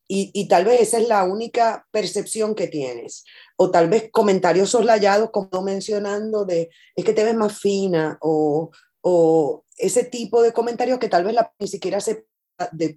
Y, 0.07 0.31
y, 0.33 0.47
tal 0.47 0.63
vez 0.63 0.79
esa 0.79 0.97
es 0.97 1.09
la 1.09 1.25
única 1.25 1.85
percepción 1.91 2.55
que 2.55 2.67
tienes. 2.67 3.25
O 3.57 3.69
tal 3.69 3.89
vez 3.89 4.09
comentarios 4.13 4.69
soslayados, 4.69 5.29
como 5.31 5.61
mencionando 5.61 6.45
de, 6.45 6.69
es 6.95 7.03
que 7.03 7.13
te 7.13 7.25
ves 7.25 7.35
más 7.35 7.59
fina, 7.59 8.17
o, 8.21 8.71
o 9.01 9.65
ese 9.77 10.05
tipo 10.05 10.41
de 10.41 10.53
comentarios 10.53 10.99
que 10.99 11.09
tal 11.09 11.25
vez 11.25 11.35
ni 11.59 11.67
siquiera 11.67 11.99
se 11.99 12.30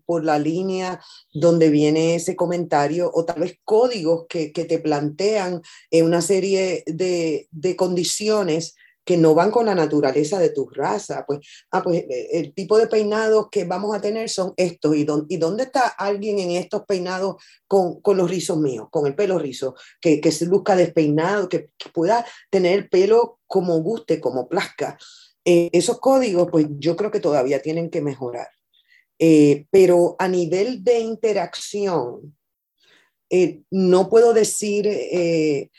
por 0.05 0.25
la 0.25 0.39
línea 0.39 1.01
donde 1.33 1.71
viene 1.71 2.15
ese 2.15 2.37
comentario 2.37 3.11
o 3.13 3.25
tal 3.25 3.41
vez 3.41 3.59
códigos 3.65 4.27
que, 4.29 4.53
que 4.53 4.65
te 4.65 4.79
plantean 4.79 5.63
en 5.91 6.05
una 6.05 6.21
serie 6.21 6.83
de, 6.87 7.49
de 7.51 7.77
condiciones 7.77 8.75
que 9.05 9.17
no 9.17 9.35
van 9.35 9.51
con 9.51 9.67
la 9.67 9.75
naturaleza 9.75 10.39
de 10.39 10.51
tu 10.51 10.69
raza. 10.69 11.25
Pues, 11.27 11.41
ah, 11.71 11.83
pues 11.83 12.05
eh, 12.09 12.29
el 12.33 12.55
tipo 12.55 12.79
de 12.79 12.87
peinados 12.87 13.49
que 13.51 13.65
vamos 13.65 13.95
a 13.95 14.01
tener 14.01 14.29
son 14.31 14.55
estos. 14.57 14.97
¿Y, 14.97 15.05
dónde, 15.05 15.35
y 15.35 15.37
dónde 15.37 15.65
está 15.65 15.89
alguien 15.89 16.39
en 16.39 16.53
estos 16.53 16.85
peinados 16.87 17.37
con, 17.67 18.01
con, 18.01 18.17
los 18.17 18.31
rizos 18.31 18.59
míos, 18.59 18.89
con 18.91 19.07
el 19.07 19.15
pelo 19.15 19.39
rizo, 19.39 19.75
que, 20.01 20.21
que 20.21 20.33
se 20.33 20.47
luzca 20.47 20.75
despeinado, 20.75 21.49
que, 21.49 21.71
pueda 21.93 22.25
tener 22.51 22.79
el 22.79 22.89
pelo 22.89 23.39
como 23.47 23.79
guste, 23.81 24.21
como 24.21 24.49
plazca? 24.49 24.97
Eh, 25.45 25.69
esos 25.73 26.01
códigos, 26.01 26.49
pues 26.51 26.67
yo 26.79 26.97
creo 26.97 27.11
que 27.11 27.21
todavía 27.21 27.61
tienen 27.61 27.91
que 27.91 28.01
mejorar. 28.01 28.49
Eh, 29.19 29.67
pero 29.71 30.17
a 30.19 30.29
nivel 30.29 30.83
de 30.83 31.01
interacción, 31.01 32.37
no 33.71 34.09
puedo 34.09 34.33
decir 34.33 34.85
que, 34.85 35.71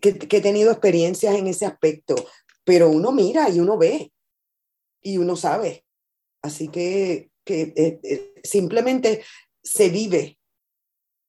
que, 0.00 0.36
he 0.36 0.40
tenido 0.40 0.70
experiencias 0.70 1.34
en 1.34 1.46
ese 1.46 1.66
aspecto 1.66 2.14
pero 2.68 2.90
uno 2.90 3.12
mira 3.12 3.48
y 3.48 3.60
uno 3.60 3.78
ve 3.78 4.12
y 5.02 5.16
uno 5.16 5.36
sabe. 5.36 5.86
Así 6.42 6.68
que, 6.68 7.30
que 7.42 7.72
eh, 7.74 8.00
eh, 8.02 8.34
simplemente 8.44 9.24
se 9.62 9.88
vive, 9.88 10.38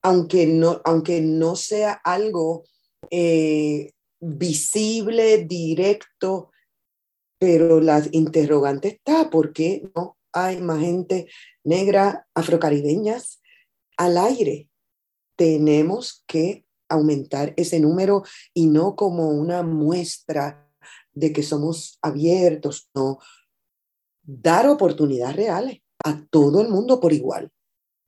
aunque 0.02 0.44
no, 0.44 0.82
aunque 0.84 1.22
no 1.22 1.56
sea 1.56 1.92
algo 2.04 2.64
eh, 3.10 3.92
visible, 4.20 5.46
directo, 5.46 6.50
pero 7.38 7.80
la 7.80 8.06
interrogante 8.12 8.88
está, 8.88 9.30
¿por 9.30 9.54
qué 9.54 9.90
no 9.96 10.18
hay 10.32 10.60
más 10.60 10.80
gente 10.80 11.28
negra, 11.64 12.26
afrocaribeñas 12.34 13.40
al 13.96 14.18
aire? 14.18 14.68
Tenemos 15.36 16.24
que 16.26 16.64
aumentar 16.88 17.54
ese 17.56 17.80
número 17.80 18.24
y 18.52 18.66
no 18.66 18.96
como 18.96 19.28
una 19.28 19.62
muestra 19.62 20.70
de 21.12 21.32
que 21.32 21.42
somos 21.42 21.98
abiertos, 22.02 22.90
no. 22.94 23.18
Dar 24.22 24.68
oportunidades 24.68 25.36
reales 25.36 25.82
a 26.04 26.24
todo 26.30 26.60
el 26.60 26.68
mundo 26.68 27.00
por 27.00 27.12
igual. 27.12 27.50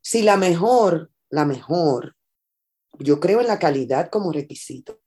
Si 0.03 0.23
la 0.23 0.37
mejor, 0.37 1.11
la 1.31 1.45
mejor, 1.45 2.17
yo 2.99 3.21
creo 3.21 3.41
en 3.41 3.47
la 3.47 3.59
calidad 3.59 4.11
como 4.11 4.33
requisito. 4.33 5.01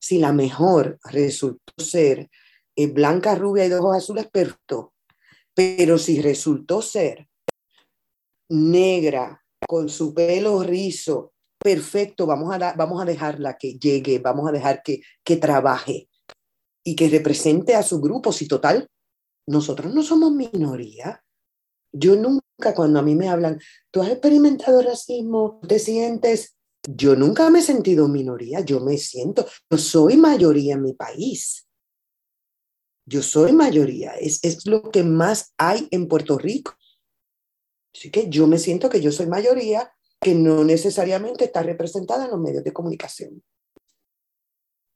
Si 0.00 0.18
la 0.18 0.32
mejor 0.32 0.98
resultó 1.04 1.72
ser 1.76 2.30
eh, 2.76 2.86
blanca, 2.86 3.34
rubia 3.34 3.66
y 3.66 3.68
de 3.68 3.76
ojos 3.76 3.96
azules, 3.96 4.28
perfecto. 4.30 4.94
Pero 5.54 5.98
si 5.98 6.20
resultó 6.20 6.82
ser 6.82 7.28
negra, 8.48 9.40
con 9.66 9.88
su 9.88 10.14
pelo 10.14 10.62
rizo, 10.62 11.32
perfecto, 11.58 12.26
vamos 12.26 12.54
a, 12.54 12.72
vamos 12.72 13.00
a 13.00 13.04
dejarla 13.04 13.56
que 13.56 13.78
llegue, 13.78 14.18
vamos 14.18 14.48
a 14.48 14.52
dejar 14.52 14.82
que, 14.82 15.00
que 15.22 15.36
trabaje 15.36 16.08
y 16.84 16.96
que 16.96 17.08
represente 17.08 17.74
a 17.74 17.82
su 17.82 18.00
grupo. 18.00 18.32
Si 18.32 18.48
total, 18.48 18.88
nosotros 19.46 19.92
no 19.94 20.02
somos 20.02 20.32
minoría. 20.32 21.22
Yo 21.92 22.16
nunca, 22.16 22.74
cuando 22.74 23.00
a 23.00 23.02
mí 23.02 23.14
me 23.14 23.28
hablan, 23.28 23.60
tú 23.90 24.00
has 24.00 24.08
experimentado 24.08 24.80
racismo, 24.80 25.60
te 25.66 25.78
sientes, 25.78 26.56
yo 26.88 27.16
nunca 27.16 27.50
me 27.50 27.58
he 27.58 27.62
sentido 27.62 28.08
minoría, 28.08 28.60
yo 28.60 28.80
me 28.80 28.96
siento, 28.96 29.46
yo 29.68 29.76
soy 29.76 30.16
mayoría 30.16 30.74
en 30.74 30.82
mi 30.82 30.94
país. 30.94 31.68
Yo 33.10 33.22
soy 33.22 33.52
mayoría, 33.52 34.12
es, 34.12 34.38
es 34.44 34.66
lo 34.66 34.82
que 34.82 35.02
más 35.02 35.52
hay 35.58 35.88
en 35.90 36.06
Puerto 36.06 36.38
Rico. 36.38 36.76
Así 37.92 38.08
que 38.08 38.30
yo 38.30 38.46
me 38.46 38.56
siento 38.56 38.88
que 38.88 39.00
yo 39.00 39.10
soy 39.10 39.26
mayoría, 39.26 39.92
que 40.20 40.32
no 40.32 40.62
necesariamente 40.62 41.46
está 41.46 41.64
representada 41.64 42.26
en 42.26 42.30
los 42.30 42.38
medios 42.38 42.62
de 42.62 42.72
comunicación. 42.72 43.42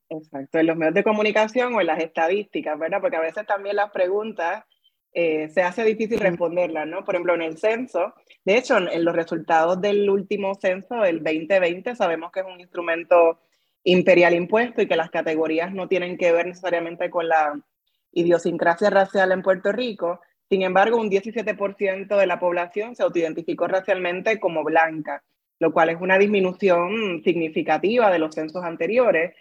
Exacto, 0.09 0.61
en 0.61 0.67
los 0.69 0.77
medios 0.77 0.95
de 0.95 1.03
comunicación 1.03 1.75
o 1.75 1.81
en 1.81 1.89
las 1.89 1.99
estadísticas, 1.99 2.79
¿verdad? 2.79 3.01
Porque 3.01 3.17
a 3.17 3.21
veces 3.21 3.45
también 3.47 3.75
las 3.75 3.91
preguntas 3.91 4.65
eh, 5.12 5.49
se 5.49 5.62
hace 5.62 5.83
difícil 5.83 6.21
responderlas, 6.21 6.87
¿no? 6.87 7.03
Por 7.03 7.17
ejemplo, 7.17 7.35
en 7.35 7.43
el 7.43 7.59
censo, 7.59 8.15
de 8.45 8.57
hecho, 8.57 8.79
en 8.79 9.05
los 9.05 9.17
resultados 9.17 9.81
del 9.81 10.09
último 10.09 10.55
censo 10.55 11.01
del 11.01 11.25
2020, 11.25 11.97
sabemos 11.97 12.31
que 12.31 12.41
es 12.41 12.47
un 12.47 12.61
instrumento 12.61 13.41
imperial 13.83 14.35
impuesto 14.35 14.83
y 14.83 14.87
que 14.87 14.95
las 14.95 15.11
categorías 15.11 15.75
no 15.75 15.89
tienen 15.89 16.17
que 16.17 16.31
ver 16.31 16.47
necesariamente 16.47 17.11
con 17.11 17.27
la 17.27 17.61
idiosincrasia 18.15 18.91
racial 18.91 19.33
en 19.33 19.43
Puerto 19.43 19.73
Rico. 19.73 20.21
Sin 20.49 20.62
embargo, 20.62 20.99
un 20.99 21.11
17% 21.11 22.17
de 22.17 22.27
la 22.27 22.39
población 22.39 22.95
se 22.95 23.03
autoidentificó 23.03 23.67
racialmente 23.67 24.39
como 24.41 24.65
blanca, 24.65 25.23
lo 25.59 25.73
cual 25.73 25.91
es 25.91 26.01
una 26.01 26.19
disminución 26.19 27.23
significativa 27.25 28.11
de 28.11 28.19
los 28.19 28.35
censos 28.35 28.65
anteriores 28.65 29.35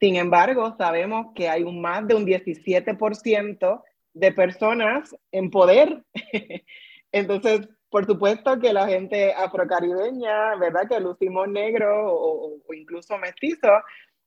sin 0.00 0.16
embargo, 0.16 0.74
sabemos 0.76 1.28
que 1.34 1.48
hay 1.48 1.62
un 1.62 1.80
más 1.80 2.06
de 2.06 2.14
un 2.14 2.26
17% 2.26 3.82
de 4.12 4.32
personas 4.32 5.16
en 5.32 5.50
poder. 5.50 6.04
Entonces, 7.12 7.68
por 7.88 8.06
supuesto 8.06 8.58
que 8.58 8.72
la 8.72 8.88
gente 8.88 9.32
afrocaribeña, 9.32 10.56
¿verdad? 10.56 10.88
Que 10.88 11.00
lucimos 11.00 11.48
negro 11.48 12.12
o, 12.12 12.74
incluso 12.74 13.16
mestizo, 13.18 13.68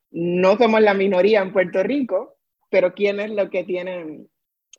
no 0.10 0.58
somos 0.58 0.82
la 0.82 0.93
minoría 0.93 1.41
en 1.41 1.52
Puerto 1.52 1.84
Rico, 1.84 2.36
pero 2.70 2.93
¿quién 2.93 3.20
es 3.20 3.32
lo 3.32 3.49
que 3.49 3.63
tienen 3.63 4.30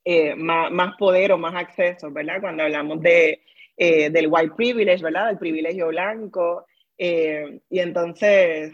eh, 0.04 0.34
más, 0.34 0.96
poder 0.96 1.32
o 1.32 1.38
más 1.38 1.54
acceso, 1.54 2.10
¿verdad? 2.10 2.40
Cuando 2.40 2.62
hablamos 2.62 3.00
de, 3.00 3.42
eh, 3.76 4.10
del 4.10 4.28
white 4.30 4.54
privilege, 4.56 5.02
¿verdad? 5.02 5.28
Del 5.28 5.38
privilegio 5.38 5.88
blanco. 5.88 6.66
Eh, 6.96 7.60
y 7.70 7.78
entonces, 7.78 8.72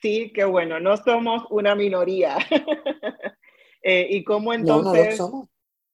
sí, 0.00 0.32
que 0.34 0.44
bueno, 0.44 0.80
no 0.80 0.96
somos 0.96 1.44
una 1.50 1.74
minoría. 1.74 2.36
Eh, 3.84 4.06
y 4.10 4.22
cómo 4.22 4.54
entonces 4.54 5.20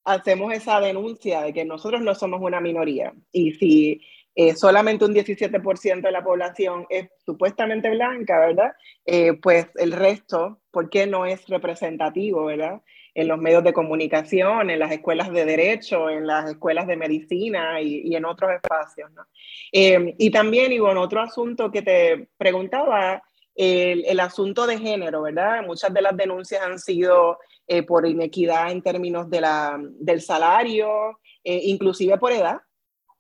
hacemos 0.04 0.52
esa 0.52 0.78
denuncia 0.78 1.40
de 1.40 1.54
que 1.54 1.64
nosotros 1.64 2.02
no 2.02 2.14
somos 2.14 2.42
una 2.42 2.60
minoría. 2.60 3.14
Y 3.32 3.52
si 3.52 4.02
eh, 4.40 4.54
solamente 4.54 5.04
un 5.04 5.12
17% 5.12 6.00
de 6.00 6.12
la 6.12 6.22
población 6.22 6.86
es 6.90 7.08
supuestamente 7.26 7.90
blanca, 7.90 8.38
¿verdad? 8.38 8.72
Eh, 9.04 9.32
pues 9.32 9.66
el 9.74 9.90
resto, 9.90 10.60
¿por 10.70 10.90
qué 10.90 11.08
no 11.08 11.26
es 11.26 11.44
representativo, 11.48 12.44
¿verdad? 12.44 12.80
En 13.14 13.26
los 13.26 13.40
medios 13.40 13.64
de 13.64 13.72
comunicación, 13.72 14.70
en 14.70 14.78
las 14.78 14.92
escuelas 14.92 15.32
de 15.32 15.44
derecho, 15.44 16.08
en 16.08 16.24
las 16.24 16.48
escuelas 16.48 16.86
de 16.86 16.94
medicina 16.94 17.80
y, 17.80 18.14
en 18.14 18.24
otros 18.24 18.52
espacios, 18.52 19.10
¿no? 19.10 19.24
y 19.72 20.30
también, 20.30 20.80
bueno, 20.80 21.02
otro 21.02 21.20
asunto 21.20 21.72
que 21.72 21.82
te 21.82 22.28
preguntaba 22.36 23.20
el, 23.56 24.20
asunto 24.20 24.68
de 24.68 24.78
género, 24.78 25.22
¿verdad? 25.22 25.64
Muchas 25.66 25.92
de 25.92 26.00
las 26.00 26.16
denuncias 26.16 26.62
han 26.62 26.78
sido 26.78 27.40
eh, 27.66 27.82
por 27.82 28.06
inequidad 28.06 28.70
en 28.70 28.82
términos 28.82 29.28
de 29.28 29.40
la, 29.40 29.76
del 29.98 30.20
salario, 30.20 31.18
eh, 31.42 31.62
inclusive 31.64 32.18
por 32.18 32.30
edad. 32.30 32.60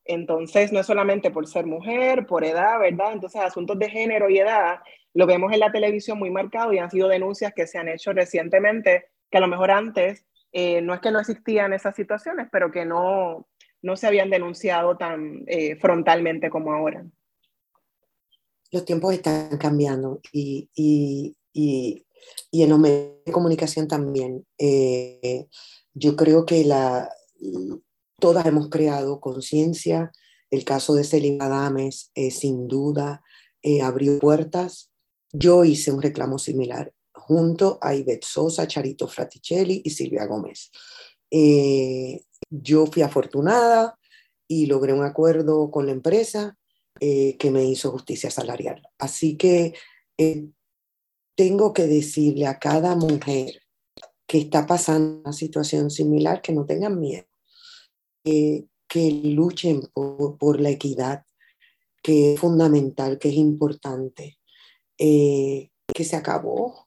Entonces, 0.08 0.72
no 0.72 0.80
es 0.80 0.86
solamente 0.86 1.30
por 1.30 1.46
ser 1.46 1.66
mujer, 1.66 2.26
por 2.26 2.44
edad, 2.44 2.80
¿verdad? 2.80 3.12
Entonces, 3.12 3.40
asuntos 3.40 3.78
de 3.78 3.88
género 3.88 4.28
y 4.28 4.38
edad 4.38 4.80
lo 5.14 5.26
vemos 5.26 5.52
en 5.52 5.60
la 5.60 5.70
televisión 5.70 6.18
muy 6.18 6.30
marcado 6.30 6.72
y 6.72 6.78
han 6.78 6.90
sido 6.90 7.08
denuncias 7.08 7.52
que 7.54 7.66
se 7.66 7.78
han 7.78 7.88
hecho 7.88 8.12
recientemente, 8.12 9.06
que 9.30 9.38
a 9.38 9.40
lo 9.40 9.48
mejor 9.48 9.70
antes 9.70 10.24
eh, 10.52 10.80
no 10.80 10.94
es 10.94 11.00
que 11.00 11.10
no 11.10 11.20
existían 11.20 11.72
esas 11.72 11.94
situaciones, 11.94 12.48
pero 12.50 12.72
que 12.72 12.84
no, 12.84 13.46
no 13.82 13.96
se 13.96 14.06
habían 14.06 14.30
denunciado 14.30 14.96
tan 14.96 15.44
frontalmente 15.80 16.50
como 16.50 16.72
ahora 16.72 17.04
los 18.70 18.84
tiempos 18.84 19.14
están 19.14 19.56
cambiando 19.58 20.20
y, 20.32 20.68
y, 20.74 21.36
y, 21.52 22.06
y 22.50 22.62
en 22.62 22.70
los 22.70 22.78
medios 22.78 23.24
de 23.24 23.32
comunicación 23.32 23.88
también. 23.88 24.46
Eh, 24.58 25.46
yo 25.94 26.16
creo 26.16 26.44
que 26.44 26.64
la, 26.64 27.10
todas 28.20 28.46
hemos 28.46 28.68
creado 28.68 29.20
conciencia. 29.20 30.12
El 30.50 30.64
caso 30.64 30.94
de 30.94 31.04
Selima 31.04 31.46
Adames, 31.46 32.10
eh, 32.14 32.30
sin 32.30 32.68
duda, 32.68 33.22
eh, 33.62 33.82
abrió 33.82 34.18
puertas. 34.18 34.90
Yo 35.32 35.64
hice 35.64 35.92
un 35.92 36.02
reclamo 36.02 36.38
similar 36.38 36.92
junto 37.12 37.78
a 37.82 37.94
Ivette 37.94 38.24
Sosa, 38.24 38.66
Charito 38.66 39.08
Fraticelli 39.08 39.82
y 39.84 39.90
Silvia 39.90 40.26
Gómez. 40.26 40.70
yo 42.50 42.86
fui 42.86 43.02
afortunada 43.02 43.98
y 44.48 44.66
logré 44.66 44.94
un 44.94 45.04
acuerdo 45.04 45.70
con 45.70 45.86
la 45.86 45.92
empresa 45.92 46.56
eh, 47.00 47.36
que 47.38 47.52
me 47.52 47.64
hizo 47.64 47.92
justicia 47.92 48.30
salarial. 48.30 48.82
Así 48.98 49.36
que 49.36 49.74
eh, 50.16 50.48
tengo 51.36 51.72
que 51.72 51.86
decirle 51.86 52.46
a 52.46 52.58
cada 52.58 52.96
mujer 52.96 53.60
que 54.26 54.38
está 54.38 54.66
pasando 54.66 55.20
una 55.20 55.32
situación 55.32 55.90
similar 55.90 56.42
que 56.42 56.52
no 56.52 56.66
tengan 56.66 56.98
miedo, 56.98 57.26
que 58.88 59.10
luchen 59.24 59.82
por, 59.92 60.60
la 60.60 60.70
equidad, 60.70 61.24
que 62.02 62.34
es 62.34 62.40
fundamental, 62.40 63.18
que 63.18 63.28
es 63.28 63.34
importante, 63.34 64.38
eh, 64.98 65.70
que 65.86 66.04
se 66.04 66.16
acabó. 66.16 66.86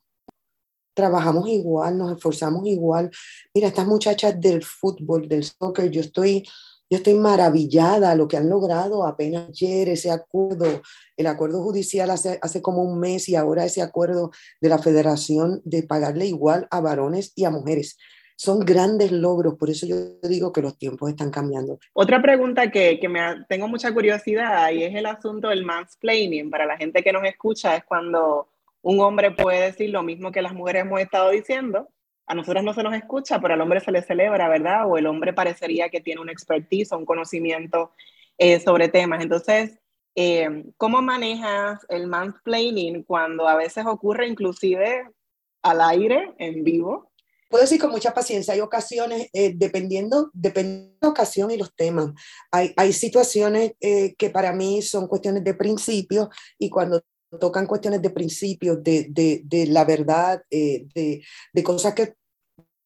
Trabajamos 0.94 1.48
igual, 1.48 1.98
nos 1.98 2.18
esforzamos 2.18 2.66
igual. 2.68 3.12
Mira, 3.54 3.68
estas 3.68 3.88
muchachas 3.88 4.39
del 4.39 4.64
fútbol, 4.64 5.28
del 5.28 5.44
soccer, 5.44 5.89
yo 5.89 6.02
estoy 6.02 6.44
yo 6.92 6.98
estoy 6.98 7.14
maravillada 7.14 8.16
lo 8.16 8.28
que 8.28 8.36
han 8.36 8.50
logrado 8.50 9.08
apenas 9.08 9.48
ayer, 9.48 9.88
ese 9.88 10.12
acuerdo, 10.12 10.82
el 11.16 11.26
acuerdo 11.26 11.64
judicial 11.64 12.10
hace, 12.10 12.38
hace 12.42 12.62
como 12.62 12.84
un 12.84 13.00
mes 13.00 13.30
y 13.30 13.36
ahora 13.36 13.64
ese 13.64 13.82
acuerdo 13.82 14.32
de 14.60 14.68
la 14.68 14.78
federación 14.78 15.62
de 15.64 15.84
pagarle 15.84 16.26
igual 16.26 16.68
a 16.70 16.82
varones 16.82 17.32
y 17.34 17.46
a 17.46 17.50
mujeres. 17.50 17.98
Son 18.44 18.62
grandes 18.62 19.12
logros, 19.12 19.54
por 19.54 19.70
eso 19.70 19.86
yo 19.86 19.96
digo 20.28 20.52
que 20.52 20.64
los 20.64 20.76
tiempos 20.76 21.12
están 21.12 21.30
cambiando. 21.30 21.78
Otra 21.94 22.24
pregunta 22.24 22.72
que, 22.72 23.00
que 23.00 23.08
me 23.08 23.46
tengo 23.48 23.68
mucha 23.68 23.94
curiosidad 23.94 24.72
y 24.72 24.82
es 24.82 24.96
el 24.96 25.06
asunto 25.06 25.50
del 25.50 25.64
mansplaining. 25.64 26.50
Para 26.50 26.66
la 26.66 26.76
gente 26.76 27.04
que 27.04 27.14
nos 27.14 27.24
escucha 27.24 27.76
es 27.76 27.84
cuando 27.84 28.50
un 28.82 29.00
hombre 29.00 29.30
puede 29.30 29.62
decir 29.62 29.92
lo 29.92 30.02
mismo 30.02 30.32
que 30.32 30.42
las 30.42 30.56
mujeres 30.56 30.82
hemos 30.82 31.00
estado 31.00 31.30
diciendo, 31.30 31.89
a 32.26 32.34
nosotros 32.34 32.64
no 32.64 32.74
se 32.74 32.82
nos 32.82 32.96
escucha, 32.96 33.39
pero 33.39 33.54
al 33.54 33.62
hombre 33.62 33.80
se 33.80 33.92
le 33.92 34.02
celebra, 34.02 34.50
¿verdad? 34.50 34.89
O 34.89 34.98
el 34.98 35.06
hombre 35.06 35.34
parecería 35.34 35.89
que 35.89 36.02
tiene 36.02 36.20
un 36.20 36.30
expertise 36.30 36.92
o 36.94 36.98
un 36.98 37.06
conocimiento 37.06 37.92
eh, 38.39 38.60
sobre 38.60 38.88
temas. 38.88 39.22
Entonces, 39.22 39.78
eh, 40.16 40.64
¿cómo 40.78 41.04
manejas 41.04 41.86
el 41.89 42.08
mansplaining 42.08 43.04
cuando 43.04 43.48
a 43.48 43.56
veces 43.56 43.86
ocurre 43.86 44.28
inclusive 44.28 45.08
al 45.62 45.80
aire, 45.80 46.34
en 46.39 46.64
vivo? 46.64 47.11
Puedo 47.52 47.64
decir 47.64 47.80
con 47.80 47.91
mucha 47.91 48.14
paciencia, 48.14 48.56
hay 48.56 48.62
ocasiones, 48.62 49.28
eh, 49.34 49.54
dependiendo, 49.56 50.32
dependiendo 50.34 50.93
de 50.93 50.97
la 51.02 51.10
ocasión 51.10 51.52
y 51.52 51.58
los 51.58 51.76
temas, 51.76 52.12
hay, 52.49 52.74
hay 52.78 52.93
situaciones 52.93 53.74
que 53.80 54.30
para 54.32 54.54
mí 54.54 54.82
son 54.82 55.08
cuestiones 55.08 55.43
de 55.43 55.54
principio 55.54 56.30
y 56.58 56.70
cuando 56.70 57.04
tocan 57.39 57.66
cuestiones 57.66 58.02
de 58.02 58.10
principios, 58.10 58.84
de, 58.84 59.08
de, 59.10 59.41
de 59.45 59.68
la 59.68 59.86
verdad, 59.86 60.41
eh, 60.49 60.86
de, 60.93 61.24
de, 61.54 61.64
cosas 61.64 61.93
que 61.93 62.14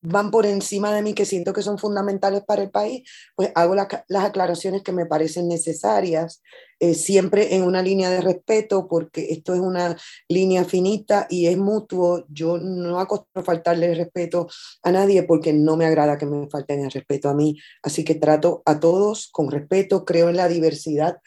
van 0.06 0.32
por 0.32 0.46
encima 0.46 0.94
de 0.94 1.02
mí, 1.02 1.14
que 1.14 1.26
siento 1.26 1.54
que 1.54 1.62
son 1.62 1.78
fundamentales 1.78 2.44
para 2.46 2.64
el 2.64 2.72
país, 2.72 3.10
pues 3.36 3.52
hago 3.56 3.76
las 3.76 4.24
aclaraciones 4.24 4.84
que 4.84 4.92
me 4.92 5.06
parecen 5.06 5.48
necesarias, 5.48 6.42
eh, 6.80 6.94
siempre 6.94 7.56
en 7.56 7.64
una 7.64 7.82
línea 7.82 8.10
de 8.10 8.22
respeto, 8.22 8.88
porque 8.88 9.28
esto 9.32 9.54
es 9.54 9.62
una 9.62 9.96
línea 10.28 10.66
finita 10.66 11.26
y 11.30 11.48
es 11.48 11.58
mutuo. 11.58 12.26
Yo 12.28 12.58
no 12.58 13.00
acostumbro 13.00 13.44
faltarle 13.44 13.96
respeto 13.96 14.48
a 14.84 14.92
nadie 14.92 15.24
porque 15.24 15.54
no 15.54 15.78
me 15.78 15.86
agrada 15.86 16.18
que 16.18 16.26
me 16.26 16.50
falten 16.50 16.84
el 16.84 16.92
respeto 16.92 17.30
a 17.30 17.34
mí. 17.34 17.58
Así 17.82 18.04
que 18.04 18.16
trato 18.16 18.62
a 18.66 18.80
todos 18.80 19.30
con 19.32 19.50
respeto, 19.50 20.04
creo 20.04 20.30
en 20.30 20.38
la 20.38 20.48
diversidad 20.50 21.18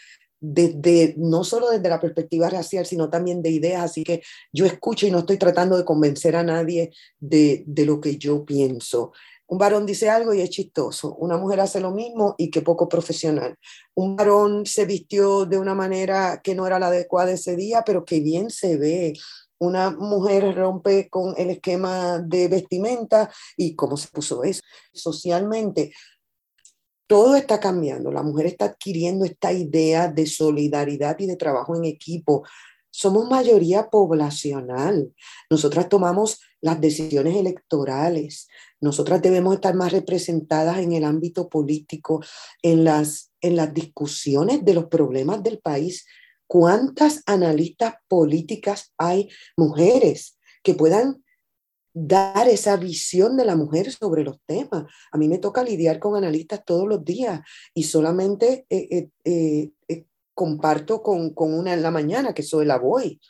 desde, 0.41 1.15
no 1.17 1.45
solo 1.45 1.71
desde 1.71 1.89
la 1.89 2.01
perspectiva 2.01 2.49
racial, 2.51 2.87
sino 2.87 3.11
también 3.11 3.43
de 3.43 3.51
ideas. 3.51 3.85
Así 3.85 4.05
que 4.05 4.23
yo 4.53 4.67
escucho 4.67 5.07
y 5.07 5.11
no 5.11 5.21
estoy 5.21 5.39
tratando 5.39 5.77
de 5.77 5.85
convencer 5.85 6.37
a 6.37 6.43
nadie 6.43 6.93
de, 7.19 7.65
de 7.67 7.85
lo 7.85 8.01
que 8.01 8.17
yo 8.17 8.45
pienso. 8.45 9.13
Un 9.51 9.57
varón 9.57 9.87
dice 9.87 10.11
algo 10.11 10.35
y 10.35 10.43
es 10.43 10.51
chistoso. 10.51 11.15
Una 11.17 11.39
mujer 11.39 11.61
hace 11.61 11.81
lo 11.81 11.91
mismo 11.91 12.35
y 12.37 12.51
qué 12.51 12.61
poco 12.61 12.87
profesional. 12.87 13.57
Un 13.95 14.15
varón 14.15 14.67
se 14.67 14.85
vistió 14.85 15.47
de 15.47 15.59
una 15.59 15.75
manera 15.75 16.43
que 16.45 16.55
no 16.55 16.67
era 16.67 16.79
la 16.79 16.89
adecuada 16.89 17.33
ese 17.33 17.57
día, 17.57 17.83
pero 17.85 18.05
que 18.05 18.21
bien 18.21 18.51
se 18.51 18.77
ve. 18.77 19.15
Una 19.59 19.91
mujer 19.91 20.55
rompe 20.55 21.09
con 21.09 21.35
el 21.39 21.49
esquema 21.49 22.19
de 22.19 22.49
vestimenta 22.49 23.31
y 23.57 23.75
cómo 23.75 23.97
se 23.97 24.09
puso 24.09 24.45
eso. 24.45 24.61
Socialmente, 24.93 25.93
todo 27.09 27.35
está 27.37 27.59
cambiando. 27.59 28.13
La 28.13 28.23
mujer 28.23 28.47
está 28.47 28.67
adquiriendo 28.67 29.25
esta 29.25 29.53
idea 29.53 30.09
de 30.09 30.27
solidaridad 30.27 31.19
y 31.19 31.27
de 31.27 31.37
trabajo 31.37 31.75
en 31.75 31.87
equipo. 31.87 32.47
Somos 32.91 33.29
mayoría 33.29 33.89
poblacional. 33.91 35.13
Nosotras 35.51 35.89
tomamos 35.89 36.41
las 36.61 36.81
decisiones 36.81 37.35
electorales. 37.37 38.49
Nosotras 38.81 39.23
debemos 39.23 39.55
estar 39.55 39.75
más 39.75 39.91
representadas 39.93 40.79
en 40.79 40.93
el 40.93 41.05
ámbito 41.05 41.49
político, 41.49 42.23
en 42.63 42.85
las, 42.85 43.33
en 43.41 43.57
las 43.57 43.73
discusiones 43.73 44.65
de 44.65 44.75
los 44.75 44.87
problemas 44.87 45.43
del 45.43 45.61
país. 45.61 46.07
¿Cuántas 46.47 47.23
analistas 47.27 47.95
políticas 48.07 48.93
hay 48.99 49.29
mujeres 49.57 50.39
que 50.63 50.75
puedan 50.75 51.25
dar 52.07 52.49
esa 52.49 52.77
visión 52.77 53.37
de 53.37 53.45
la 53.45 53.57
mujer 53.57 53.91
sobre 53.91 54.23
los 54.23 54.41
temas. 54.47 54.85
A 55.11 55.19
mí 55.19 55.29
me 55.29 55.39
toca 55.39 55.63
lidiar 55.63 55.99
con 55.99 56.17
analistas 56.17 56.65
todos 56.65 56.87
los 56.87 57.05
días 57.05 57.41
y 57.75 57.85
solamente 57.85 58.67
eh, 58.71 59.09
eh, 59.25 59.71
eh, 59.89 60.05
comparto 60.35 61.03
con, 61.03 61.35
con, 61.35 61.53
una 61.53 61.75
en 61.75 61.83
la 61.83 61.91
mañana, 61.91 62.33
que 62.33 62.43
soy 62.43 62.67
la 62.67 62.79
voy. 62.79 63.21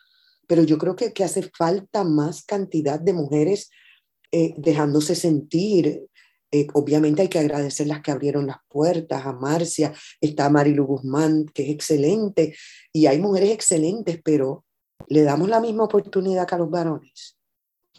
Pero 0.46 0.62
yo 0.62 0.76
creo 0.76 0.96
que, 0.96 1.12
hace 1.24 1.42
falta 1.56 2.04
más 2.04 2.44
cantidad 2.44 3.00
de 3.00 3.12
mujeres 3.12 3.70
dejándose 4.30 5.14
sentir. 5.14 6.06
obviamente 6.74 7.22
hay 7.22 7.28
que 7.28 7.38
agradecer 7.38 7.86
las 7.86 8.02
que 8.02 8.10
abrieron 8.10 8.46
las 8.46 8.58
puertas, 8.68 9.24
a 9.24 9.32
Marcia, 9.32 9.92
está 10.20 10.50
Marilu 10.50 10.84
Guzmán, 10.84 11.46
que 11.46 11.64
es 11.64 11.70
excelente, 11.70 12.54
y 12.92 13.06
hay 13.06 13.18
mujeres 13.20 13.50
excelentes, 13.50 14.20
pero 14.22 14.64
le 15.06 15.22
damos 15.22 15.48
la 15.48 15.60
misma 15.60 15.84
oportunidad 15.84 16.46
que 16.46 16.54
a 16.54 16.58
los 16.58 16.70
varones 16.70 17.37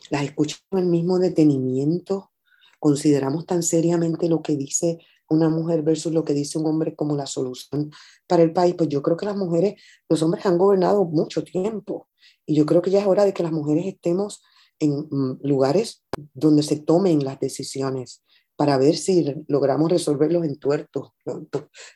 las 0.09 0.23
escuchamos 0.23 0.63
con 0.69 0.79
el 0.79 0.85
mismo 0.87 1.19
detenimiento, 1.19 2.31
consideramos 2.79 3.45
tan 3.45 3.63
seriamente 3.63 4.29
lo 4.29 4.41
que 4.41 4.55
dice 4.55 4.99
una 5.29 5.49
mujer 5.49 5.83
versus 5.83 6.11
lo 6.11 6.23
que 6.23 6.33
dice 6.33 6.57
un 6.57 6.65
hombre 6.65 6.95
como 6.95 7.15
la 7.15 7.27
solución 7.27 7.91
para 8.27 8.43
el 8.43 8.51
país, 8.51 8.75
pues 8.75 8.89
yo 8.89 9.01
creo 9.01 9.15
que 9.15 9.25
las 9.25 9.37
mujeres, 9.37 9.81
los 10.09 10.21
hombres 10.23 10.45
han 10.45 10.57
gobernado 10.57 11.05
mucho 11.05 11.43
tiempo 11.43 12.09
y 12.45 12.55
yo 12.55 12.65
creo 12.65 12.81
que 12.81 12.89
ya 12.89 12.99
es 12.99 13.07
hora 13.07 13.25
de 13.25 13.33
que 13.33 13.43
las 13.43 13.51
mujeres 13.51 13.85
estemos 13.85 14.41
en 14.79 15.07
mm, 15.09 15.39
lugares 15.43 16.03
donde 16.33 16.63
se 16.63 16.77
tomen 16.77 17.23
las 17.23 17.39
decisiones 17.39 18.23
para 18.55 18.77
ver 18.77 18.97
si 18.97 19.23
logramos 19.47 19.89
resolver 19.89 20.33
los 20.33 20.43
entuertos, 20.43 21.13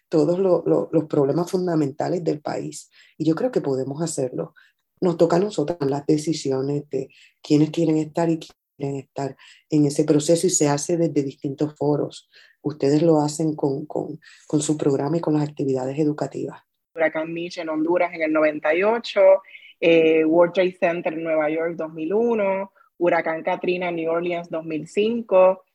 todos 0.08 0.40
los 0.40 1.06
problemas 1.10 1.52
fundamentales 1.52 2.24
del 2.24 2.40
país. 2.40 2.90
Y 3.18 3.26
yo 3.26 3.36
creo 3.36 3.52
que 3.52 3.60
podemos 3.60 4.02
hacerlo 4.02 4.54
nos 5.04 5.18
toca 5.18 5.36
a 5.36 5.40
nosotros 5.40 5.78
las 5.90 6.06
decisiones 6.06 6.90
de 6.90 7.10
quiénes 7.42 7.72
quieren 7.72 7.98
estar 7.98 8.30
y 8.30 8.40
quieren 8.40 8.96
estar 8.96 9.36
en 9.70 9.86
ese 9.86 10.06
proceso 10.06 10.48
y 10.48 10.50
se 10.50 10.70
hace 10.70 10.96
desde 10.96 11.24
distintos 11.24 11.76
foros. 11.76 12.30
Ustedes 12.62 13.02
lo 13.02 13.20
hacen 13.20 13.54
con, 13.54 13.86
con, 13.86 14.20
con 14.48 14.62
su 14.62 14.78
programa 14.78 15.18
y 15.18 15.20
con 15.20 15.34
las 15.34 15.44
actividades 15.44 16.00
educativas. 16.00 16.62
Huracán 16.96 17.34
Mitch 17.34 17.58
en 17.58 17.68
Honduras 17.68 18.14
en 18.14 18.22
el 18.22 18.32
98, 18.32 19.22
eh, 19.82 20.24
World 20.24 20.54
Trade 20.54 20.78
Center 20.80 21.14
en 21.14 21.24
Nueva 21.24 21.50
York 21.50 21.76
2001, 21.76 22.72
Huracán 22.98 23.44
Katrina 23.44 23.90
en 23.90 23.98
New 23.98 24.10
Orleans 24.10 24.50
2005. 24.50 25.66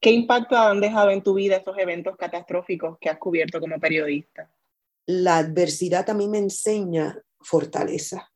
¿Qué 0.00 0.10
impacto 0.10 0.56
han 0.56 0.80
dejado 0.80 1.10
en 1.10 1.22
tu 1.22 1.34
vida 1.34 1.56
esos 1.56 1.76
eventos 1.76 2.16
catastróficos 2.16 2.96
que 2.98 3.10
has 3.10 3.18
cubierto 3.18 3.60
como 3.60 3.78
periodista? 3.78 4.50
La 5.04 5.36
adversidad 5.36 6.06
también 6.06 6.30
me 6.30 6.38
enseña 6.38 7.20
fortaleza 7.42 8.29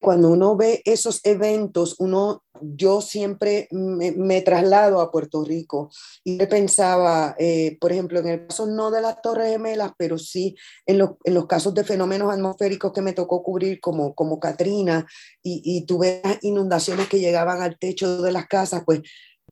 cuando 0.00 0.30
uno 0.30 0.56
ve 0.56 0.80
esos 0.86 1.20
eventos, 1.24 1.96
uno, 1.98 2.42
yo 2.60 3.02
siempre 3.02 3.68
me, 3.70 4.40
traslado 4.40 5.00
a 5.00 5.10
Puerto 5.10 5.44
Rico 5.44 5.90
y 6.24 6.38
pensaba, 6.46 7.36
eh, 7.38 7.76
por 7.80 7.92
ejemplo, 7.92 8.18
en 8.20 8.28
el 8.28 8.46
caso 8.46 8.66
no 8.66 8.90
de 8.90 9.02
las 9.02 9.20
Torres 9.20 9.50
Gemelas, 9.50 9.92
pero 9.98 10.18
sí 10.18 10.56
en, 10.86 11.00
en, 11.24 11.34
los 11.34 11.46
casos 11.46 11.74
de 11.74 11.84
fenómenos 11.84 12.32
atmosféricos 12.32 12.92
que 12.92 13.02
me 13.02 13.12
tocó 13.12 13.42
cubrir, 13.42 13.78
como, 13.80 14.14
como 14.14 14.40
Katrina, 14.40 15.06
y, 15.42 15.60
y 15.64 15.84
tuve 15.84 16.22
inundaciones 16.42 17.08
que 17.08 17.20
llegaban 17.20 17.60
al 17.60 17.78
techo 17.78 18.22
de 18.22 18.32
las 18.32 18.46
casas, 18.46 18.82
pues 18.86 19.02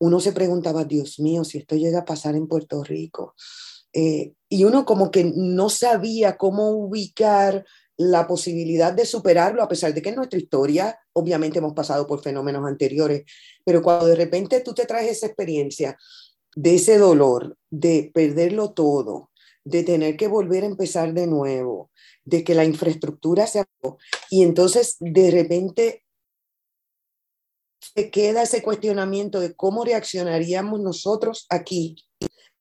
uno 0.00 0.18
se 0.20 0.32
preguntaba, 0.32 0.84
Dios 0.84 1.20
mío, 1.20 1.44
si 1.44 1.58
esto 1.58 1.76
llega 1.76 2.00
a 2.00 2.04
pasar 2.04 2.36
en 2.36 2.46
Puerto 2.46 2.82
Rico. 2.82 3.34
Eh, 3.92 4.34
y 4.48 4.64
uno 4.64 4.84
como 4.84 5.10
que 5.10 5.32
no 5.34 5.70
sabía 5.70 6.36
cómo 6.36 6.70
ubicar 6.70 7.64
la 7.98 8.28
posibilidad 8.28 8.92
de 8.92 9.04
superarlo, 9.04 9.60
a 9.60 9.68
pesar 9.68 9.92
de 9.92 10.00
que 10.00 10.10
en 10.10 10.14
nuestra 10.14 10.38
historia 10.38 10.98
obviamente 11.12 11.58
hemos 11.58 11.74
pasado 11.74 12.06
por 12.06 12.22
fenómenos 12.22 12.64
anteriores, 12.64 13.24
pero 13.64 13.82
cuando 13.82 14.06
de 14.06 14.14
repente 14.14 14.60
tú 14.60 14.72
te 14.72 14.86
traes 14.86 15.10
esa 15.10 15.26
experiencia 15.26 15.98
de 16.54 16.76
ese 16.76 16.96
dolor, 16.96 17.58
de 17.70 18.10
perderlo 18.14 18.72
todo, 18.72 19.32
de 19.64 19.82
tener 19.82 20.16
que 20.16 20.28
volver 20.28 20.62
a 20.62 20.68
empezar 20.68 21.12
de 21.12 21.26
nuevo, 21.26 21.90
de 22.24 22.44
que 22.44 22.54
la 22.54 22.64
infraestructura 22.64 23.48
se 23.48 23.60
acabó, 23.60 23.98
y 24.30 24.44
entonces 24.44 24.96
de 25.00 25.32
repente 25.32 26.04
se 27.80 28.10
queda 28.10 28.42
ese 28.42 28.62
cuestionamiento 28.62 29.40
de 29.40 29.54
cómo 29.56 29.84
reaccionaríamos 29.84 30.80
nosotros 30.80 31.46
aquí, 31.50 31.96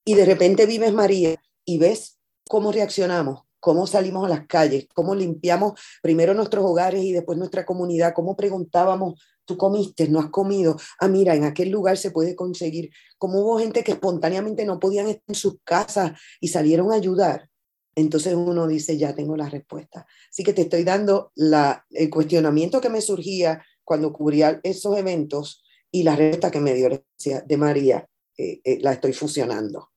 y 0.03 0.15
de 0.15 0.25
repente 0.25 0.65
vives 0.65 0.93
María 0.93 1.35
y 1.63 1.77
ves 1.77 2.17
cómo 2.49 2.71
reaccionamos 2.71 3.46
cómo 3.59 3.87
salimos 3.87 4.25
a 4.25 4.29
las 4.29 4.47
calles, 4.47 4.87
cómo 4.93 5.15
limpiamos 5.15 5.79
primero 6.01 6.33
nuestros 6.33 6.65
hogares 6.65 7.03
y 7.03 7.11
después 7.11 7.37
nuestra 7.37 7.65
comunidad, 7.65 8.13
cómo 8.13 8.35
preguntábamos, 8.35 9.21
¿tú 9.45 9.57
comiste? 9.57 10.07
¿No 10.07 10.19
has 10.19 10.29
comido? 10.29 10.77
Ah, 10.99 11.07
mira, 11.07 11.35
en 11.35 11.43
aquel 11.43 11.69
lugar 11.69 11.97
se 11.97 12.11
puede 12.11 12.35
conseguir. 12.35 12.91
Como 13.17 13.41
hubo 13.41 13.59
gente 13.59 13.83
que 13.83 13.93
espontáneamente 13.93 14.65
no 14.65 14.79
podían 14.79 15.07
estar 15.07 15.23
en 15.27 15.35
sus 15.35 15.57
casas 15.63 16.19
y 16.39 16.49
salieron 16.49 16.91
a 16.91 16.95
ayudar. 16.95 17.49
Entonces 17.95 18.35
uno 18.35 18.67
dice, 18.67 18.97
ya 18.97 19.15
tengo 19.15 19.35
la 19.35 19.49
respuesta. 19.49 20.05
Así 20.29 20.43
que 20.43 20.53
te 20.53 20.61
estoy 20.63 20.83
dando 20.83 21.31
la, 21.35 21.85
el 21.89 22.09
cuestionamiento 22.11 22.79
que 22.79 22.89
me 22.89 23.01
surgía 23.01 23.63
cuando 23.83 24.13
cubría 24.13 24.59
esos 24.63 24.95
eventos 24.97 25.63
y 25.89 26.03
la 26.03 26.15
respuesta 26.15 26.51
que 26.51 26.59
me 26.59 26.73
dio 26.73 26.89
de 26.89 27.57
María, 27.57 28.07
eh, 28.37 28.77
la 28.81 28.93
estoy 28.93 29.13
fusionando. 29.13 29.89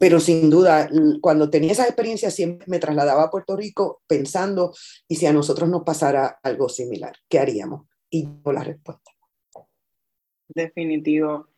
Pero 0.00 0.18
sin 0.18 0.48
duda, 0.48 0.88
cuando 1.20 1.50
tenía 1.50 1.72
esa 1.72 1.84
experiencia 1.84 2.30
siempre 2.30 2.66
me 2.70 2.78
trasladaba 2.78 3.24
a 3.24 3.30
Puerto 3.30 3.54
Rico 3.54 4.00
pensando, 4.06 4.72
¿y 5.06 5.16
si 5.16 5.26
a 5.26 5.32
nosotros 5.34 5.68
nos 5.68 5.82
pasara 5.82 6.38
algo 6.42 6.70
similar? 6.70 7.12
¿Qué 7.28 7.38
haríamos? 7.38 7.82
Y 8.08 8.24
yo 8.24 8.50
la 8.50 8.64
respuesta. 8.64 9.10
Definitivo. 10.48 11.48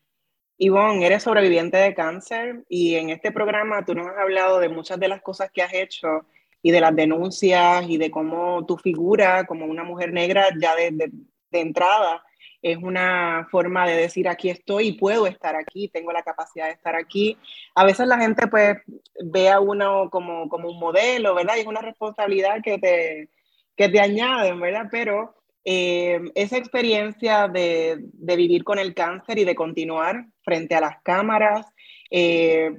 Ivonne, 0.59 1.07
eres 1.07 1.22
sobreviviente 1.22 1.76
de 1.76 1.95
cáncer 1.95 2.64
y 2.68 2.97
en 2.97 3.11
este 3.11 3.30
programa 3.30 3.84
tú 3.84 3.95
nos 3.95 4.09
has 4.09 4.18
hablado 4.18 4.59
de 4.59 4.68
muchas 4.68 4.99
de 4.99 5.07
las 5.07 5.22
cosas 5.22 5.53
que 5.53 5.62
has 5.62 5.72
hecho 5.72 6.26
y 6.62 6.72
de 6.72 6.80
las 6.80 6.97
denuncias 6.97 7.84
y 7.88 7.97
de 7.97 8.11
cómo 8.11 8.66
tu 8.66 8.76
figura 8.76 9.47
como 9.47 9.66
una 9.66 9.84
mujer 9.84 10.12
negra 10.12 10.49
ya 10.61 10.74
de, 10.74 10.90
de 10.90 11.61
entrada 11.61 12.24
es 12.62 12.78
una 12.78 13.48
forma 13.50 13.86
de 13.86 13.96
decir 13.96 14.28
aquí 14.28 14.48
estoy 14.48 14.88
y 14.88 14.92
puedo 14.92 15.26
estar 15.26 15.56
aquí, 15.56 15.88
tengo 15.88 16.12
la 16.12 16.22
capacidad 16.22 16.66
de 16.66 16.72
estar 16.72 16.94
aquí. 16.94 17.36
A 17.74 17.84
veces 17.84 18.06
la 18.06 18.18
gente 18.18 18.46
pues 18.46 18.78
ve 19.24 19.50
a 19.50 19.60
uno 19.60 20.08
como, 20.10 20.48
como 20.48 20.70
un 20.70 20.78
modelo, 20.78 21.34
¿verdad? 21.34 21.56
Y 21.56 21.60
es 21.60 21.66
una 21.66 21.82
responsabilidad 21.82 22.62
que 22.62 22.78
te, 22.78 23.28
que 23.76 23.88
te 23.88 24.00
añaden, 24.00 24.60
¿verdad? 24.60 24.86
Pero 24.90 25.34
eh, 25.64 26.20
esa 26.36 26.56
experiencia 26.56 27.48
de, 27.48 27.98
de, 28.00 28.36
vivir 28.36 28.62
con 28.64 28.78
el 28.78 28.94
cáncer 28.94 29.38
y 29.38 29.44
de 29.44 29.56
continuar 29.56 30.26
frente 30.44 30.76
a 30.76 30.80
las 30.80 31.02
cámaras, 31.02 31.66
eh, 32.10 32.76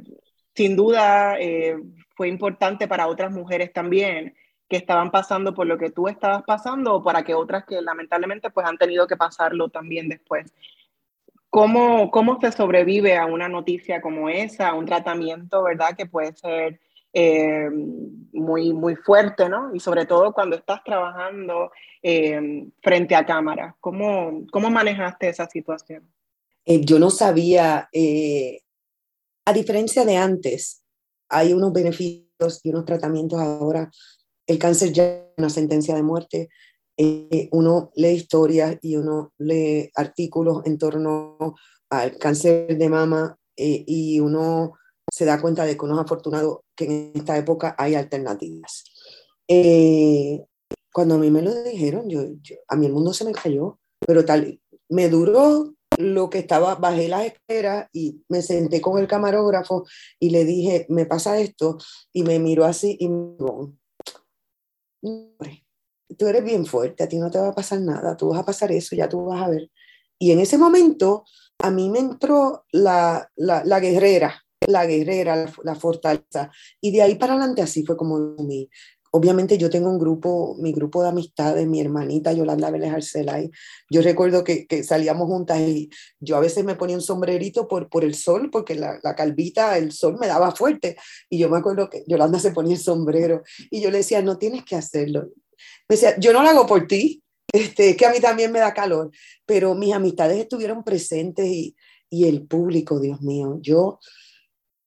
sin 0.55 0.75
duda 0.77 1.37
eh, 1.39 1.77
fue 2.15 2.29
importante 2.29 2.87
para 2.87 3.07
otras 3.07 3.31
mujeres 3.31 3.73
también 3.73 4.33
que 4.73 4.77
estaban 4.77 5.11
pasando 5.11 5.53
por 5.53 5.67
lo 5.67 5.77
que 5.77 5.91
tú 5.91 6.07
estabas 6.07 6.41
pasando 6.47 6.95
o 6.95 7.03
para 7.03 7.21
que 7.21 7.35
otras 7.35 7.63
que 7.63 7.79
lamentablemente 7.79 8.49
pues 8.49 8.65
han 8.65 8.79
tenido 8.79 9.05
que 9.05 9.15
pasarlo 9.15 9.69
también 9.69 10.09
después. 10.09 10.51
¿Cómo, 11.51 12.09
cómo 12.09 12.39
se 12.41 12.51
sobrevive 12.51 13.15
a 13.15 13.27
una 13.27 13.47
noticia 13.47 14.01
como 14.01 14.29
esa, 14.29 14.69
a 14.69 14.73
un 14.73 14.87
tratamiento, 14.87 15.61
verdad, 15.61 15.95
que 15.95 16.07
puede 16.07 16.33
ser 16.33 16.79
eh, 17.13 17.69
muy, 18.31 18.73
muy 18.73 18.95
fuerte, 18.95 19.47
¿no? 19.47 19.75
Y 19.75 19.79
sobre 19.79 20.07
todo 20.07 20.33
cuando 20.33 20.55
estás 20.55 20.83
trabajando 20.83 21.69
eh, 22.01 22.65
frente 22.81 23.13
a 23.13 23.27
cámara. 23.27 23.75
¿Cómo, 23.79 24.47
¿Cómo 24.51 24.71
manejaste 24.71 25.29
esa 25.29 25.47
situación? 25.47 26.11
Eh, 26.65 26.83
yo 26.83 26.97
no 26.97 27.11
sabía, 27.11 27.89
a 29.45 29.53
diferencia 29.53 30.03
de 30.03 30.17
antes, 30.17 30.83
hay 31.29 31.53
unos 31.53 31.71
beneficios 31.71 32.59
y 32.63 32.69
unos 32.71 32.85
tratamientos 32.85 33.39
ahora 33.39 33.91
el 34.47 34.59
cáncer 34.59 34.91
ya 34.91 35.05
es 35.05 35.23
una 35.37 35.49
sentencia 35.49 35.95
de 35.95 36.03
muerte. 36.03 36.49
Eh, 36.97 37.49
uno 37.51 37.91
lee 37.95 38.11
historias 38.11 38.77
y 38.81 38.95
uno 38.97 39.33
lee 39.37 39.89
artículos 39.95 40.65
en 40.65 40.77
torno 40.77 41.55
al 41.89 42.17
cáncer 42.17 42.77
de 42.77 42.89
mama 42.89 43.37
eh, 43.55 43.83
y 43.87 44.19
uno 44.19 44.73
se 45.11 45.25
da 45.25 45.41
cuenta 45.41 45.65
de 45.65 45.75
que 45.75 45.85
uno 45.85 45.95
es 45.95 46.01
afortunado 46.01 46.63
que 46.75 46.85
en 46.85 47.11
esta 47.15 47.37
época 47.37 47.75
hay 47.77 47.95
alternativas. 47.95 48.83
Eh, 49.47 50.43
cuando 50.91 51.15
a 51.15 51.17
mí 51.17 51.29
me 51.29 51.41
lo 51.41 51.63
dijeron, 51.63 52.09
yo, 52.09 52.21
a 52.67 52.75
mí 52.75 52.85
el 52.85 52.93
mundo 52.93 53.13
se 53.13 53.25
me 53.25 53.31
cayó, 53.31 53.79
pero 53.99 54.23
tal, 54.23 54.59
me 54.89 55.09
duró 55.09 55.73
lo 55.97 56.29
que 56.29 56.39
estaba, 56.39 56.75
bajé 56.75 57.07
las 57.07 57.25
escaleras 57.25 57.89
y 57.93 58.23
me 58.29 58.41
senté 58.41 58.81
con 58.81 58.99
el 58.99 59.07
camarógrafo 59.07 59.85
y 60.19 60.29
le 60.29 60.45
dije, 60.45 60.85
me 60.89 61.05
pasa 61.05 61.39
esto, 61.39 61.77
y 62.11 62.23
me 62.23 62.39
miró 62.39 62.65
así 62.65 62.97
y 62.99 63.09
me 63.09 63.35
tú 66.17 66.27
eres 66.27 66.43
bien 66.43 66.65
fuerte, 66.65 67.03
a 67.03 67.07
ti 67.07 67.17
no 67.17 67.29
te 67.29 67.39
va 67.39 67.49
a 67.49 67.55
pasar 67.55 67.81
nada, 67.81 68.15
tú 68.15 68.29
vas 68.29 68.39
a 68.39 68.45
pasar 68.45 68.71
eso, 68.71 68.95
ya 68.95 69.09
tú 69.09 69.25
vas 69.25 69.41
a 69.41 69.49
ver. 69.49 69.69
Y 70.19 70.31
en 70.31 70.39
ese 70.39 70.57
momento 70.57 71.25
a 71.59 71.69
mí 71.69 71.89
me 71.89 71.99
entró 71.99 72.65
la, 72.71 73.29
la, 73.35 73.79
guerrera, 73.79 74.43
la 74.67 74.85
guerrera, 74.85 75.51
la, 75.63 75.75
fortaleza. 75.75 76.51
Y 76.81 76.91
de 76.91 77.01
ahí 77.01 77.15
para 77.15 77.33
adelante 77.33 77.61
así 77.61 77.85
fue 77.85 77.97
como 77.97 78.17
mi, 78.43 78.69
obviamente 79.15 79.59
yo 79.59 79.69
tengo 79.69 79.91
un 79.91 79.99
grupo, 79.99 80.55
mi 80.59 80.71
grupo 80.71 81.03
de 81.03 81.09
amistades, 81.09 81.67
mi 81.67 81.79
hermanita 81.79 82.33
Yolanda 82.33 82.71
Vélez 82.71 82.91
Arcelay. 82.91 83.51
Yo 83.87 84.01
recuerdo 84.01 84.43
que, 84.43 84.65
salíamos 84.83 85.27
juntas 85.27 85.59
y 85.59 85.89
yo 86.19 86.35
a 86.35 86.39
veces 86.39 86.65
me 86.65 86.73
ponía 86.73 86.95
un 86.95 87.01
sombrerito 87.01 87.67
por, 87.67 87.87
el 88.03 88.15
sol, 88.15 88.49
porque 88.51 88.73
la, 88.73 88.99
calvita, 89.15 89.77
el 89.77 89.91
sol 89.91 90.17
me 90.19 90.25
daba 90.25 90.55
fuerte. 90.55 90.97
Y 91.29 91.37
yo 91.37 91.47
me 91.47 91.59
acuerdo 91.59 91.91
que 91.91 92.03
Yolanda 92.07 92.39
se 92.39 92.51
ponía 92.51 92.73
el 92.73 92.79
sombrero 92.79 93.43
y 93.69 93.81
yo 93.81 93.91
le 93.91 93.99
decía, 93.99 94.23
no 94.23 94.39
tienes 94.39 94.65
que 94.65 94.75
hacerlo. 94.75 95.29
Me 95.87 95.95
decía, 95.95 96.17
yo 96.17 96.33
no 96.33 96.41
lo 96.41 96.49
hago 96.49 96.65
por 96.65 96.87
ti, 96.87 97.21
este, 97.53 97.95
que 97.95 98.07
a 98.07 98.11
mí 98.11 98.19
también 98.19 98.51
me 98.51 98.59
da 98.59 98.73
calor, 98.73 99.11
pero 99.45 99.75
mis 99.75 99.93
amistades 99.93 100.39
estuvieron 100.39 100.83
presentes 100.83 101.45
y 102.09 102.25
el 102.25 102.47
público, 102.47 102.99
Dios 102.99 103.21
mío, 103.21 103.59
yo, 103.61 103.99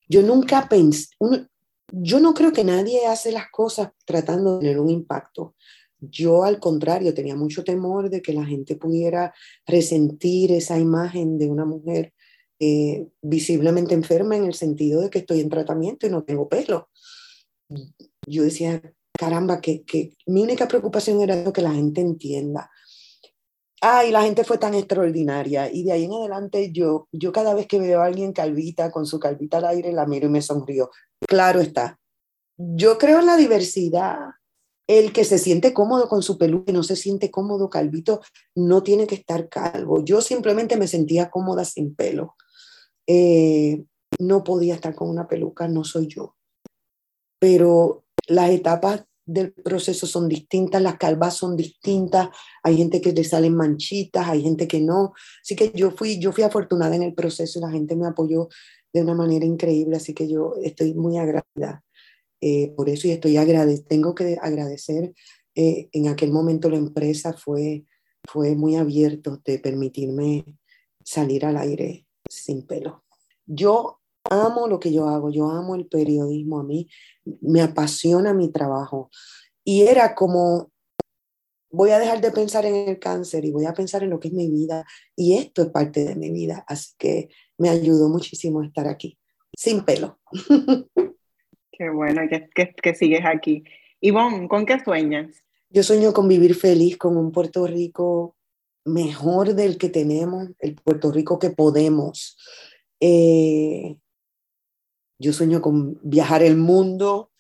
yo 0.08 0.22
nunca 0.22 0.68
pensé, 0.68 1.06
yo 1.92 2.20
no 2.20 2.34
creo 2.34 2.52
que 2.52 2.64
nadie 2.64 3.06
hace 3.06 3.32
las 3.32 3.50
cosas 3.50 3.90
tratando 4.04 4.54
de 4.54 4.60
tener 4.60 4.80
un 4.80 4.90
impacto. 4.90 5.54
Yo 5.98 6.44
al 6.44 6.60
contrario 6.60 7.14
tenía 7.14 7.36
mucho 7.36 7.64
temor 7.64 8.10
de 8.10 8.20
que 8.22 8.32
la 8.32 8.44
gente 8.44 8.76
pudiera 8.76 9.34
resentir 9.66 10.52
esa 10.52 10.78
imagen 10.78 11.38
de 11.38 11.48
una 11.48 11.64
mujer 11.64 12.12
eh, 12.58 13.08
visiblemente 13.22 13.94
enferma 13.94 14.36
en 14.36 14.44
el 14.44 14.54
sentido 14.54 15.02
de 15.02 15.10
que 15.10 15.18
estoy 15.18 15.40
en 15.40 15.48
tratamiento 15.48 16.06
y 16.06 16.10
no 16.10 16.24
tengo 16.24 16.48
pelo. 16.48 16.88
Yo 18.26 18.44
decía, 18.44 18.80
caramba, 19.12 19.60
que, 19.60 19.84
que 19.84 20.12
mi 20.26 20.42
única 20.42 20.68
preocupación 20.68 21.20
era 21.20 21.52
que 21.52 21.62
la 21.62 21.72
gente 21.72 22.00
entienda. 22.00 22.70
Ah, 23.88 24.04
y 24.04 24.10
la 24.10 24.22
gente 24.22 24.42
fue 24.42 24.58
tan 24.58 24.74
extraordinaria. 24.74 25.70
Y 25.72 25.84
de 25.84 25.92
ahí 25.92 26.04
en 26.06 26.12
adelante 26.12 26.72
yo, 26.72 27.06
yo 27.12 27.30
cada 27.30 27.54
vez 27.54 27.68
que 27.68 27.78
veo 27.78 28.00
a 28.00 28.06
alguien 28.06 28.32
calvita, 28.32 28.90
con 28.90 29.06
su 29.06 29.20
calvita 29.20 29.58
al 29.58 29.66
aire, 29.66 29.92
la 29.92 30.06
miro 30.06 30.26
y 30.26 30.30
me 30.30 30.42
sonrío. 30.42 30.90
Claro 31.20 31.60
está. 31.60 31.96
Yo 32.56 32.98
creo 32.98 33.20
en 33.20 33.26
la 33.26 33.36
diversidad. 33.36 34.18
El 34.88 35.12
que 35.12 35.24
se 35.24 35.38
siente 35.38 35.72
cómodo 35.72 36.08
con 36.08 36.24
su 36.24 36.36
peluca 36.36 36.72
y 36.72 36.74
no 36.74 36.82
se 36.82 36.96
siente 36.96 37.30
cómodo 37.30 37.70
calvito, 37.70 38.22
no 38.56 38.82
tiene 38.82 39.06
que 39.06 39.14
estar 39.14 39.48
calvo. 39.48 40.04
Yo 40.04 40.20
simplemente 40.20 40.76
me 40.76 40.88
sentía 40.88 41.30
cómoda 41.30 41.64
sin 41.64 41.94
pelo. 41.94 42.34
Eh, 43.06 43.84
no 44.18 44.42
podía 44.42 44.74
estar 44.74 44.96
con 44.96 45.08
una 45.08 45.28
peluca, 45.28 45.68
no 45.68 45.84
soy 45.84 46.08
yo. 46.08 46.34
Pero 47.38 48.04
las 48.26 48.50
etapas 48.50 49.04
del 49.26 49.52
proceso 49.52 50.06
son 50.06 50.28
distintas, 50.28 50.80
las 50.80 50.96
calvas 50.96 51.36
son 51.36 51.56
distintas, 51.56 52.28
hay 52.62 52.76
gente 52.76 53.00
que 53.00 53.12
le 53.12 53.24
salen 53.24 53.54
manchitas, 53.56 54.28
hay 54.28 54.42
gente 54.42 54.68
que 54.68 54.80
no. 54.80 55.12
Así 55.42 55.56
que 55.56 55.72
yo 55.74 55.90
fui, 55.90 56.18
yo 56.18 56.32
fui 56.32 56.44
afortunada 56.44 56.94
en 56.94 57.02
el 57.02 57.14
proceso 57.14 57.60
la 57.60 57.70
gente 57.70 57.96
me 57.96 58.06
apoyó 58.06 58.48
de 58.92 59.02
una 59.02 59.14
manera 59.14 59.44
increíble, 59.44 59.96
así 59.96 60.14
que 60.14 60.28
yo 60.28 60.54
estoy 60.62 60.94
muy 60.94 61.18
agradecida 61.18 61.84
eh, 62.40 62.72
por 62.76 62.88
eso 62.88 63.08
y 63.08 63.10
estoy 63.10 63.36
agradecida, 63.36 63.88
tengo 63.88 64.14
que 64.14 64.38
agradecer, 64.40 65.12
eh, 65.54 65.88
en 65.92 66.08
aquel 66.08 66.30
momento 66.30 66.70
la 66.70 66.76
empresa 66.76 67.32
fue, 67.32 67.84
fue 68.24 68.54
muy 68.54 68.76
abierto 68.76 69.40
de 69.44 69.58
permitirme 69.58 70.44
salir 71.04 71.44
al 71.44 71.56
aire 71.56 72.06
sin 72.28 72.66
pelo. 72.66 73.04
Yo 73.44 74.00
amo 74.30 74.68
lo 74.68 74.80
que 74.80 74.92
yo 74.92 75.08
hago, 75.08 75.30
yo 75.30 75.50
amo 75.50 75.74
el 75.74 75.86
periodismo, 75.86 76.60
a 76.60 76.64
mí 76.64 76.88
me 77.40 77.62
apasiona 77.62 78.34
mi 78.34 78.50
trabajo. 78.50 79.10
Y 79.64 79.82
era 79.82 80.14
como, 80.14 80.70
voy 81.70 81.90
a 81.90 81.98
dejar 81.98 82.20
de 82.20 82.30
pensar 82.30 82.64
en 82.64 82.88
el 82.88 82.98
cáncer 82.98 83.44
y 83.44 83.50
voy 83.50 83.66
a 83.66 83.74
pensar 83.74 84.02
en 84.02 84.10
lo 84.10 84.20
que 84.20 84.28
es 84.28 84.34
mi 84.34 84.50
vida. 84.50 84.84
Y 85.14 85.36
esto 85.36 85.62
es 85.62 85.68
parte 85.68 86.04
de 86.04 86.16
mi 86.16 86.30
vida. 86.30 86.64
Así 86.68 86.94
que 86.98 87.28
me 87.58 87.68
ayudó 87.68 88.08
muchísimo 88.08 88.62
estar 88.62 88.86
aquí, 88.86 89.18
sin 89.56 89.84
pelo. 89.84 90.20
Qué 91.72 91.90
bueno 91.90 92.22
que, 92.30 92.48
que, 92.54 92.74
que 92.74 92.94
sigues 92.94 93.24
aquí. 93.24 93.64
Ivonne, 94.00 94.48
¿con 94.48 94.64
qué 94.64 94.78
sueñas? 94.82 95.42
Yo 95.68 95.82
sueño 95.82 96.12
con 96.12 96.28
vivir 96.28 96.54
feliz 96.54 96.96
con 96.96 97.16
un 97.16 97.32
Puerto 97.32 97.66
Rico 97.66 98.36
mejor 98.86 99.54
del 99.54 99.76
que 99.78 99.88
tenemos, 99.88 100.48
el 100.60 100.76
Puerto 100.76 101.10
Rico 101.10 101.38
que 101.38 101.50
podemos. 101.50 102.38
Eh, 103.00 103.96
yo 105.18 105.32
sueño 105.32 105.60
con 105.60 105.98
viajar 106.02 106.42
el 106.42 106.56
mundo, 106.56 107.30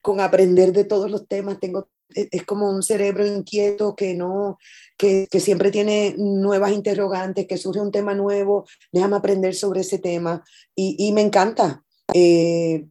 con 0.00 0.20
aprender 0.20 0.72
de 0.72 0.84
todos 0.84 1.10
los 1.10 1.28
temas. 1.28 1.60
Tengo, 1.60 1.88
e, 2.14 2.28
es 2.30 2.44
como 2.44 2.70
un 2.70 2.82
cerebro 2.82 3.26
inquieto 3.26 3.94
que 3.94 4.14
no, 4.14 4.58
que, 4.96 5.26
que 5.30 5.40
siempre 5.40 5.70
tiene 5.70 6.14
nuevas 6.18 6.72
interrogantes, 6.72 7.46
que 7.46 7.56
surge 7.56 7.80
un 7.80 7.92
tema 7.92 8.14
nuevo, 8.14 8.66
déjame 8.92 9.16
aprender 9.16 9.54
sobre 9.54 9.80
ese 9.80 9.98
tema 9.98 10.42
y, 10.74 10.96
y 10.98 11.12
me 11.12 11.22
encanta. 11.22 11.84
Eh, 12.14 12.86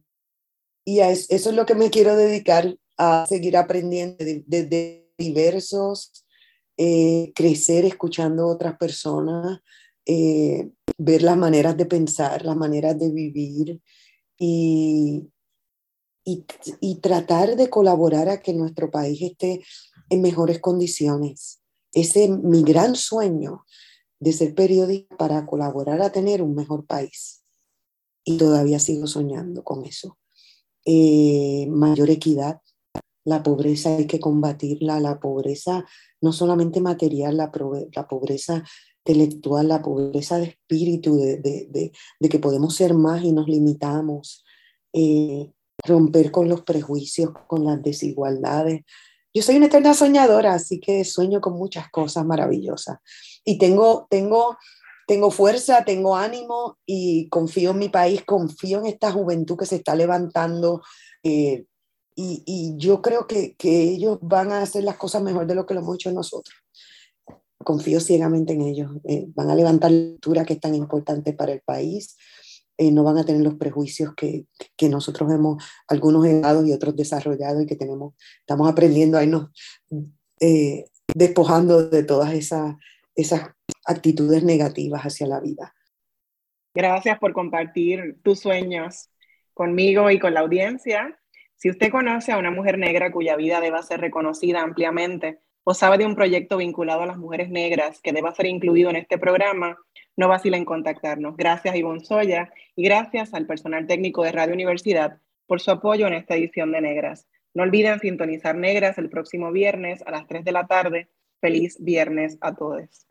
y 0.84 1.00
eso, 1.00 1.26
es 1.30 1.54
lo 1.54 1.66
que 1.66 1.74
me 1.74 1.90
quiero 1.90 2.16
dedicar, 2.16 2.76
a 2.98 3.24
seguir 3.26 3.56
aprendiendo 3.56 4.16
de, 4.18 4.44
de, 4.46 5.10
diversos, 5.16 6.24
eh, 6.76 7.32
crecer 7.34 7.84
escuchando 7.84 8.44
a 8.44 8.54
otras 8.54 8.76
personas, 8.76 9.60
eh, 10.06 10.70
ver 10.98 11.22
las 11.22 11.36
maneras 11.36 11.76
de 11.76 11.86
pensar, 11.86 12.44
las 12.44 12.56
maneras 12.56 12.98
de 12.98 13.10
vivir, 13.10 13.80
y, 14.38 15.28
y, 16.24 16.94
tratar 17.00 17.56
de 17.56 17.70
colaborar 17.70 18.28
a 18.28 18.40
que 18.40 18.52
nuestro 18.52 18.90
país 18.90 19.20
esté 19.22 19.62
en 20.08 20.22
mejores 20.22 20.60
condiciones. 20.60 21.60
Ese 21.92 22.24
es 22.24 22.30
mi 22.30 22.62
gran 22.62 22.94
sueño 22.94 23.64
de 24.20 24.32
ser 24.32 24.54
periodista 24.54 25.16
para 25.16 25.46
colaborar 25.46 26.00
a 26.00 26.12
tener 26.12 26.42
un 26.42 26.54
mejor 26.54 26.86
país. 26.86 27.40
y 28.24 28.36
todavía 28.38 28.78
sigo 28.78 29.08
soñando 29.08 29.64
con 29.64 29.84
eso. 29.84 30.16
Eh, 30.84 31.66
mayor 31.68 32.08
equidad, 32.08 32.60
la 33.24 33.42
pobreza 33.42 33.96
hay 33.96 34.06
que 34.06 34.20
combatirla, 34.20 35.00
la 35.00 35.18
pobreza 35.20 35.84
no 36.20 36.32
solamente 36.32 36.80
material, 36.80 37.36
la, 37.36 37.50
la 37.94 38.08
pobreza 38.08 38.64
intelectual, 39.04 39.68
la 39.68 39.82
pobreza 39.82 40.38
de 40.38 40.44
espíritu, 40.44 41.16
de, 41.16 41.38
de, 41.38 41.92
de, 42.20 42.28
que 42.28 42.38
podemos 42.38 42.74
ser 42.74 42.94
más 42.94 43.22
y 43.22 43.32
nos 43.32 43.48
limitamos, 43.48 44.44
eh, 44.92 45.50
romper 45.84 46.30
con 46.30 46.48
los 46.48 46.62
prejuicios, 46.62 47.30
con 47.46 47.64
las 47.64 47.82
desigualdades. 47.82 48.82
Yo 49.34 49.42
soy 49.42 49.56
una 49.56 49.66
eterna 49.66 49.94
soñadora, 49.94 50.54
así 50.54 50.78
que 50.78 51.04
sueño 51.04 51.40
con 51.40 51.54
muchas 51.54 51.90
cosas 51.90 52.24
maravillosas. 52.24 52.98
Y 53.44 53.58
tengo, 53.58 54.06
tengo, 54.08 54.56
tengo 55.06 55.30
fuerza, 55.30 55.84
tengo 55.84 56.16
ánimo 56.16 56.78
y 56.86 57.28
confío 57.28 57.70
en 57.70 57.78
mi 57.78 57.88
país, 57.88 58.22
confío 58.24 58.78
en 58.80 58.86
esta 58.86 59.10
juventud 59.10 59.56
que 59.56 59.66
se 59.66 59.76
está 59.76 59.96
levantando. 59.96 60.82
Eh, 61.24 61.64
y, 62.14 62.42
y, 62.46 62.76
yo 62.76 63.00
creo 63.00 63.26
que, 63.26 63.56
que, 63.56 63.82
ellos 63.84 64.18
van 64.20 64.52
a 64.52 64.60
hacer 64.60 64.84
las 64.84 64.98
cosas 64.98 65.22
mejor 65.22 65.46
de 65.46 65.54
lo 65.54 65.64
que 65.64 65.72
lo 65.72 65.80
hemos 65.80 65.94
hecho 65.94 66.12
nosotros. 66.12 66.54
Confío 67.64 68.00
ciegamente 68.00 68.52
en 68.52 68.62
ellos. 68.62 68.90
Eh, 69.04 69.26
van 69.34 69.50
a 69.50 69.54
levantar 69.54 69.90
la 69.90 70.12
altura 70.12 70.44
que 70.44 70.54
es 70.54 70.60
tan 70.60 70.74
importante 70.74 71.32
para 71.32 71.52
el 71.52 71.60
país. 71.60 72.16
Eh, 72.78 72.90
no 72.90 73.04
van 73.04 73.18
a 73.18 73.24
tener 73.24 73.42
los 73.42 73.54
prejuicios 73.54 74.14
que, 74.14 74.46
que 74.76 74.88
nosotros 74.88 75.30
hemos, 75.30 75.62
algunos 75.88 76.24
heredados 76.24 76.66
y 76.66 76.72
otros 76.72 76.96
desarrollados 76.96 77.62
y 77.62 77.66
que 77.66 77.76
tenemos, 77.76 78.14
estamos 78.40 78.68
aprendiendo 78.68 79.18
a 79.18 79.24
irnos 79.24 79.50
eh, 80.40 80.86
despojando 81.14 81.88
de 81.88 82.02
todas 82.02 82.32
esas, 82.32 82.74
esas 83.14 83.50
actitudes 83.84 84.42
negativas 84.42 85.02
hacia 85.02 85.26
la 85.26 85.40
vida. 85.40 85.74
Gracias 86.74 87.18
por 87.18 87.32
compartir 87.34 88.18
tus 88.22 88.40
sueños 88.40 89.10
conmigo 89.52 90.10
y 90.10 90.18
con 90.18 90.34
la 90.34 90.40
audiencia. 90.40 91.18
Si 91.56 91.70
usted 91.70 91.90
conoce 91.90 92.32
a 92.32 92.38
una 92.38 92.50
mujer 92.50 92.78
negra 92.78 93.12
cuya 93.12 93.36
vida 93.36 93.60
deba 93.60 93.82
ser 93.82 94.00
reconocida 94.00 94.62
ampliamente 94.62 95.40
o 95.64 95.74
sabe 95.74 95.98
de 95.98 96.06
un 96.06 96.14
proyecto 96.14 96.56
vinculado 96.56 97.02
a 97.02 97.06
las 97.06 97.18
mujeres 97.18 97.50
negras 97.50 98.00
que 98.00 98.12
deba 98.12 98.34
ser 98.34 98.46
incluido 98.46 98.90
en 98.90 98.96
este 98.96 99.18
programa, 99.18 99.78
no 100.16 100.28
vacila 100.28 100.56
en 100.56 100.64
contactarnos. 100.64 101.36
Gracias, 101.36 101.76
Ivonne 101.76 102.04
Soya, 102.04 102.52
y 102.76 102.84
gracias 102.84 103.34
al 103.34 103.46
personal 103.46 103.86
técnico 103.86 104.22
de 104.22 104.32
Radio 104.32 104.54
Universidad 104.54 105.18
por 105.46 105.60
su 105.60 105.70
apoyo 105.70 106.06
en 106.06 106.14
esta 106.14 106.34
edición 106.34 106.72
de 106.72 106.80
Negras. 106.80 107.26
No 107.54 107.62
olviden 107.62 108.00
sintonizar 108.00 108.56
Negras 108.56 108.98
el 108.98 109.10
próximo 109.10 109.52
viernes 109.52 110.02
a 110.06 110.10
las 110.10 110.26
3 110.26 110.44
de 110.44 110.52
la 110.52 110.66
tarde. 110.66 111.08
Feliz 111.40 111.76
viernes 111.80 112.38
a 112.40 112.54
todos. 112.54 113.06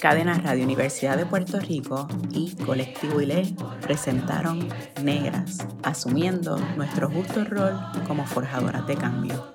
Cadena 0.00 0.38
Radio 0.44 0.64
Universidad 0.64 1.16
de 1.16 1.24
Puerto 1.24 1.58
Rico 1.60 2.06
y 2.30 2.54
Colectivo 2.56 3.22
ILE 3.22 3.54
presentaron 3.80 4.68
Negras, 5.02 5.66
asumiendo 5.82 6.58
nuestro 6.76 7.08
justo 7.08 7.42
rol 7.44 7.74
como 8.06 8.26
forjadoras 8.26 8.86
de 8.86 8.96
cambio. 8.96 9.54